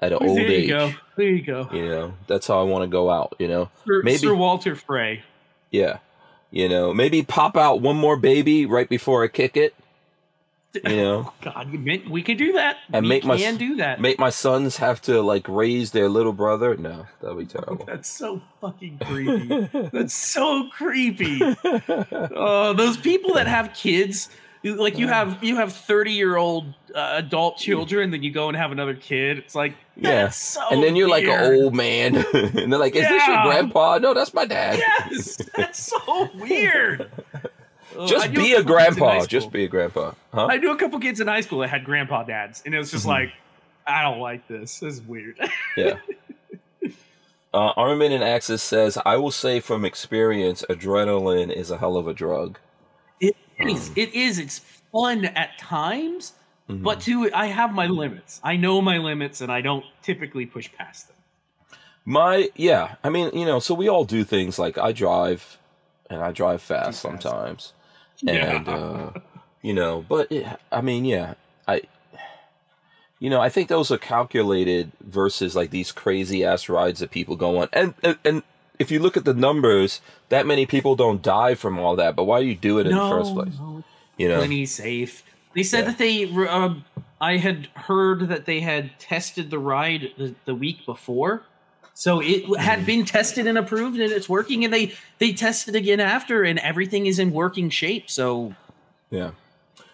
[0.00, 0.46] at an old age.
[0.46, 0.62] there age.
[0.68, 0.92] you go.
[1.16, 1.68] There you go.
[1.72, 3.34] You know, that's how I want to go out.
[3.38, 5.22] You know, Sir, Maybe- Sir Walter Frey.
[5.70, 5.98] yeah.
[6.50, 9.74] You know, maybe pop out one more baby right before I kick it.
[10.74, 12.76] You know, God, you meant we could do that.
[12.92, 14.00] And we make my can do that.
[14.00, 16.76] make my sons have to like raise their little brother.
[16.76, 17.84] No, that'd be terrible.
[17.86, 19.68] That's so fucking creepy.
[19.92, 21.40] That's so creepy.
[22.10, 24.28] Oh, those people that have kids,
[24.62, 28.56] like you have you have thirty year old uh, adult children, then you go and
[28.56, 29.38] have another kid.
[29.38, 30.28] It's like Yeah.
[30.28, 33.98] so and then you're like an old man, and they're like, "Is this your grandpa?"
[33.98, 34.78] No, that's my dad.
[34.78, 37.10] Yes, that's so weird.
[38.06, 39.26] Just be a couple kids in high grandpa.
[39.26, 40.12] Just be a grandpa.
[40.32, 40.46] Huh?
[40.46, 42.90] I knew a couple kids in high school that had grandpa dads, and it was
[42.90, 43.08] just Mhm.
[43.08, 43.32] like,
[43.86, 44.78] I don't like this.
[44.80, 45.38] This is weird.
[45.76, 45.94] Yeah.
[47.54, 52.12] Uh, Armament Axis says, I will say from experience, adrenaline is a hell of a
[52.12, 52.58] drug.
[53.20, 53.90] It is.
[53.96, 54.38] It is.
[54.38, 54.58] It's
[54.92, 56.34] fun at times,
[56.68, 56.82] Mhm.
[56.82, 58.38] but to I have my limits.
[58.44, 61.16] I know my limits, and I don't typically push past them.
[62.04, 65.58] my, yeah, I mean, you know, so we all do things like I drive
[66.08, 67.08] and I drive fast Too
[68.18, 68.38] sometimes.
[68.38, 68.56] Yeah.
[68.56, 69.10] And, uh,
[69.62, 71.34] you know, but it, I mean, yeah,
[71.66, 71.82] I,
[73.18, 77.36] you know, I think those are calculated versus like these crazy ass rides that people
[77.36, 77.68] go on.
[77.72, 78.42] And, and, and
[78.78, 82.24] if you look at the numbers, that many people don't die from all that, but
[82.24, 83.54] why do you do it in the first place?
[83.58, 83.82] no,
[84.16, 84.38] You know?
[84.38, 85.24] plenty safe.
[85.54, 85.90] They said Yeah.
[85.90, 86.24] that they.
[86.48, 86.74] Uh,
[87.20, 91.42] I had heard that they had tested the ride the, the week before,
[92.00, 94.64] so it had been tested and approved, and it's working.
[94.64, 98.08] And they they tested again after, and everything is in working shape.
[98.08, 98.54] So
[99.10, 99.32] Yeah.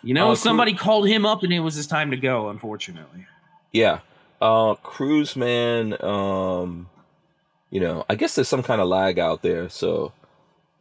[0.02, 2.50] you know, Uh, somebody called him up, and it was his time to go.
[2.50, 3.24] Unfortunately,
[3.72, 4.00] Yeah.
[4.38, 6.90] Uh Cruise Man, um
[7.70, 10.12] you know, I guess there's some kind of lag out there, so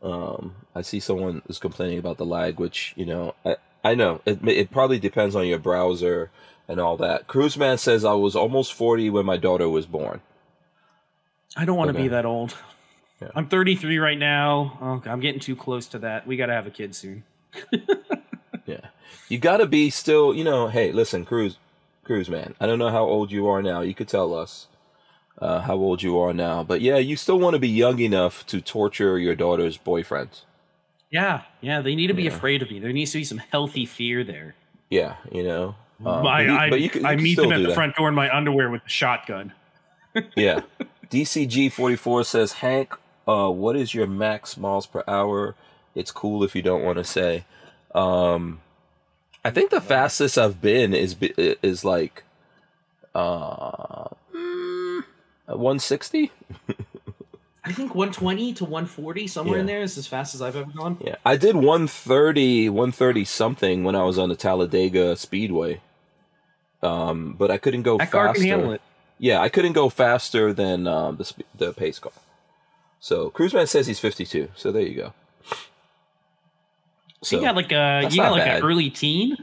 [0.02, 4.20] um I see someone is complaining about the lag, which, you know, I I know
[4.26, 6.32] it it probably depends on your browser
[6.68, 7.28] and all that.
[7.28, 10.20] Cruise Man says I was almost 40 when my daughter was born.
[11.56, 12.04] I don't want to Okay.
[12.04, 12.56] be that old.
[13.22, 13.30] Yeah.
[13.36, 14.78] I'm 33 right now.
[14.82, 16.26] Oh, I'm getting too close to that.
[16.28, 17.24] We got to have a kid soon.
[18.66, 18.80] Yeah.
[19.28, 21.58] You got to be still, you know, hey, listen, Cruise
[22.06, 22.56] Cruise Man.
[22.62, 23.82] I don't know how old you are now.
[23.82, 24.68] You could tell us
[25.40, 28.46] uh, how old you are now, but yeah, you still want to be young enough
[28.48, 30.30] to torture your daughter's boyfriend.
[31.12, 31.82] Yeah, yeah.
[31.82, 32.30] They need to be Yeah.
[32.36, 32.80] afraid of me.
[32.80, 34.56] There needs to be some healthy fear there.
[34.90, 35.76] Yeah, you know.
[36.06, 37.74] Um, I, but you, I, you could, you I meet them at the that.
[37.76, 39.52] front door in my underwear with a shotgun.
[40.38, 40.62] Yeah.
[41.14, 42.96] DCG forty four says, Hank,
[43.28, 45.54] uh, what is your max miles per hour?
[45.94, 47.46] It's cool if you don't want to say.
[47.94, 48.62] Um,
[49.46, 52.24] I think the fastest I've been is is like,
[53.14, 54.08] uh,
[55.46, 56.32] one sixty.
[57.66, 60.98] I think 120 to 140 somewhere in there is as fast as I've ever gone.
[61.00, 65.80] Yeah, I did 130, 130 something when I was on the Talladega Speedway.
[66.82, 68.42] Um, but I couldn't go That car faster.
[68.42, 68.82] can handle it.
[69.24, 72.12] Yeah, I couldn't go faster than um, the sp- the pace car.
[73.00, 74.50] So Cruiseman says he's 52.
[74.56, 75.14] So there you go.
[77.22, 78.58] So you got like a you got like bad.
[78.58, 79.38] an early teen.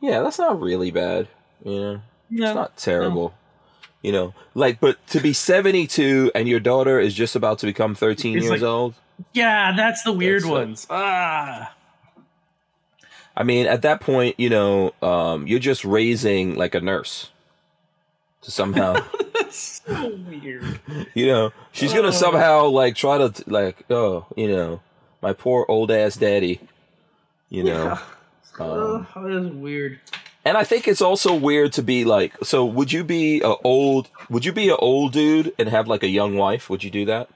[0.00, 1.26] yeah, that's not really bad.
[1.64, 2.00] You know,
[2.30, 3.34] No, it's not terrible.
[4.02, 7.94] You know, like, but to be 72 and your daughter is just about to become
[7.96, 8.94] 13 It's years like- old.
[9.32, 10.86] yeah, that's the weird That's, uh, ones.
[10.90, 11.74] Ah,
[13.36, 17.30] I mean, at that point, you know, um, you're just raising like a nurse
[18.42, 18.94] to somehow.
[19.54, 20.80] that's so weird.
[21.14, 22.10] you know she's gonna Oh.
[22.10, 24.80] somehow like try to like oh you know
[25.22, 26.60] my poor old ass daddy
[27.48, 27.92] you know
[28.60, 29.98] um, oh, that is weird.
[30.44, 34.08] and i think it's also weird to be like so would you be a old
[34.30, 37.04] would you be an old dude and have like a young wife would you do
[37.04, 37.28] that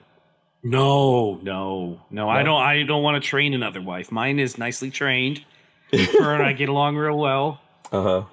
[0.62, 2.28] No, no, no.
[2.28, 2.60] I don't.
[2.60, 4.10] I don't want to train another wife.
[4.10, 5.44] Mine is nicely trained.
[5.92, 7.60] Her and I get along real well.
[7.92, 8.24] uh-huh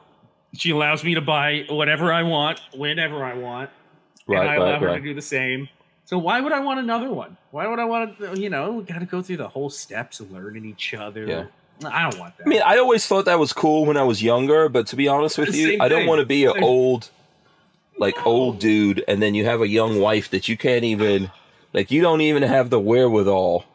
[0.57, 3.69] She allows me to buy whatever I want, whenever I want,
[4.27, 5.69] right and I allow right her right to do the same.
[6.05, 7.35] So why would I want another one?
[7.51, 8.39] Why would I want to?
[8.39, 11.25] You know, we got to go through the whole steps of learning each other.
[11.25, 11.45] Yeah.
[11.85, 12.47] I don't want that.
[12.47, 15.09] i mean i always thought that was cool when i was younger but to be
[15.09, 17.09] honest with you i don't want to be an old
[17.97, 21.29] like old dude and then you have a young wife that you can't even
[21.73, 23.65] like you don't even have the wherewithal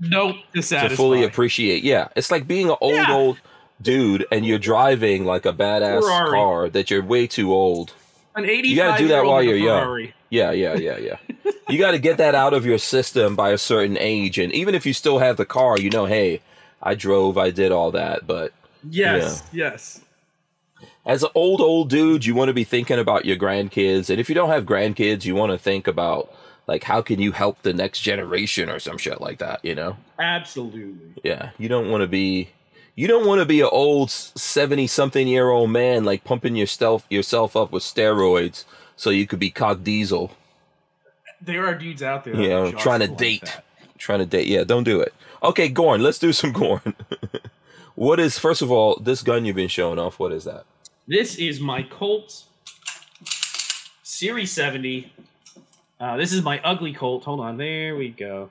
[0.00, 0.36] nope.
[0.54, 1.84] To to fully appreciate.
[1.84, 3.12] Yeah, it's like being an old Yeah.
[3.12, 3.38] old
[3.82, 6.30] dude and you're driving like a badass Ferrari.
[6.30, 7.92] car that you're way too old.
[8.34, 9.82] An 85 gotta do that while you're young.
[9.82, 10.14] Ferrari.
[10.28, 11.16] Yeah, yeah, yeah, yeah.
[11.68, 14.74] you got to get that out of your system by a certain age, and even
[14.76, 16.40] if you still have the car, you know, hey,
[16.80, 18.52] I drove, I did all that, but
[18.88, 19.42] Yes.
[19.52, 20.00] Yes.
[21.04, 24.28] as an old old dude, you want to be thinking about your grandkids, and if
[24.28, 26.32] you don't have grandkids, you want to think about
[26.68, 29.96] like how can you help the next generation or some shit like that, you know?
[30.20, 31.20] Absolutely.
[31.24, 32.50] Yeah, you don't want to be
[33.00, 37.06] you don't want to be an old 70 something year old man like pumping yourself
[37.08, 38.64] yourself up with steroids
[38.96, 40.32] so you could be cock diesel,
[41.40, 42.34] There are dudes out there.
[42.36, 43.42] that you know, trying to like date.
[43.46, 43.64] that.
[43.96, 44.46] Trying to date.
[44.46, 45.12] Yeah, don't do it.
[45.42, 46.94] Okay, Gorn, let's do some Gorn.
[47.96, 50.18] What is first of all this gun you've been showing off?
[50.18, 50.64] What is that?
[51.06, 52.44] This is my Colt
[54.02, 55.12] Series 70.
[55.98, 57.24] Uh, this is my ugly Colt.
[57.24, 58.48] Hold on, there we go.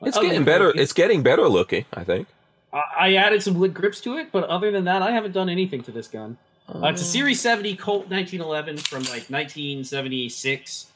[0.00, 0.70] My It's getting better.
[0.72, 1.84] is- It's getting better looking.
[1.94, 2.28] I think.
[2.76, 5.48] I I added some wood grips to it, but other than that, I haven't done
[5.48, 6.38] anything to this gun.
[6.68, 10.86] Uh, it's a Series 70 Colt 1911 from like 1976.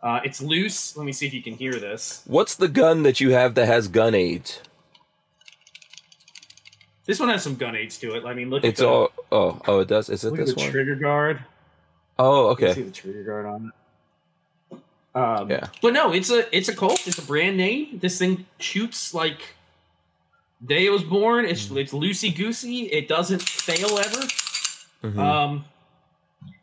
[0.00, 0.96] Uh, it's loose.
[0.96, 2.22] Let me see if you can hear this.
[2.26, 4.60] What's the gun that you have that has gun aids?
[7.04, 8.24] This one has some gun aids to it.
[8.24, 9.10] I mean, look at It's the, all.
[9.32, 10.08] Oh, oh, it does.
[10.08, 10.70] Is it this one?
[10.70, 11.42] trigger guard.
[12.18, 14.78] Oh, You can see the trigger guard on it.
[15.18, 15.66] Um, Yeah.
[15.82, 17.06] But no, it's a it's a Colt.
[17.08, 17.98] It's a brand name.
[17.98, 19.54] This thing shoots like
[20.64, 21.44] day it was born.
[21.44, 21.78] It's Mm-hmm.
[21.78, 22.82] it's loosey goosey.
[22.86, 24.26] It doesn't fail ever.
[25.04, 25.18] Mhm.
[25.18, 25.64] Um,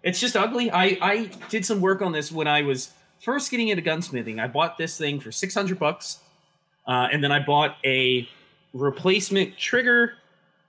[0.04, 0.70] it's just ugly.
[0.72, 2.92] I I did some work on this when I was
[3.22, 4.40] first getting into gunsmithing.
[4.42, 6.20] I bought this thing for six hundred bucks,
[6.88, 8.28] uh, and then I bought a
[8.74, 10.14] replacement trigger,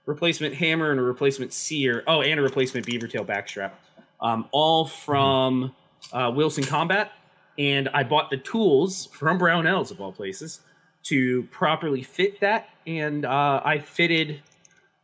[0.06, 2.02] replacement hammer, and a replacement sear.
[2.06, 3.72] Oh, and a replacement beaver tail backstrap.
[4.20, 5.74] Um, all from
[6.12, 7.12] uh, Wilson Combat,
[7.58, 10.60] and I bought the tools from Brownells of all places
[11.08, 14.42] to properly fit that, and uh, I fitted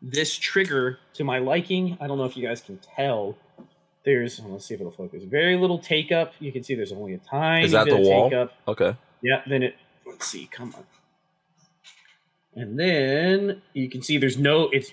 [0.00, 1.96] this trigger to my liking.
[2.00, 3.36] I don't know if you guys can tell.
[4.04, 5.22] There's let's see if it'll focus.
[5.24, 6.32] Very little take up.
[6.40, 8.30] You can see there's only a tiny Is that bit the of wall?
[8.30, 8.52] take up.
[8.66, 8.96] Okay.
[9.22, 10.84] Yeah, then it let's see, come on.
[12.54, 14.90] And then you can see there's no it's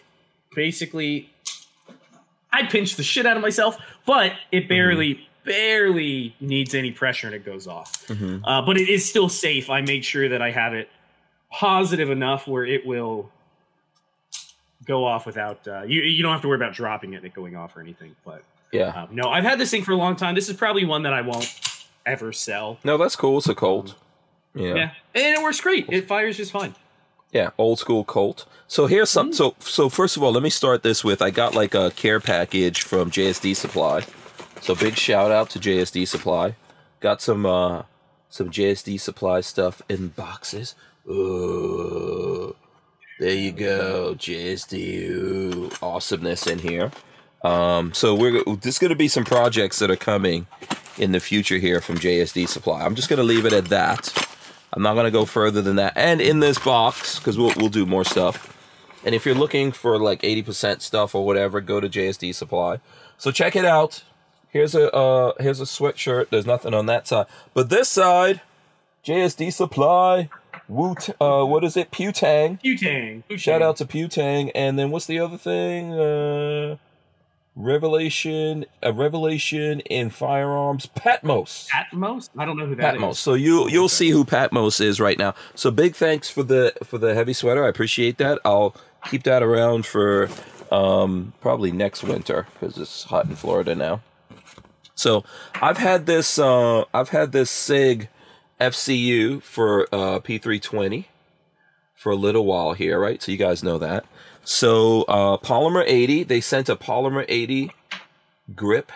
[0.56, 1.32] basically
[2.52, 7.36] I pinched the shit out of myself, but it barely barely needs any pressure and
[7.36, 8.06] it goes off.
[8.08, 8.42] Mhm.
[8.44, 9.70] Uh, but it is still safe.
[9.72, 10.88] I made sure that I have it
[11.52, 13.30] positive enough where it will
[14.86, 16.02] go off without uh, you.
[16.02, 18.16] You don't have to worry about dropping it and it going off or anything.
[18.26, 19.04] But Yeah.
[19.04, 20.36] um, no, I've had this thing for a long time.
[20.36, 21.60] This is probably one that I won't
[22.06, 22.80] ever sell.
[22.84, 23.38] No, that's cool.
[23.40, 23.96] It's a Colt.
[24.56, 24.74] Yeah.
[24.74, 25.86] Yeah, and it works great.
[25.90, 26.74] It fires just fine.
[27.32, 28.46] Yeah, old school Colt.
[28.68, 29.32] So here's some.
[29.34, 32.20] So so first of all, let me start this with I got like a care
[32.20, 34.04] package from JSD Supply.
[34.62, 36.56] So big shout out to JSD Supply.
[37.00, 37.84] Got some uh
[38.32, 40.74] some JSD Supply stuff in boxes.
[41.08, 42.56] Ooh,
[43.20, 45.10] there you go, JSD.
[45.10, 46.92] Ooh, awesomeness in here.
[47.44, 50.48] Um, so we're there's going to be some projects that are coming
[50.98, 52.84] in the future here from JSD Supply.
[52.84, 54.28] I'm just going to leave it at that.
[54.74, 55.94] I'm not going to go further than that.
[55.96, 58.56] And in this box, because we'll, we'll do more stuff.
[59.04, 62.80] And if you're looking for like 80% stuff or whatever, go to JSD Supply.
[63.18, 64.04] So check it out.
[64.50, 66.30] Here's a uh, here's a sweatshirt.
[66.30, 68.42] There's nothing on that side, but this side,
[69.06, 70.30] JSD Supply.
[70.70, 70.96] Wu.
[71.20, 71.92] Uh, what is it?
[71.92, 72.62] Putang.
[72.62, 73.24] Butang.
[73.38, 74.52] Shout out to Putang.
[74.56, 75.94] And then what's the other thing?
[75.94, 76.78] Uh,
[77.56, 78.66] Revelation.
[78.82, 80.86] A revelation in firearms.
[80.86, 81.68] Patmos.
[81.70, 82.30] Patmos.
[82.38, 83.02] I don't know who that is.
[83.02, 83.20] Patmos.
[83.20, 85.34] So you you'll see who Patmos is right now.
[85.56, 87.66] So big thanks for the for the heavy sweater.
[87.66, 88.40] I appreciate that.
[88.46, 88.76] I'll
[89.10, 90.30] keep that around for
[90.72, 94.02] um, probably next winter because it's hot in Florida now.
[94.96, 95.24] So
[95.62, 98.08] I've had this uh, I've had this Sig
[98.60, 101.06] FCU for uh, P320
[101.96, 103.22] for a little while here, right?
[103.22, 104.06] So you guys know that.
[104.44, 107.72] So uh, polymer 80, they sent a polymer 80
[108.56, 108.92] grip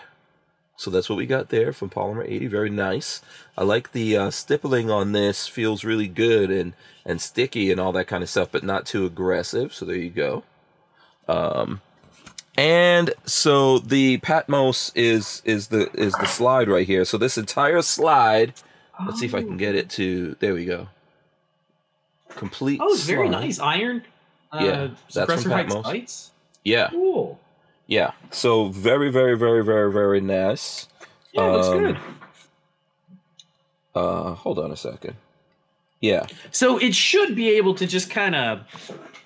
[0.76, 2.48] so that's what we got there from Polymer 80.
[2.48, 3.22] Very nice.
[3.58, 5.48] I like the uh, stippling on this.
[5.48, 6.74] Feels really good and
[7.06, 9.74] and sticky and all that kind of stuff, but not too aggressive.
[9.74, 10.44] So there you go.
[11.28, 11.82] Um,
[12.58, 17.06] and so the Patmos is is the is the slide right here.
[17.06, 18.54] So this entire slide.
[19.06, 20.36] Let's see if I can get it to.
[20.40, 20.88] There we go.
[22.30, 22.80] Complete.
[22.82, 23.60] Oh, it's very nice.
[23.60, 24.04] Iron.
[24.52, 25.86] Uh, Yeah, that's from Patmos.
[25.86, 26.32] sights.
[26.64, 27.40] Yeah, Cool.
[27.88, 28.12] yeah.
[28.32, 30.88] So very, very, very, very, very nice.
[31.34, 31.98] Yeah, it looks Um, good.
[33.96, 35.16] Uh, hold on a second.
[36.00, 38.62] Yeah, So it should be able to just kind of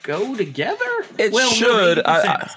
[0.04, 1.06] go together.
[1.18, 2.00] It no, should.
[2.06, 2.28] I- 80%.
[2.28, 2.56] I-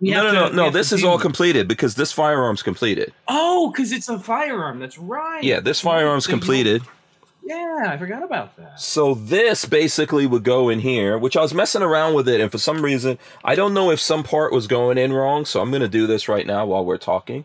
[0.00, 0.70] We no, no, to- no, no.
[0.70, 3.12] This is all completed because this firearm's completed.
[3.26, 4.78] Oh, because it's a firearm.
[4.78, 5.42] That's right.
[5.42, 6.82] Yeah, this firearm's So completed.
[7.42, 8.78] Yeah, I forgot about that.
[8.78, 12.52] So this basically would go in here, which I was messing around with it, and
[12.52, 15.46] for some reason, I don't know if some part was going in wrong.
[15.46, 17.44] So I'm gonna do this right now while we're talking.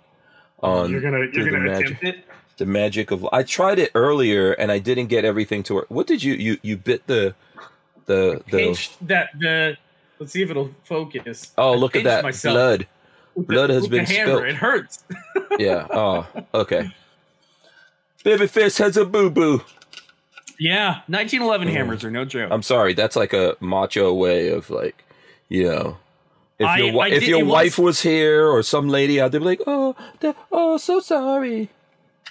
[0.62, 2.26] On you're gonna through you're the gonna magic, attempt it.
[2.58, 3.28] the magic of.
[3.32, 5.86] I tried it earlier and I didn't get everything to work.
[5.90, 7.34] What did you you you bit the
[8.06, 8.88] the the?
[9.02, 9.78] That the.
[10.24, 11.52] Let's see if it'll focus.
[11.58, 12.88] Oh, I look at that myself blood!
[13.36, 14.44] blood has been spilled.
[14.46, 15.04] It hurts.
[15.60, 15.86] Yeah.
[15.92, 16.92] Oh, okay.
[18.24, 19.62] Baby fist has a boo boo.
[20.58, 22.52] yeah, 1911 hammers are no joke.
[22.52, 25.04] I'm sorry, that's like a macho way of like,
[25.50, 25.98] you know,
[26.58, 29.20] if I- your I if did- your it was- wife was here or some lady
[29.20, 29.96] out there, be like, oh,
[30.52, 31.70] oh, so sorry.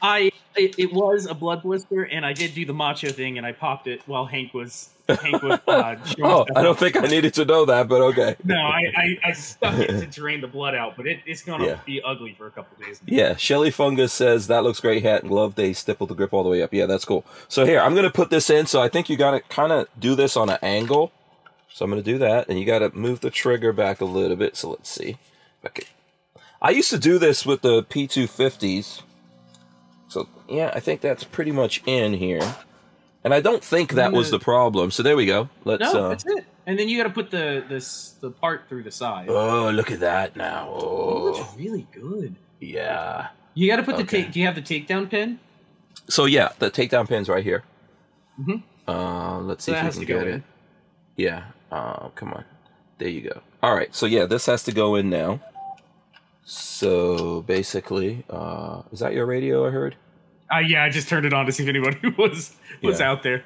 [0.01, 3.47] I it, it was a blood blister, and I did do the macho thing, and
[3.47, 4.89] I popped it while Hank was
[5.43, 5.61] Was.
[5.67, 8.37] Uh, Oh, I don't think I needed to know that, but okay.
[8.45, 11.67] No, I, I, I stuck it to drain the blood out, but it, it's gonna
[11.67, 11.79] Yeah.
[11.85, 13.01] be ugly for a couple days.
[13.07, 15.03] Yeah, Shelly Fungus says that looks great.
[15.03, 15.55] Hat and glove.
[15.55, 16.73] They stipple the grip all the way up.
[16.73, 17.25] Yeah, that's cool.
[17.49, 18.67] So here, I'm gonna put this in.
[18.67, 21.13] So I think you gotta kind of do this on an angle.
[21.73, 24.57] So I'm gonna do that, and you gotta move the trigger back a little bit.
[24.57, 25.17] So let's see.
[25.65, 25.85] Okay.
[26.61, 29.03] I used to do this with the P250s.
[30.09, 32.43] So yeah, I think that's pretty much in here.
[33.25, 34.91] And I don't think that was the problem.
[34.91, 35.49] So there we go.
[35.65, 35.93] Let's.
[35.95, 36.45] No, uh, that's it.
[36.67, 39.29] And then you got to put the this the part through the side.
[39.29, 40.69] Oh, look at that now.
[40.75, 42.35] It Oh, looks really good.
[42.61, 43.29] yeah.
[43.55, 44.23] You got to put the Okay.
[44.25, 44.33] take.
[44.33, 45.39] Do you have the takedown pin?
[46.09, 47.63] So yeah, the takedown pin's right here.
[48.41, 48.63] Mhm.
[48.89, 50.39] Uh, let's see So that if we to can go get in.
[50.41, 50.43] it.
[51.17, 51.45] Yeah.
[51.71, 52.45] Uh, come on.
[52.99, 53.41] There you go.
[53.63, 53.95] All right.
[53.95, 55.41] So yeah, this has to go in now.
[56.45, 59.67] So basically, uh, is that your radio?
[59.67, 59.97] I heard.
[60.55, 63.11] Uh, yeah, I just turned it on to see if anybody was was Yeah.
[63.11, 63.45] out there.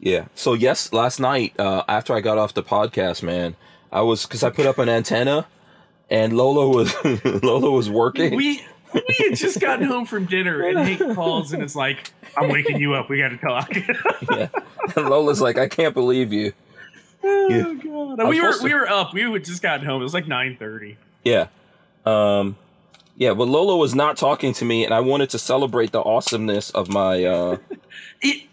[0.00, 0.26] Yeah.
[0.34, 3.56] So yes, last night uh, after I got off the podcast, man,
[3.92, 5.46] I was because I put up an antenna,
[6.10, 6.94] and Lola was
[7.42, 8.34] Lola was working.
[8.36, 12.48] We we had just gotten home from dinner, and Hank calls and it's like, "I'm
[12.48, 13.08] waking you up.
[13.08, 13.74] We got to talk."
[14.30, 14.48] yeah.
[14.96, 16.52] And Lola's like, I can't believe you.
[17.22, 17.74] oh
[18.16, 18.28] god!
[18.28, 19.12] We were to- we were up.
[19.14, 20.00] We had just gotten home.
[20.00, 20.96] It was like nine thirty.
[21.24, 21.46] Yeah.
[22.04, 22.56] Um
[23.16, 26.70] yeah, but Lola was not talking to me and I wanted to celebrate the awesomeness
[26.70, 27.56] of my uh
[28.22, 28.44] It.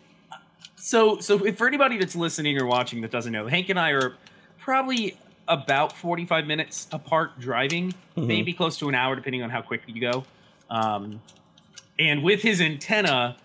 [0.75, 3.91] So so if for anybody that's listening or watching that doesn't know, Hank and I
[3.91, 4.15] are
[4.59, 5.17] probably
[5.47, 8.27] about forty five minutes apart driving, Mhm.
[8.27, 10.23] maybe close to an hour depending on how quick you go.
[10.69, 11.21] Um,
[11.99, 13.37] and with his antenna,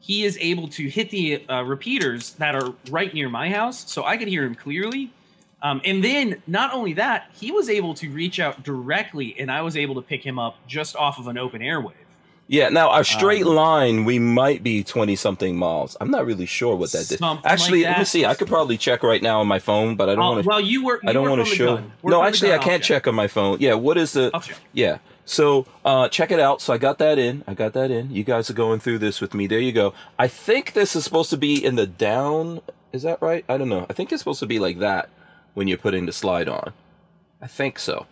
[0.00, 4.04] he is able to hit the uh, repeaters that are right near my house, so
[4.04, 5.10] I could hear him clearly.
[5.62, 9.62] Um, and then not only that, he was able to reach out directly, and I
[9.62, 11.92] was able to pick him up just off of an open airwave.
[12.48, 15.96] Yeah, now our straight Um, line we might be 20 something miles.
[16.00, 17.22] I'm not really sure what that did.
[17.44, 18.26] Actually, like let me see.
[18.26, 20.48] I could probably check right now on my phone, but I don't Uh, want to
[20.48, 21.00] well, you were.
[21.06, 21.82] I don't want to show.
[22.02, 23.58] No, actually I can't check on my phone.
[23.60, 24.30] Yeah, what is the
[24.72, 24.98] Yeah.
[25.24, 26.60] So uh, check it out.
[26.60, 27.44] So I got that in.
[27.46, 28.10] I got that in.
[28.10, 29.46] You guys are going through this with me.
[29.46, 29.94] There you go.
[30.18, 32.60] I think this is supposed to be in the down.
[32.92, 33.44] Is that right?
[33.48, 33.86] I don't know.
[33.88, 35.08] I think it's supposed to be like that
[35.54, 36.72] when you're putting the slide on.
[37.40, 38.06] I think so.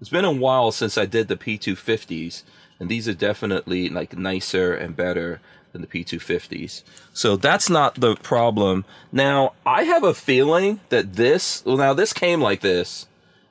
[0.00, 2.42] It's been a while since I did the P250s,
[2.78, 5.40] and these are definitely like nicer and better
[5.72, 6.82] than the P250s.
[7.12, 8.84] So that's not the problem.
[9.12, 13.06] Now, I have a feeling that this, well, now this came like this,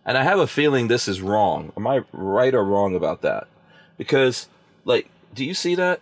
[0.05, 1.71] and I have a feeling this is wrong.
[1.77, 3.47] Am I right or wrong about that?
[3.97, 4.47] Because,
[4.85, 6.01] like, do you see that?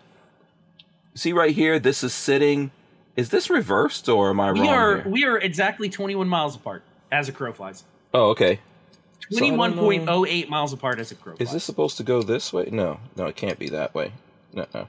[1.14, 2.72] See right here, this is sitting.
[3.16, 4.70] Is this reversed or am I We wrong?
[4.70, 5.12] are here?
[5.12, 7.84] we are exactly 21 miles apart as a crow flies.
[8.14, 8.60] Oh, okay.
[9.30, 11.48] So I don't 21.08 miles apart as a crow flies.
[11.50, 12.68] Is this supposed to go this way?
[12.72, 14.12] No, no, it can't be that way.
[14.54, 14.88] No, no.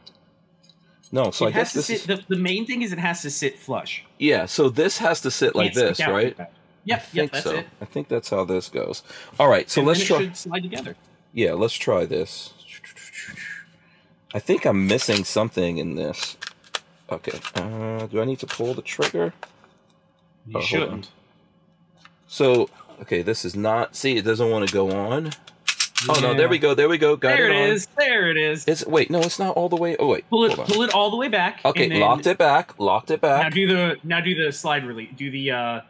[1.15, 3.21] No, so it I guess this sit, is the, the main thing is it has
[3.23, 4.05] to sit flush.
[4.19, 4.47] yeah.
[4.47, 6.37] So this has to sit like this, right?
[6.39, 6.51] like.
[6.85, 7.55] Yep, I yep, think that's so.
[7.57, 7.67] it.
[7.81, 9.03] I think that's how this goes.
[9.39, 10.23] All right, so And let's try.
[10.23, 10.97] It slide together.
[11.33, 12.55] Yeah, let's try this.
[14.35, 16.37] I think I'm missing something in this.
[17.11, 17.39] Okay.
[17.55, 19.33] Uh, do I need to pull the trigger?
[20.47, 21.11] You Oh, shouldn't.
[22.33, 22.71] So,
[23.03, 23.95] okay, this is not.
[23.95, 25.33] See, it doesn't want to go on.
[26.09, 26.75] Oh no, there we go.
[26.75, 27.15] There we go.
[27.15, 27.87] Got There it, it is.
[27.99, 28.67] There it is.
[28.67, 29.97] It's wait, no, it's not all the way.
[29.99, 30.57] Oh wait, Pull it.
[30.57, 31.61] Pull it all the way back.
[31.63, 32.79] Okay, locked it back.
[32.81, 33.43] Locked it back.
[33.43, 35.11] Now do the now do the slide release.
[35.15, 35.81] Do the uh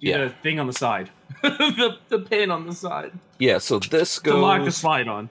[0.00, 0.24] do Yeah.
[0.24, 1.10] the thing on the side.
[1.42, 3.58] the the pin on the side Yeah.
[3.58, 5.30] So this to lock the slide on.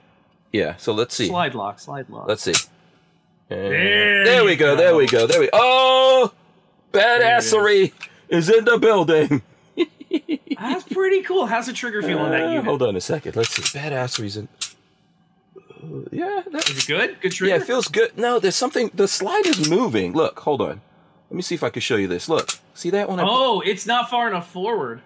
[0.52, 0.76] Yeah.
[0.78, 1.26] So let's see.
[1.26, 1.78] Slide lock.
[1.80, 2.26] Slide lock.
[2.28, 2.54] Let's see.
[3.50, 4.76] And- There there we go, go.
[4.76, 5.26] There we go.
[5.26, 5.50] There we.
[5.52, 6.32] Oh,
[6.94, 7.92] badassery
[8.30, 9.42] is in the building.
[10.58, 11.46] That's pretty cool.
[11.46, 12.64] How's the trigger feel on that Uh, unit?
[12.64, 13.36] Hold on a second.
[13.36, 13.62] Let's see.
[13.78, 14.48] Badass reason.
[15.56, 16.42] Uh, yeah.
[16.50, 17.20] That, Is it good?
[17.20, 17.54] Good trigger.
[17.54, 17.60] yeah.
[17.60, 18.16] It feels good.
[18.18, 18.90] No, there's something.
[18.94, 20.12] The slide is moving.
[20.12, 20.40] Look.
[20.40, 20.80] Hold on.
[21.30, 22.28] Let me see if I can show you this.
[22.28, 22.50] Look.
[22.74, 23.20] See that one?
[23.20, 25.00] I- oh, it's not far enough forward.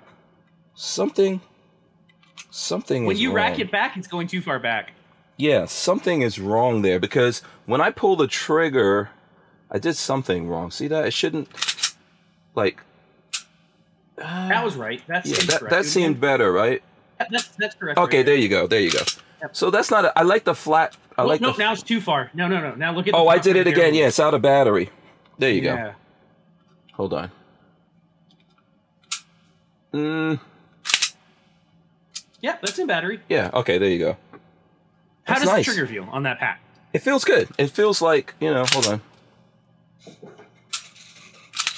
[0.74, 1.40] Something.
[2.50, 3.04] Something.
[3.04, 3.60] When is you rack wrong.
[3.60, 4.92] it back, it's going too far back.
[5.36, 9.10] Yeah, something is wrong there because when I pull the trigger,
[9.70, 10.70] I did something wrong.
[10.70, 11.04] See that?
[11.06, 11.48] It shouldn't.
[12.54, 12.80] Like.
[14.16, 15.02] That was right.
[15.08, 15.70] That Yeah, that, correct.
[15.70, 16.82] that seemed better, right?
[17.18, 17.98] That- that's that's correct.
[17.98, 18.66] Okay, right there you go.
[18.66, 19.00] There you go.
[19.42, 19.56] Yep.
[19.56, 20.04] So that's not.
[20.04, 20.96] A, I like the flat.
[21.16, 21.58] I Well, like no, the.
[21.58, 22.30] now it's too far.
[22.34, 22.74] No, no, no.
[22.74, 23.14] Now look at.
[23.14, 23.92] oh, I did it again.
[23.92, 24.02] there.
[24.02, 24.90] Yeah, it's out of battery.
[25.38, 25.74] There you go.
[25.74, 25.92] Yeah.
[26.94, 27.30] Hold on.
[29.92, 30.40] Mm,
[32.40, 33.20] Yeah, that's in battery.
[33.28, 33.50] yeah.
[33.54, 34.16] Okay, there you go.
[35.24, 35.66] How That's does nice.
[35.66, 36.60] the trigger feel on that pack?
[36.92, 37.48] It feels good.
[37.58, 38.64] It feels like you know.
[38.72, 39.00] Hold on.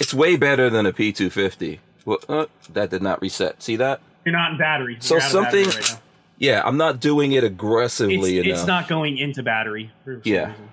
[0.00, 1.78] It's way better than a P250.
[2.06, 3.62] Well, uh, that did not reset.
[3.62, 4.00] See that?
[4.24, 4.96] You're not in battery.
[5.00, 6.00] So You're out of battery something- Right.
[6.38, 8.58] Yeah, I'm not doing it It's, aggressively enough.
[8.58, 9.90] it's not going into battery.
[10.04, 10.50] for Yeah.
[10.50, 10.68] reason.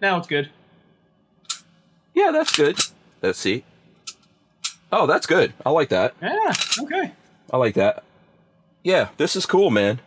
[0.00, 0.50] Now it's good.
[2.14, 2.78] Yeah, that's good.
[3.22, 3.64] Let's see.
[4.90, 5.52] Oh, that's good.
[5.66, 6.14] I like that.
[6.22, 6.52] Yeah.
[6.84, 7.12] Okay.
[7.52, 8.02] I like that.
[8.82, 10.00] Yeah, this is cool, man.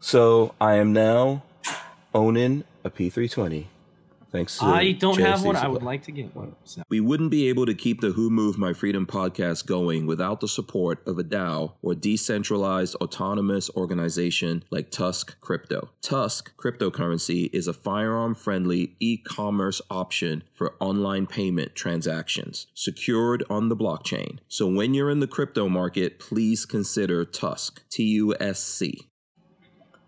[0.00, 1.42] So I am now
[2.14, 3.66] owning a P320.
[4.32, 4.58] Thanks.
[4.58, 5.56] To I don't have JSD one.
[5.56, 6.56] I would like to get one.
[6.64, 6.82] So.
[6.88, 10.48] We wouldn't be able to keep the Who Moved My Freedom podcast going without the
[10.48, 15.90] support of a DAO or decentralized autonomous organization like Tusk Crypto.
[16.00, 23.68] Tusk cryptocurrency is a firearm friendly e commerce option for online payment transactions secured on
[23.68, 24.38] the blockchain.
[24.48, 29.11] So when you're in the crypto market, please consider Tusk, T U S C.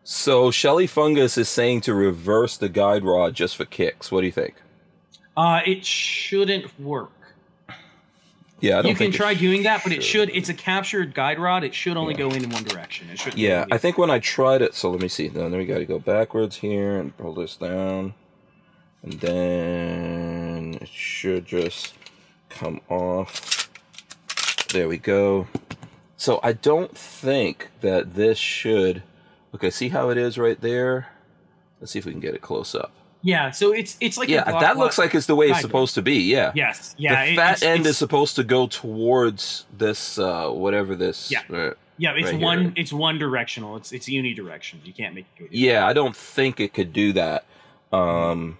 [0.04, 4.12] So Shelly Fungus is saying to reverse the guide rod just for kicks.
[4.12, 4.54] What do you think?
[5.36, 7.10] Uh, it shouldn't work.
[8.60, 10.28] Yeah, I don't You can try doing that, but it should.
[10.28, 10.36] should.
[10.36, 11.64] It's a captured guide rod.
[11.64, 12.18] It should only Yeah.
[12.18, 13.08] go in one direction.
[13.10, 13.34] It should.
[13.36, 15.28] Yeah, I think when I tried it, so let me see.
[15.28, 18.14] Then we got to go backwards here and pull this down,
[19.02, 21.94] and then it should just
[22.48, 23.68] come off.
[24.72, 25.48] There we go.
[26.16, 29.02] So I don't think that this should.
[29.54, 31.08] Okay, see how it is right there.
[31.80, 32.92] Let's see if we can get it close up.
[33.22, 33.50] Yeah.
[33.52, 36.02] So it's it's like a Yeah, that looks like it's the way it's supposed to
[36.02, 36.16] be.
[36.22, 36.52] Yeah.
[36.54, 36.94] Yes.
[36.98, 37.24] Yeah.
[37.24, 41.30] the it- fat it's- end it's- is supposed to go towards this, uh, whatever this.
[41.30, 41.40] Yeah.
[41.52, 42.60] uh, Yeah, it's right one.
[42.62, 42.72] here.
[42.76, 43.76] It's one directional.
[43.76, 44.84] It's it's unidirectional.
[44.84, 45.46] You can't make it go.
[45.50, 47.44] Yeah, I don't think it could do that.
[47.92, 48.58] Um,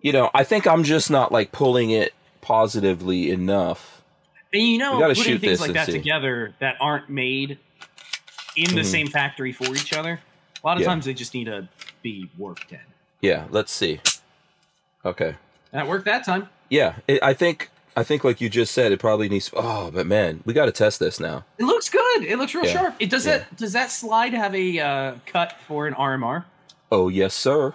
[0.00, 4.02] you know, I think I'm just not like pulling it positively enough.
[4.52, 5.92] And you know, gotta putting shoot things like that see.
[5.92, 7.58] together that aren't made
[8.56, 8.84] in the Mhm.
[8.86, 10.20] same factory for each other,
[10.62, 10.88] a lot of Yeah.
[10.88, 11.68] times they just need to
[12.02, 12.80] be worked in.
[13.20, 14.00] Yeah, let's see.
[15.04, 15.36] Okay.
[15.72, 16.48] That worked that time.
[16.68, 19.50] Yeah, it, I think I think like you just said, it probably needs.
[19.52, 21.44] Oh, but man, we got to test this now.
[21.58, 22.22] It looks good.
[22.22, 22.72] It looks real Yeah.
[22.72, 22.94] sharp.
[23.00, 23.38] It does Yeah.
[23.38, 23.56] that.
[23.56, 26.44] Does that slide have a uh, cut for an RMR?
[26.92, 27.74] Oh yes, sir.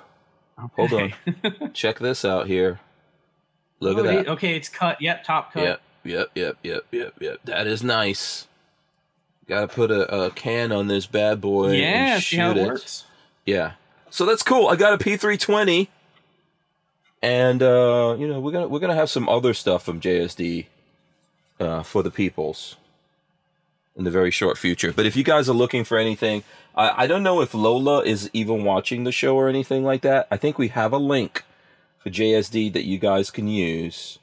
[0.78, 1.14] Hold on.
[1.74, 2.80] Check this out here.
[3.82, 4.28] Look at Oh, that.
[4.30, 5.02] Okay, it's cut.
[5.02, 5.64] Yep, top cut.
[5.64, 7.40] Yep, yep, yep, yep, yep, yep.
[7.44, 8.48] That is nice.
[9.48, 11.74] Got to put a, a can on this bad boy.
[11.74, 12.68] Yeah, and see how shoot it it.
[12.68, 13.06] works.
[13.46, 13.74] Yeah.
[14.10, 14.68] So that's cool.
[14.68, 15.88] I got a P320.
[17.22, 20.68] And uh, you know, we're gonna we're gonna have some other stuff from JSD
[21.60, 22.76] uh, for the peoples
[23.96, 24.92] in the very short future.
[24.94, 26.44] But if you guys are looking for anything,
[26.76, 30.28] I, I don't know if Lola is even watching the show or anything like that.
[30.30, 31.44] I think we have a link
[31.98, 34.20] for JSD that you guys can use.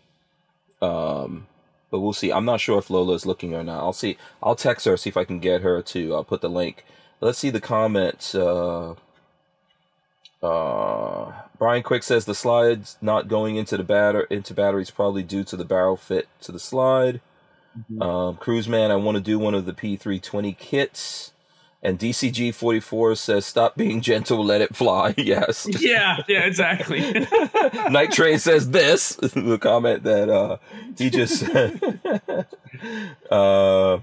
[0.81, 1.47] Um,
[1.93, 2.33] but we'll see.
[2.33, 3.81] I'm not sure if Lola is looking or not.
[3.81, 4.17] I'll see.
[4.43, 6.85] I'll text her see if I can get her to uh, put the link.
[7.21, 8.35] Let's see the comments.
[8.35, 8.95] Uh,
[10.43, 15.45] uh, Brian Quick says the slides not going into the batter into batteries probably due
[15.45, 17.21] to the barrel fit to the slide.
[18.01, 21.32] Um, Cruise Man, I want to do one of the P320 kits.
[21.85, 25.67] And DCG 44 says, "Stop being gentle, let it fly." yes.
[25.69, 27.01] Yeah, yeah, exactly.
[27.91, 29.17] Night Train says this.
[29.17, 30.59] the comment that uh,
[30.97, 31.43] he just.
[33.31, 33.99] uh,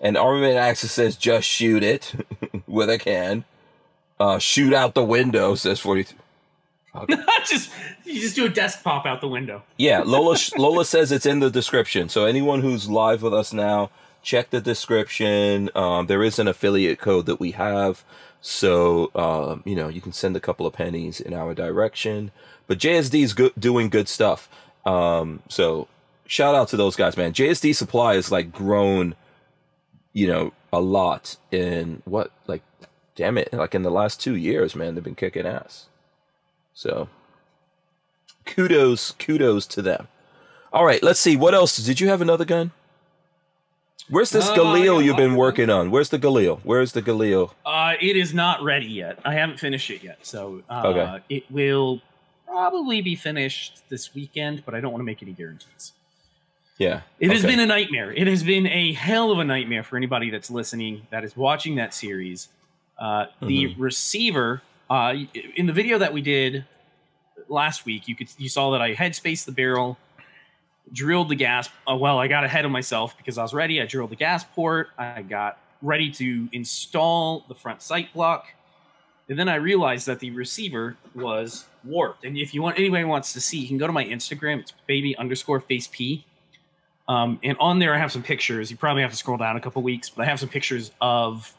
[0.00, 2.14] and Armament Axis says, "Just shoot it
[2.68, 3.44] with a can."
[4.20, 6.14] Uh, shoot out the window says 42.
[7.44, 7.72] just
[8.04, 9.64] you just do a desk pop out the window.
[9.76, 12.08] Yeah, Lola Lola says it's in the description.
[12.08, 13.90] So anyone who's live with us now,
[14.24, 15.70] check the description.
[15.74, 18.04] Um, there is an affiliate code that we have,
[18.40, 22.32] so um, you know you can send a couple of pennies in our direction.
[22.66, 24.48] But JSD is good, doing good stuff.
[24.86, 25.86] Um, so
[26.26, 27.32] shout out to those guys, man.
[27.32, 29.14] JSD Supply has like grown,
[30.12, 32.62] you know, a lot in what like,
[33.14, 34.94] damn it, like in the last two years, man.
[34.94, 35.86] They've been kicking ass.
[36.72, 37.08] So
[38.44, 40.08] kudos kudos to them
[40.72, 42.72] all right let's see what else did you have another gun
[44.08, 47.52] where's this Uh, galil got you've been working on where's the galil where's the galil
[47.64, 49.18] Uh, it is not ready yet.
[49.24, 51.22] I haven't finished it yet, so uh, Okay.
[51.28, 52.00] it will
[52.46, 54.62] probably be finished this weekend.
[54.64, 55.92] But I don't want to make any guarantees.
[56.78, 58.12] yeah It has been a nightmare.
[58.12, 61.76] It has been a hell of a nightmare for anybody that's listening, that is watching
[61.76, 62.48] that series.
[62.98, 63.82] Uh, the Mm-hmm.
[63.82, 65.14] receiver, uh,
[65.56, 66.64] in the video that we did
[67.48, 69.98] last week, you could you saw that I headspaced the barrel,
[70.94, 71.68] drilled the gas.
[71.90, 73.82] Uh, well, I got ahead of myself because I was ready.
[73.82, 74.88] I drilled the gas port.
[74.96, 78.46] I got ready to install the front sight block.
[79.28, 82.24] And then I realized that the receiver was warped.
[82.24, 84.60] And if you want anybody wants to see, you can go to my Instagram.
[84.60, 86.24] It's baby underscore face p.
[87.08, 88.70] Um, and on there, I have some pictures.
[88.70, 91.54] You probably have to scroll down a couple weeks, but I have some pictures of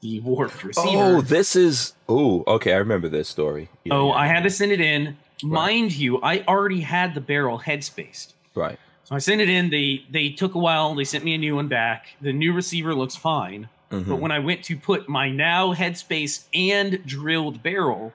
[0.00, 0.88] the warped receiver.
[0.98, 4.50] oh this is oh okay i remember this story Yeah, oh, yeah, I had to
[4.50, 5.16] send it in.
[5.44, 8.34] Mind you, I already had the barrel head spaced.
[8.54, 9.70] Right So I sent it in.
[9.70, 10.94] They they took a while.
[10.94, 12.16] They sent me a new one back.
[12.20, 13.68] The new receiver looks fine.
[13.90, 18.12] Mhm, But when I went to put my now headspace and drilled barrel,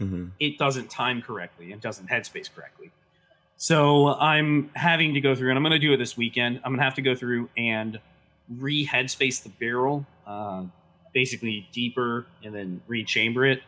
[0.00, 0.30] mhm.
[0.38, 2.90] it doesn't time correctly and doesn't headspace correctly.
[3.56, 6.60] So I'm having to go through, and I'm going to do it this weekend.
[6.64, 7.98] I'm going to have to go through and
[8.58, 10.62] re headspace the barrel, uh,
[11.12, 13.62] basically deeper, and then rechamber it.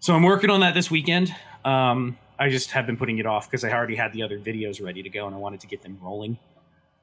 [0.00, 1.34] So I'm working on that this weekend.
[1.64, 4.84] Um, I just have been putting it off because I already had the other videos
[4.84, 6.38] ready to go, and I wanted to get them rolling.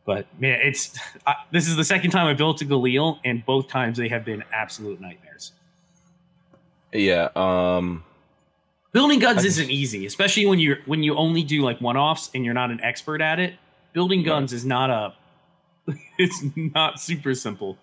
[0.05, 0.97] But man, it's
[1.27, 4.25] uh, this is the second time I built a Galil, and both times they have
[4.25, 5.53] been absolute nightmares.
[6.93, 7.29] Yeah.
[7.35, 8.03] Um.
[8.91, 12.43] Building guns isn't easy, especially when you're when you only do like one offs and
[12.43, 13.53] you're not an expert at it.
[13.93, 15.13] Building guns is not a
[16.17, 17.77] it's not super simple.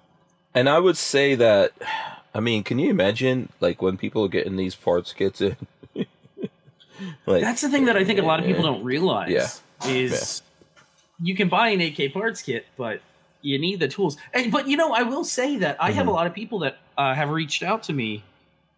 [0.55, 1.73] And I would say that,
[2.35, 5.57] I mean, can you imagine like when people are getting these parts kits in?
[7.27, 9.31] Like that's the thing that I think a lot of people don't realize.
[9.31, 9.49] Yeah.
[9.91, 10.43] Is
[11.23, 13.01] you can buy an AK parts kit, but
[13.43, 14.17] you need the tools.
[14.35, 16.15] And, but you know, I will say that I have a Mhm.
[16.15, 18.25] lot of people that uh, have reached out to me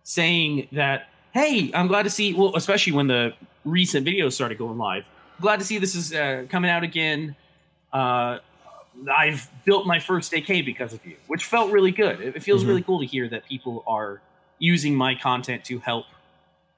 [0.03, 3.33] saying that, "Hey, I'm glad to see." Well, especially when the
[3.65, 5.07] recent videos started going live.
[5.41, 7.35] Glad to see this is uh, coming out again.
[7.93, 8.39] Uh,
[9.11, 12.21] I've built my first AK because of you, which felt really good.
[12.21, 12.69] It, feels Mhm.
[12.69, 14.21] really cool to hear that people are
[14.59, 16.05] using my content to help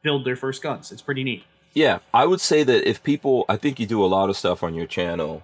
[0.02, 0.92] build their first guns.
[0.92, 1.44] It's pretty neat.
[1.74, 4.62] Yeah, I would say that if people, I think you do a lot of stuff
[4.62, 5.42] on your channel,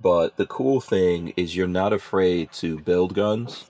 [0.00, 3.66] but the cool thing is you're not afraid to build guns.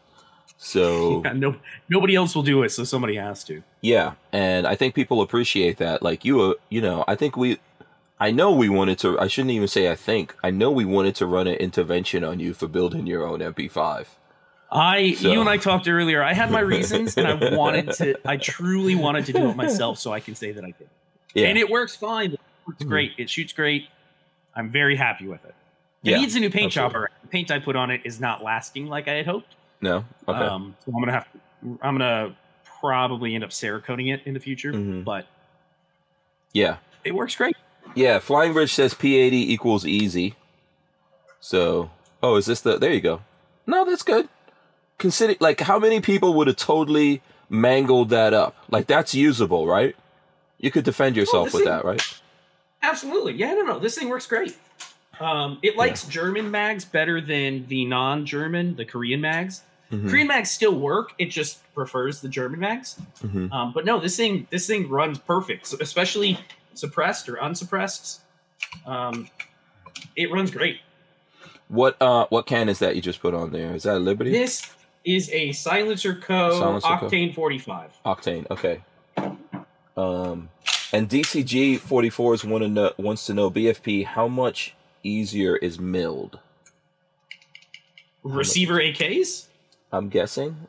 [0.57, 1.57] So Yeah, no,
[1.89, 3.63] nobody else will do it, so somebody has to.
[3.81, 6.03] yeah, and I think people appreciate that.
[6.03, 7.59] Like you, uh, you know, I think we,
[8.21, 9.19] I know we wanted to.
[9.19, 10.35] I shouldn't even say I think.
[10.45, 14.07] I know we wanted to run an intervention on you for building your own MP5.
[14.71, 16.23] I, So- you and I talked earlier.
[16.23, 18.17] I had my reasons, and I wanted to.
[18.29, 20.89] I truly wanted to do it myself, so I can say that I did.
[21.35, 22.33] Yeah, And it works fine.
[22.33, 22.89] It works Mhm.
[22.89, 23.13] great.
[23.19, 23.89] It shoots great.
[24.55, 25.55] I'm very happy with it.
[26.03, 26.17] It yeah.
[26.19, 26.93] needs a new paint absolutely.
[26.95, 27.11] chopper.
[27.23, 29.55] The paint I put on it is not lasting like I had hoped.
[29.81, 30.39] No, okay.
[30.39, 31.31] Um, so I'm gonna have.
[31.33, 31.39] To,
[31.83, 32.35] I'm gonna
[32.81, 35.05] probably end up Cerakoting it in the future, Mhm.
[35.05, 35.27] but
[36.53, 37.57] yeah, it works great.
[37.95, 38.19] yeah.
[38.19, 40.35] Flying Rich says P80 equals easy.
[41.41, 41.91] So,
[42.23, 42.79] oh, is this the?
[42.79, 43.21] There you go.
[43.67, 44.29] No, that's good.
[44.99, 48.57] Consider like how many people would have totally mangled that up?
[48.71, 49.95] Like that's usable, right?
[50.59, 52.03] You could defend yourself this with thing- that, right?
[52.83, 53.35] Absolutely.
[53.35, 53.79] Yeah, no, no.
[53.79, 54.57] This thing works great.
[55.21, 59.63] Um, it likes German mags better than the non-German, the Korean mags.
[59.91, 61.13] Mhm, Korean mags still work.
[61.19, 62.97] It just prefers the German mags.
[63.23, 63.51] mhm.
[63.53, 66.39] Um, but no, this thing this thing runs perfect, so especially
[66.75, 68.21] suppressed or unsuppressed.
[68.87, 69.29] Um,
[70.17, 70.81] it runs great.
[71.69, 73.75] What uh what can is that you just put on there?
[73.75, 74.63] Is that a Liberty This
[75.07, 76.51] is a Silencer Co.
[76.59, 77.09] Silencer Co.
[77.09, 77.93] Octane 45.
[78.05, 78.51] Octane?
[78.51, 78.83] Okay.
[79.97, 80.51] Um,
[80.93, 86.39] and DCG 44s want to know wants to know BFP how much easier is milled?
[88.23, 89.47] Receiver AKs?
[89.93, 90.67] I'm guessing.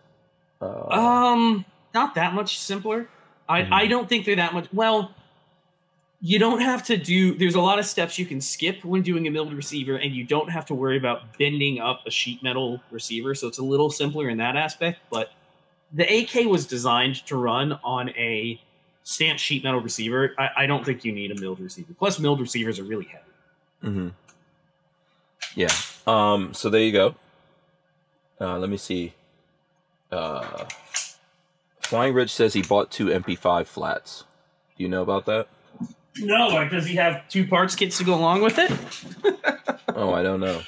[0.61, 3.09] Uh, Um, not that much simpler.
[3.49, 3.71] I Mhm.
[3.71, 4.67] I don't think they're that much.
[4.71, 5.11] Well,
[6.19, 7.35] you don't have to do.
[7.35, 10.23] There's a lot of steps you can skip when doing a milled receiver, and you
[10.23, 13.35] don't have to worry about bending up a sheet metal receiver.
[13.35, 14.99] So it's a little simpler in that aspect.
[15.11, 15.31] But
[15.93, 18.59] the AK was designed to run on a
[19.03, 20.33] stamped sheet metal receiver.
[20.37, 21.93] I, I don't think you need a milled receiver.
[21.97, 23.23] Plus, milled receivers are really heavy.
[23.83, 24.07] mm-hmm.
[25.55, 25.69] Yeah.
[26.07, 26.53] Um.
[26.53, 27.15] So there you go.
[28.39, 29.13] Uh, let me see.
[30.11, 30.65] Uh,
[31.81, 34.25] Flying Rich says he bought two MP5 flats.
[34.77, 35.47] Do you know about that?
[36.19, 38.71] No, like, does he have two parts kits to go along with it?
[39.95, 40.61] Oh, I don't know.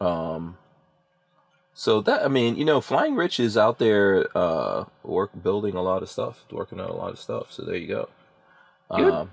[0.00, 0.56] Um.
[1.74, 5.82] So that I mean, you know, Flying Rich is out there, uh, work building a
[5.82, 7.52] lot of stuff, working on a lot of stuff.
[7.52, 8.08] So there you go.
[8.90, 9.12] Good.
[9.12, 9.30] Um,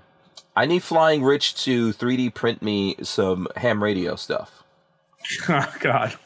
[0.54, 4.62] I need Flying Rich to 3D print me some ham radio stuff.
[5.48, 6.16] oh God.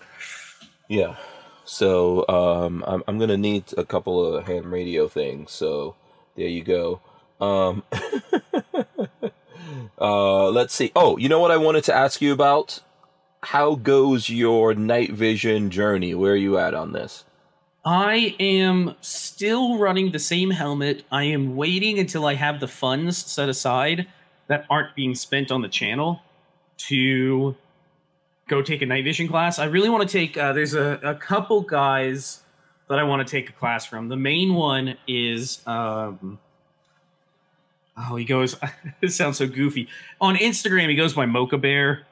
[0.88, 1.16] Yeah.
[1.64, 5.52] So um, I'm I'm gonna need a couple of ham radio things.
[5.52, 5.96] So
[6.36, 7.00] there you go.
[7.40, 7.82] Um,
[9.98, 10.92] uh, let's see.
[10.94, 12.80] Oh, you know what I wanted to ask you about?
[13.42, 16.14] How goes your night vision journey?
[16.14, 17.24] Where are you at on this?
[17.84, 21.04] I am still running the same helmet.
[21.10, 24.06] I am waiting until I have the funds set aside
[24.48, 26.20] that aren't being spent on the channel
[26.76, 27.56] to
[28.48, 29.58] go take a night vision class.
[29.58, 32.40] I really want to take, uh, there's a, a couple guys
[32.88, 34.08] that I want to take a class from.
[34.08, 36.38] The main one is, um,
[37.96, 38.56] oh, he goes,
[39.00, 39.88] this sounds so goofy.
[40.20, 42.06] On Instagram, he goes by Mocha Bear.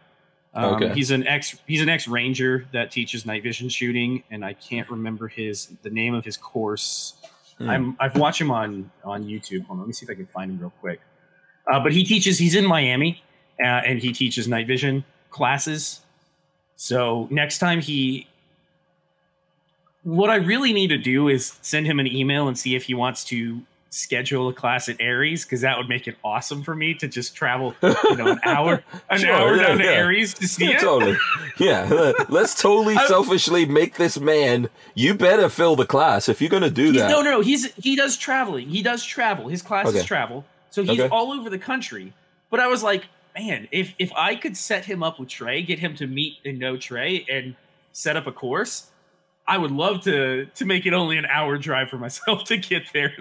[0.54, 0.94] Um, Okay.
[0.94, 1.56] He's an ex.
[1.66, 5.90] He's an ex ranger that teaches night vision shooting, and I can't remember his the
[5.90, 7.14] name of his course.
[7.58, 7.70] Hmm.
[7.70, 9.66] I'm I've watched him on on YouTube.
[9.66, 11.00] Hold on, let me see if I can find him real quick.
[11.70, 12.38] Uh, but he teaches.
[12.38, 13.22] He's in Miami,
[13.60, 16.00] uh, and he teaches night vision classes.
[16.76, 18.28] So next time he,
[20.04, 22.94] what I really need to do is send him an email and see if he
[22.94, 23.60] wants to
[23.90, 27.34] schedule a class at Aries because that would make it awesome for me to just
[27.34, 29.90] travel, you know, an hour, an Sure, hour yeah, down to yeah.
[29.92, 30.80] Aries to see Yeah, it.
[30.80, 31.16] totally.
[31.58, 34.68] Yeah, let's totally selfishly make this man.
[34.94, 37.10] You better fill the class if you're gonna do He's- that.
[37.10, 38.68] no, no, he's he does traveling.
[38.68, 39.48] He does travel.
[39.48, 40.06] His classes Okay.
[40.06, 41.08] travel, so he's Okay.
[41.08, 42.12] all over the country.
[42.50, 43.04] But I was like,
[43.36, 46.58] man, if if I could set him up with Trey, get him to meet and
[46.58, 47.56] know Trey, and
[47.92, 48.90] set up a course,
[49.46, 52.84] I would love to to make it only an hour drive for myself to get
[52.92, 53.14] there.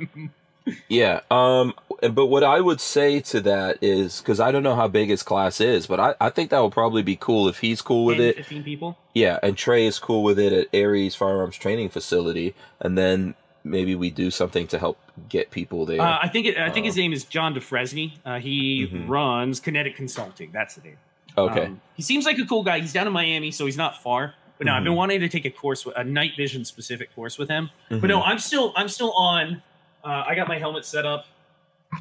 [0.89, 1.21] Yeah.
[1.31, 1.73] Um.
[2.01, 5.23] But what I would say to that is because I don't know how big his
[5.23, 8.17] class is, but I, I think that would probably be cool if he's cool with
[8.17, 8.35] 10, it.
[8.37, 8.97] 15 people.
[9.15, 13.33] Yeah, and Trey is cool with it at Aries Firearms Training Facility, and then
[13.63, 15.99] maybe we do something to help get people there.
[15.99, 18.11] Uh, I think it, I think his Uh, name is John DeFresney.
[18.23, 19.09] Uh, he Mhm.
[19.09, 20.51] runs Kinetic Consulting.
[20.53, 20.97] That's the name.
[21.35, 21.65] okay.
[21.65, 22.79] Um, he seems like a cool guy.
[22.79, 24.35] He's down in Miami, so he's not far.
[24.59, 27.49] But no, I've been wanting to take a course, a night vision specific course with
[27.49, 27.69] him.
[27.89, 28.07] But Mhm.
[28.09, 29.61] no, I'm still I'm still on.
[30.03, 31.25] Uh, I got my helmet set up.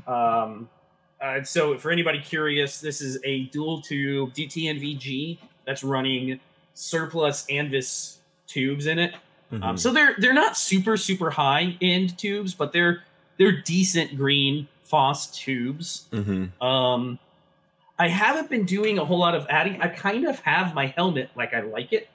[0.06, 0.68] Um,
[1.20, 6.40] uh, so for anybody curious, this is a dual tube DTNVG that's running
[6.74, 8.16] surplus Anvis
[8.46, 9.14] tubes in it.
[9.52, 9.78] Um, Mhm.
[9.78, 13.04] so they're they're not super super high end tubes, but they're
[13.38, 16.06] they're decent green phos tubes.
[16.12, 16.50] Mhm.
[16.62, 17.18] Um,
[17.98, 19.80] I haven't been doing a whole lot of adding.
[19.80, 22.08] I kind of have my helmet like I like it.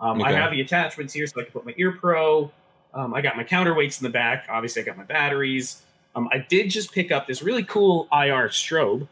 [0.00, 2.50] Um, I have the attachments here, so I can put my ear pro.
[2.92, 4.46] Um, I got my counterweights in the back.
[4.48, 5.82] Obviously, I got my batteries.
[6.16, 9.06] Um, I did just pick up this really cool IR strobe.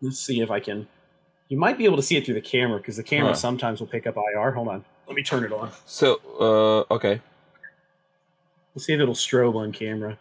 [0.00, 0.86] Let's see if I can.
[1.48, 3.34] You might be able to see it through the camera because the camera Huh.
[3.36, 4.52] sometimes will pick up IR.
[4.52, 5.70] Hold on, let me turn it on.
[5.86, 6.20] So,
[6.88, 7.20] uh, okay,
[8.72, 10.16] Let's see if it'll strobe on camera.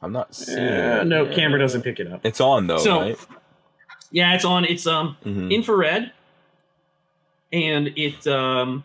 [0.00, 0.58] I'm not seeing.
[0.58, 1.06] Uh, it.
[1.06, 2.24] no, camera doesn't pick it up.
[2.24, 3.18] It's on though, So- right?
[4.10, 4.64] Yeah, it's on.
[4.64, 5.52] It's um Mhm.
[5.52, 6.12] infrared,
[7.52, 8.84] and it um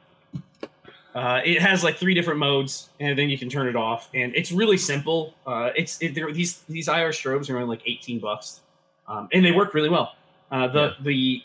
[1.15, 4.09] uh, it has like three different modes, and then you can turn it off.
[4.13, 5.33] And it's really simple.
[5.45, 8.61] Uh, it's it, there, these these IR strobes are only like eighteen bucks,
[9.07, 10.15] um, and they work really well.
[10.51, 10.93] Uh, the Yeah.
[11.01, 11.43] the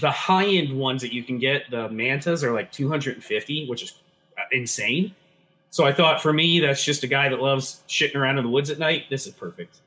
[0.00, 3.24] the high end ones that you can get, the Mantas, are like two hundred and
[3.24, 3.94] fifty, which is
[4.36, 5.14] uh, insane.
[5.70, 8.50] So I thought for me, that's just a guy that loves shitting around in the
[8.50, 9.04] woods at night.
[9.10, 9.78] This is perfect.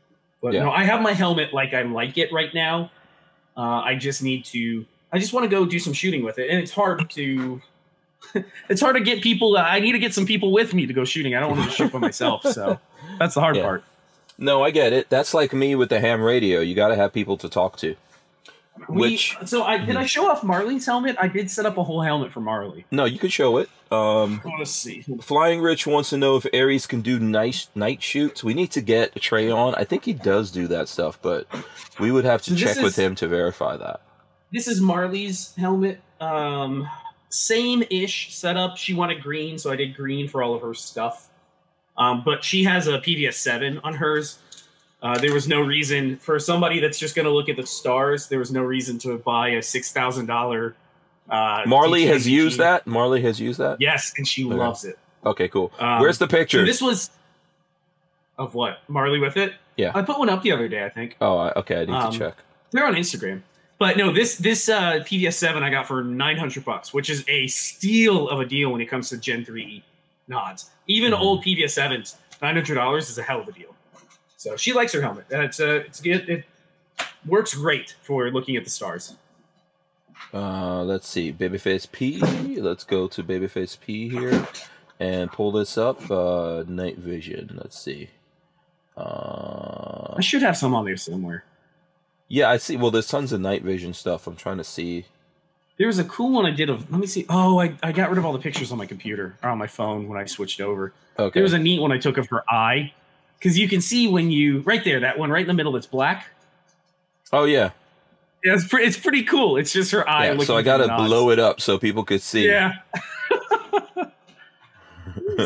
[0.41, 0.63] But Yeah.
[0.63, 2.91] no, I have my helmet like I like it right now.
[3.57, 4.85] Uh, I just need to.
[5.11, 7.61] I just want to go do some shooting with it, and it's hard to.
[8.69, 9.57] it's hard to get people.
[9.57, 11.35] I need to get some people with me to go shooting.
[11.35, 12.79] I don't want to shoot by myself, so
[13.19, 13.63] that's the hard Yeah.
[13.63, 13.83] part.
[14.37, 15.09] No, I get it.
[15.09, 16.61] That's like me with the ham radio.
[16.61, 17.95] You got to have people to talk to.
[18.87, 21.15] We- Which so I did I show off Marley's helmet?
[21.19, 22.85] I did set up a whole helmet for Marley.
[22.89, 23.69] no, you could show it.
[23.91, 25.03] Um, I want to see.
[25.21, 28.43] Flying Rich wants to know if Aries can do nice night shoots.
[28.43, 29.75] We need to get Trey on.
[29.75, 31.45] I think he does do that stuff, but
[31.99, 33.99] we would have to So check with him to verify that.
[34.53, 35.99] This is Marley's helmet.
[36.21, 36.87] Um,
[37.31, 38.77] same ish setup.
[38.77, 41.29] She wanted green, so I did green for all of her stuff.
[41.97, 44.39] Um, but she has a PVS seven on hers.
[45.01, 48.27] Uh, there was no reason for somebody that's just going to look at the stars.
[48.29, 50.75] There was no reason to buy a six thousand dollar.
[51.29, 52.85] Uh, Marley has used that.
[52.85, 53.77] Marley has used that.
[53.79, 54.53] Yes, and she Okay.
[54.55, 54.99] loves it.
[55.25, 55.71] Okay, cool.
[55.79, 56.65] Um, Where's the So picture?
[56.65, 57.09] this was
[58.37, 59.53] of what Marley with it.
[59.77, 59.91] Yeah.
[59.95, 60.83] I put one up the other day.
[60.85, 61.81] I think oh, okay.
[61.81, 62.35] I need um, to check.
[62.71, 63.41] they're on Instagram.
[63.81, 67.25] But no, this this uh, PVS seven I got for nine hundred bucks, which is
[67.27, 69.83] a steal of a deal when it comes to Gen three
[70.27, 70.69] nods.
[70.85, 71.19] Even Mhm.
[71.19, 73.73] old PVS sevens, nine hundred dollars is a hell of a deal.
[74.37, 75.25] So she likes her helmet.
[75.31, 76.29] It's uh, it's good.
[76.29, 76.45] It
[77.25, 79.15] works great for looking at the stars.
[80.31, 81.33] Uh, let's see.
[81.33, 82.19] Babyface P.
[82.61, 84.47] Let's go to Babyface P here
[84.99, 86.11] and pull this up.
[86.11, 87.57] Uh, night vision.
[87.59, 88.11] Let's see.
[88.95, 91.45] Uh, I should have some on there somewhere.
[92.31, 92.77] Yeah, I see.
[92.77, 94.25] Well, there's tons of night vision stuff.
[94.25, 95.05] I'm trying to see.
[95.77, 96.89] There was a cool one I did of.
[96.91, 97.25] Let me see.
[97.27, 99.67] Oh, I, I got rid of all the pictures on my computer or on my
[99.67, 100.93] phone when I switched over.
[101.19, 101.33] Okay.
[101.33, 102.93] There was a neat one I took of her eye,
[103.37, 105.87] because you can see when you right there that one right in the middle that's
[105.87, 106.27] black.
[107.33, 107.71] oh yeah.
[108.43, 109.57] Yeah, it's, pre- it's pretty cool.
[109.57, 110.31] It's just her eye.
[110.31, 110.39] yeah.
[110.39, 112.47] So I gotta blow it up so people could see.
[112.47, 112.73] Yeah.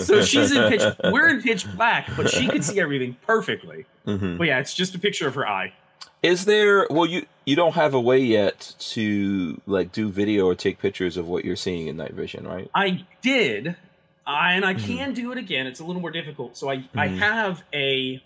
[0.02, 0.82] so she's in pitch.
[1.12, 3.86] We're in pitch black, but she could see everything perfectly.
[4.06, 5.74] hmm But yeah, it's just a picture of her eye.
[6.26, 6.88] Is there?
[6.90, 11.18] Well, you you don't have a way yet to like do video or take pictures
[11.18, 12.68] of what you're seeing in night vision, right?
[12.74, 13.76] I did,
[14.26, 14.88] I, and I Mhm.
[14.88, 15.68] can do it again.
[15.68, 16.58] It's a little more difficult.
[16.58, 17.18] So I I Mhm.
[17.20, 18.24] have a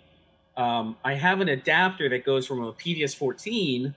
[0.56, 3.96] um I have an adapter that goes from a PVS 14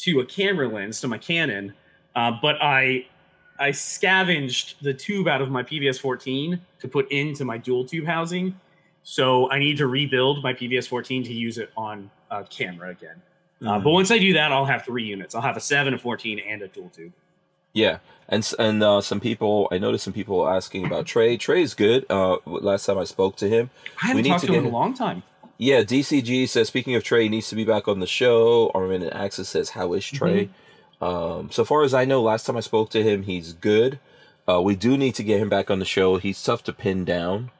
[0.00, 1.72] to a camera lens to my Canon,
[2.14, 3.06] uh, but I
[3.58, 8.04] I scavenged the tube out of my PVS 14 to put into my dual tube
[8.04, 8.60] housing.
[9.02, 13.22] So I need to rebuild my PVS 14 to use it on uh, camera again.
[13.64, 13.84] Uh, Mhm.
[13.84, 15.34] but once I do that, I'll have three units.
[15.34, 17.12] I'll have a 7, a 14, and a dual tube.
[17.72, 21.36] Yeah, and and uh, some people I noticed some people asking about Trey.
[21.36, 22.04] Trey's good.
[22.10, 23.70] Uh, last time I spoke to him,
[24.02, 25.22] I haven't We need talked to to him in a long time.
[25.56, 25.82] yeah.
[25.82, 28.70] DCG says speaking of Trey, he needs to be back on the show.
[28.74, 30.48] Armin and Axis says how is Trey?
[31.00, 33.98] Um, so far as I know, last time I spoke to him, he's good.
[34.48, 36.16] Uh, we do need to get him back on the show.
[36.16, 37.50] He's tough to pin down.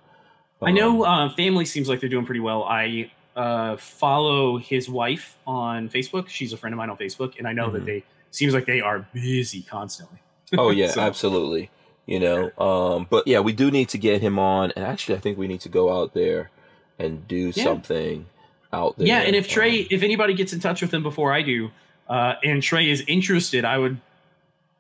[0.61, 2.65] I know Um, uh, family seems like they're doing pretty well.
[2.65, 6.29] I uh, follow his wife on Facebook.
[6.29, 7.87] She's a friend of mine on Facebook, and I know that Mhm.
[7.87, 8.03] they
[8.33, 10.19] seems like they are busy constantly.
[10.57, 11.71] Oh yeah, So- absolutely.
[12.07, 15.21] You know, um, but yeah, we do need to get him on, and actually, I
[15.21, 16.51] think we need to go out there
[16.99, 17.65] and do Yeah.
[17.65, 18.27] something
[18.73, 19.07] out there.
[19.07, 21.71] Yeah, and if Trey, Um, if anybody gets in touch with him before I do,
[22.09, 23.99] uh, and Trey is interested, I would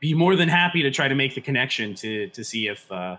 [0.01, 3.17] be more than happy to try to make the connection to to see if uh,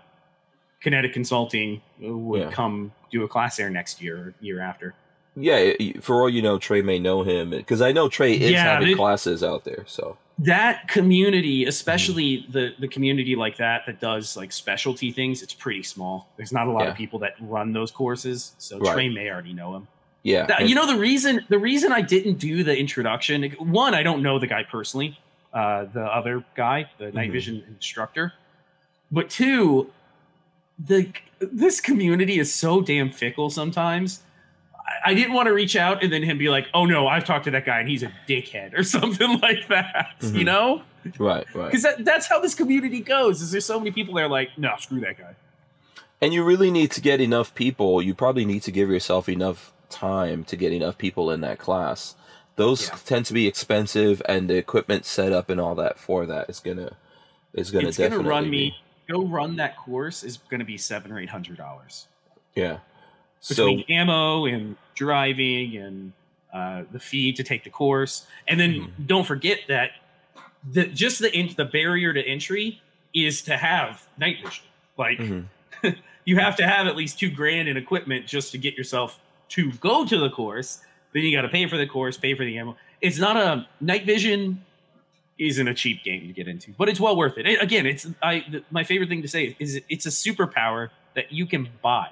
[0.82, 2.50] Kinetic Consulting would Yeah.
[2.50, 4.94] come do a class there next year or year after.
[5.36, 8.64] Yeah, for all you know, Trey may know him because I know Trey is Yeah,
[8.64, 9.84] having classes out there.
[9.86, 12.52] So That community, especially Mm-hmm.
[12.52, 16.28] the the community like that that does like specialty things, it's pretty small.
[16.36, 16.90] There's not a lot Yeah.
[16.90, 18.92] of people that run those courses, so Right.
[18.94, 19.88] Trey may already know him.
[20.24, 23.94] yeah, That- and- you know the reason the reason I didn't do the introduction one
[23.94, 25.18] I don't know the guy personally
[25.52, 27.32] uh, the other guy the night Mhm.
[27.32, 28.32] vision instructor
[29.10, 29.90] but two
[30.78, 31.08] the
[31.40, 34.22] this community is so damn fickle sometimes
[35.06, 37.44] I, didn't want to reach out and then him be like oh no I've talked
[37.44, 40.44] to that guy and he's a dickhead or something like that you Mhm.
[40.44, 40.82] know
[41.18, 41.66] right, right.
[41.66, 44.50] because that, that's how this community goes is there's so many people that are like
[44.58, 45.34] no screw that guy
[46.20, 48.00] And you really need to get enough people.
[48.00, 52.14] You probably need to give yourself enough time to get enough people in that class.
[52.54, 52.96] Those Yeah.
[53.04, 56.60] tend to be expensive, and the equipment set up and all that for that is
[56.60, 56.92] gonna
[57.54, 58.76] is gonna it's gonna definitely run be- me
[59.08, 62.06] go run that course is gonna be seven or eight hundred dollars
[62.54, 62.78] Yeah.
[63.40, 66.12] So between ammo and driving and
[66.52, 69.06] uh, the fee to take the course, and then Mhm.
[69.06, 69.92] don't forget that
[70.70, 72.80] the just the in, the barrier to entry
[73.14, 74.64] is to have night vision.
[74.98, 75.46] Like Mhm.
[76.26, 79.18] you have to have at least two grand in equipment just to get yourself
[79.50, 80.82] to go to the course.
[81.12, 82.76] Then you got to pay for the course, pay for the ammo.
[83.00, 84.64] It's not a night vision.
[85.38, 87.46] Isn't a cheap game to get into, but it's well worth it.
[87.60, 91.46] Again, it's I th- my favorite thing to say is it's a superpower that you
[91.46, 92.10] can buy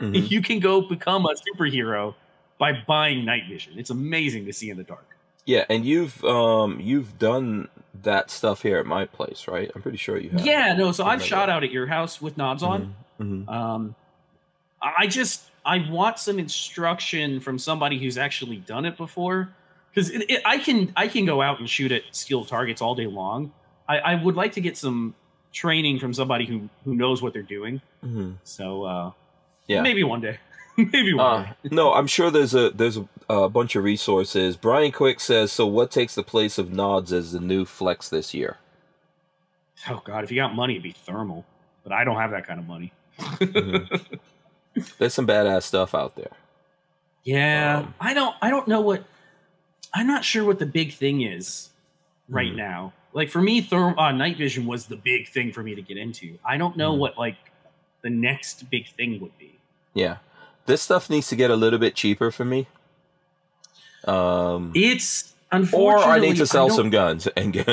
[0.00, 0.30] Mhm.
[0.30, 2.14] you can go become a superhero
[2.58, 3.74] by buying night vision.
[3.76, 5.04] It's amazing to see in the dark.
[5.44, 7.68] yeah, and you've um you've done
[8.02, 9.70] that stuff here at my place, right?
[9.74, 10.44] I'm pretty sure you have.
[10.46, 10.92] Yeah, no.
[10.92, 12.94] So I've shot out at your house with nods on.
[13.18, 13.48] Mhm.
[13.48, 13.94] Um,
[14.80, 19.48] I just I want some instruction from somebody who's actually done it before,
[19.90, 22.94] because it, it, I can I can go out and shoot at steel targets all
[22.94, 23.52] day long.
[23.88, 25.14] I, I would like to get some
[25.52, 27.80] training from somebody who who knows what they're doing.
[28.04, 28.36] Mhm.
[28.44, 29.10] So uh,
[29.68, 29.82] Yeah.
[29.82, 30.38] maybe one day,
[30.76, 31.68] maybe one Uh, day.
[31.70, 34.56] no, I'm sure there's a there's a, a bunch of resources.
[34.56, 38.32] Brian Quick says, "So what takes the place of Nods as the new flex this
[38.34, 38.56] year?"
[39.88, 41.44] Oh God, if you got money, it'd be thermal.
[41.84, 42.92] But I don't have that kind of money.
[44.98, 46.30] There's some badass stuff out there.
[47.24, 48.34] Yeah, Um, I don't.
[48.40, 49.04] I don't know what.
[49.92, 51.70] I'm not sure what the big thing is
[52.28, 52.56] right Mhm.
[52.56, 52.92] now.
[53.12, 55.96] Like for me, therm uh, night vision was the big thing for me to get
[55.96, 56.38] into.
[56.44, 56.98] I don't know Mhm.
[56.98, 57.36] what like
[58.02, 59.57] the next big thing would be.
[59.98, 60.16] Yeah,
[60.66, 62.66] this stuff needs to get a little bit cheaper for me.
[64.04, 65.34] Um, It's
[65.72, 65.98] or.
[65.98, 67.66] I need to sell some guns and get.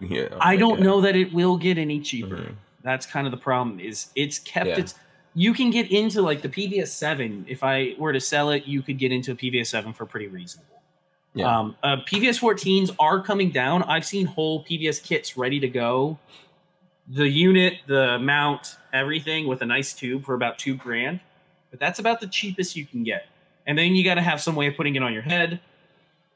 [0.00, 0.84] Yeah, I don't yeah.
[0.84, 2.36] know that it will get any cheaper.
[2.36, 2.54] Mhm.
[2.82, 3.80] That's kind of the problem.
[3.80, 4.78] Is it's kept Yeah.
[4.80, 4.94] its.
[5.34, 7.44] You can get into like the PVS seven.
[7.48, 10.26] If I were to sell it, you could get into a PVS seven for pretty
[10.26, 10.66] reasonable.
[11.34, 11.58] Yeah.
[11.58, 13.84] Um, uh, PVS 14s are coming down.
[13.84, 16.18] I've seen whole PVS kits ready to go.
[17.06, 21.20] The unit, the mount, everything with a nice tube for about two grand.
[21.70, 23.26] But that's about the cheapest you can get.
[23.66, 25.60] And then you got to have some way of putting it on your head.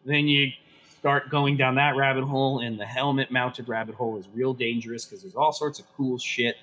[0.04, 0.52] Then you
[0.98, 5.04] start going down that rabbit hole, and the helmet mounted rabbit hole is real dangerous
[5.04, 6.56] because there's all sorts of cool shit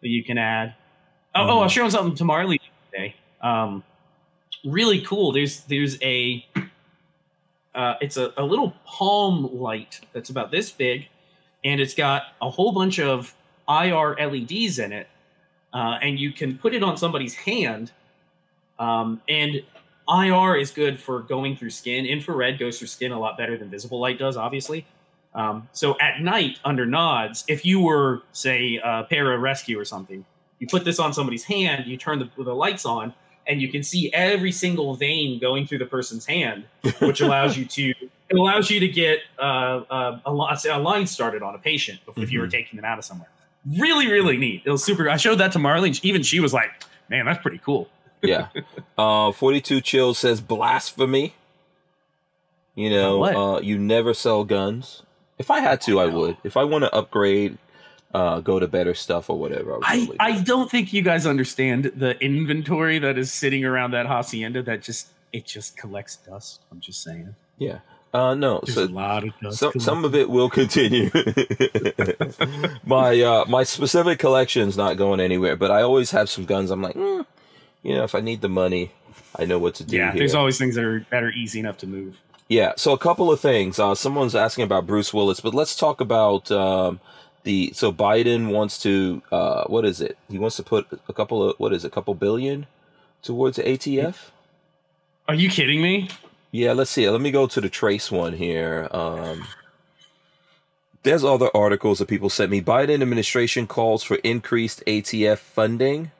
[0.00, 0.74] that you can add.
[1.34, 2.60] Oh, oh, I'll show showing something to Marley
[2.90, 3.16] today.
[3.40, 3.82] Um,
[4.64, 5.32] really cool.
[5.32, 6.44] There's there's a
[7.74, 11.08] uh, it's a, a little palm light that's about this big,
[11.64, 13.34] and it's got a whole bunch of
[13.68, 15.08] IR LEDs in it,
[15.72, 17.92] uh, and you can put it on somebody's hand.
[18.78, 19.62] Um, and
[20.08, 22.04] IR is good for going through skin.
[22.06, 24.86] Infrared goes through skin a lot better than visible light does, obviously.
[25.34, 30.24] Um, so at night under nods, if you were say a para rescue or something,
[30.60, 33.12] you put this on somebody's hand, you turn the, the lights on,
[33.46, 36.64] and you can see every single vein going through the person's hand,
[37.00, 37.92] which allows you to
[38.30, 40.30] it allows you to get uh, uh, a,
[40.70, 42.52] a line started on a patient if you were Mhm.
[42.52, 43.28] taking them out of somewhere.
[43.78, 44.62] Really, really neat.
[44.64, 45.10] It was super.
[45.10, 45.98] I showed that to Marlene.
[46.02, 46.70] Even she was like,
[47.10, 47.88] "Man, that's pretty cool."
[48.24, 48.48] Yeah.
[48.96, 51.34] Uh, 42 Chill says blasphemy.
[52.74, 55.02] You know, uh, you never sell guns.
[55.38, 56.36] If I had to, I would.
[56.42, 57.58] If I want to upgrade,
[58.12, 59.74] uh, go to better stuff or whatever.
[59.74, 63.92] I, I, totally I don't think you guys understand the inventory that is sitting around
[63.92, 66.60] that hacienda that just it just collects dust.
[66.70, 67.34] I'm just saying.
[67.58, 67.78] yeah.
[68.12, 69.58] Uh, no, There's so a lot of dust.
[69.58, 71.10] some some of it will continue.
[72.86, 76.70] my uh, my specific collection's not going anywhere, but I always have some guns.
[76.70, 77.26] I'm like, mm,
[77.84, 78.90] you know, if I need the money,
[79.36, 79.96] I know what to do.
[79.96, 80.20] yeah, here.
[80.20, 82.18] there's always things that are that are easy enough to move.
[82.48, 83.78] Yeah, so a couple of things.
[83.78, 86.98] Uh, someone's asking about Bruce Willis, but let's talk about um,
[87.44, 87.72] the.
[87.74, 89.22] So Biden wants to.
[89.30, 90.18] Uh, what is it?
[90.28, 91.88] He wants to put a couple of what is it?
[91.88, 92.66] A couple billion
[93.22, 94.30] towards the ATF.
[95.28, 96.08] Are you kidding me?
[96.50, 97.08] Yeah, let's see.
[97.08, 98.88] Let me go to the trace one here.
[98.90, 99.46] Um,
[101.02, 102.62] there's other articles that people sent me.
[102.62, 106.12] Biden administration calls for increased ATF funding.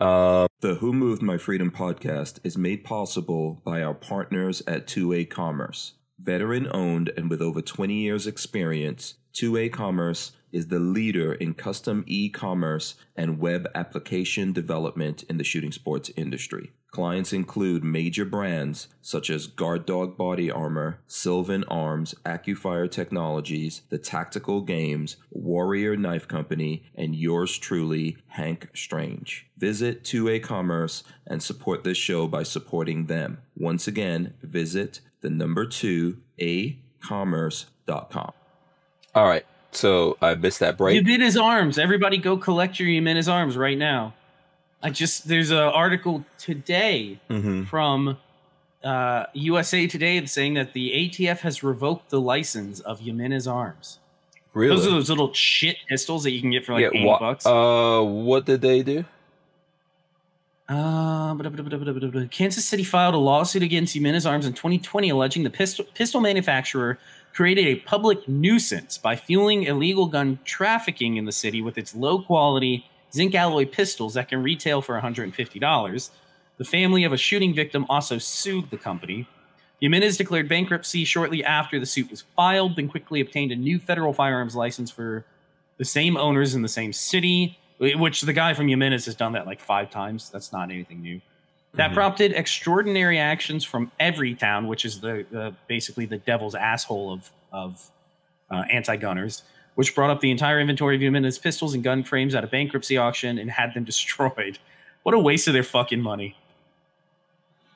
[0.00, 5.28] Uh, the Who Moved My Freedom podcast is made possible by our partners at 2A
[5.28, 5.92] Commerce.
[6.18, 12.02] Veteran owned and with over 20 years experience, 2A Commerce is the leader in custom
[12.06, 16.72] e-commerce and web application development in the shooting sports industry.
[16.90, 23.98] Clients include major brands such as Guard Dog Body Armor, Sylvan Arms, AccuFire Technologies, The
[23.98, 29.46] Tactical Games, Warrior Knife Company, and yours truly, Hank Strange.
[29.56, 33.38] Visit 2A Commerce and support this show by supporting them.
[33.56, 38.32] Once again, visit the number 2 a acommerce.com.
[39.14, 39.44] All right.
[39.72, 40.96] So I missed that break.
[40.96, 41.78] Jimenez Arms.
[41.78, 44.14] Everybody go collect your Jimenez Arms right now.
[44.82, 47.64] I just there's an article today Mm-hmm.
[47.64, 48.16] from
[48.82, 53.98] uh, USA Today saying that the ATF has revoked the license of Jimenez Arms.
[54.54, 54.74] Really?
[54.74, 57.44] Those are those little shit pistols that you can get for like eighty wha- bucks.
[57.46, 59.04] Uh, what did they do?
[60.68, 61.34] Uh.
[62.30, 66.98] Kansas City filed a lawsuit against Jimenez Arms in 2020 alleging the pistol, pistol manufacturer
[67.32, 72.20] created a public nuisance by fueling illegal gun trafficking in the city with its low
[72.22, 76.10] quality zinc alloy pistols that can retail for $150.
[76.58, 79.26] The family of a shooting victim also sued the company.
[79.80, 84.12] Jimenez declared bankruptcy shortly after the suit was filed, then quickly obtained a new federal
[84.12, 85.24] firearms license for
[85.78, 89.46] the same owners in the same city, which the guy from Jimenez has done that
[89.46, 90.28] like five times.
[90.28, 91.22] That's not anything new.
[91.74, 91.94] That Mhm.
[91.94, 97.90] prompted extraordinary actions from Everytown, which is the, the basically the devil's asshole of of
[98.50, 99.42] uh, anti-gunners,
[99.74, 102.96] which brought up the entire inventory of Jimenez pistols and gun frames at a bankruptcy
[102.96, 104.58] auction and had them destroyed.
[105.02, 106.36] What a waste of their fucking money.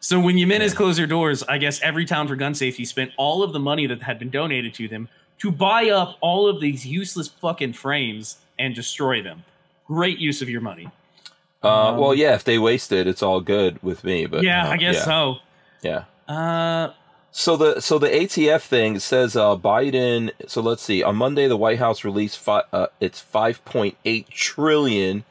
[0.00, 0.76] So when Yeah.
[0.76, 4.02] closed their doors, I guess Everytown for Gun Safety spent all of the money that
[4.02, 5.08] had been donated to them
[5.38, 9.44] to buy up all of these useless fucking frames and destroy them.
[9.86, 10.90] Great use of your money.
[11.62, 12.34] Uh, Um, well, yeah.
[12.34, 14.26] If they waste it, it's all good with me.
[14.26, 15.36] But yeah, uh, I guess yeah, so.
[15.82, 16.04] Yeah.
[16.28, 16.92] Uh,
[17.36, 20.30] So the so the ATF thing says uh, Biden.
[20.46, 21.02] So let's see.
[21.02, 25.24] On Monday, the White House released fi- uh, its 5.8 trillion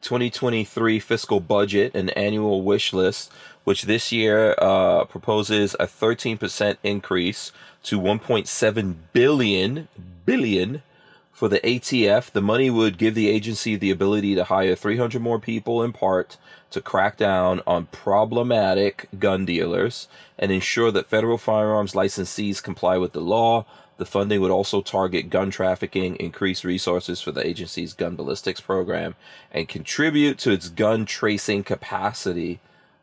[0.00, 3.30] 2023 fiscal budget and annual wish list,
[3.64, 9.88] which this year uh, proposes a 13% increase to 1.7 billion
[10.24, 10.82] billion
[11.30, 12.30] for the ATF.
[12.30, 16.38] The money would give the agency the ability to hire 300 more people in part
[16.70, 23.12] to crack down on problematic gun dealers and ensure that federal firearms licensees comply with
[23.12, 23.64] the law.
[23.98, 29.14] The funding would also target gun trafficking, increase resources for the agency's gun ballistics program,
[29.52, 32.60] and contribute to its gun tracing capacity.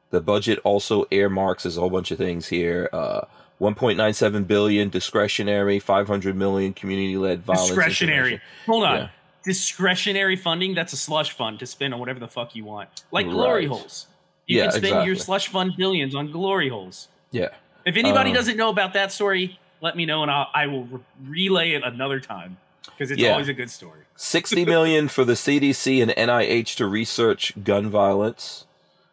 [0.09, 2.89] The budget also earmarks there's a whole bunch of things here.
[2.91, 3.21] Uh,
[3.59, 7.67] 1.97 billion discretionary, 500 million community-led violence.
[7.69, 8.39] discretionary.
[8.67, 8.97] Hold on.
[8.97, 9.09] Yeah.
[9.47, 12.89] Discretionary funding, that's a slush fund to spend on whatever the fuck you want.
[13.11, 14.07] Like glory holes.
[14.45, 17.07] You Yeah, can spend your slush fund billions on glory holes.
[17.31, 17.49] Yeah.
[17.85, 20.83] If anybody Um, doesn't know about that story, let me know and I'll, I will
[20.83, 22.57] re- relay it another time
[22.87, 23.31] because it's Yeah.
[23.31, 24.01] always a good story.
[24.17, 28.65] 60 million for the CDC and NIH to research gun violence,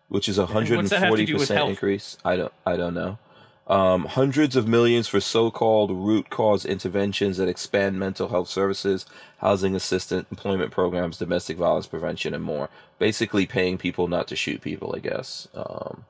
[0.09, 2.19] which is a what's that have to do with 140% increase.
[2.25, 3.19] I don't I don't know.
[3.67, 9.07] Um, hundreds of millions for so-called root cause interventions that expand mental health services,
[9.39, 12.69] housing assistance, employment programs, domestic violence prevention, and more.
[12.99, 15.49] Basically, paying people not to shoot people, I guess.
[15.55, 16.05] Um,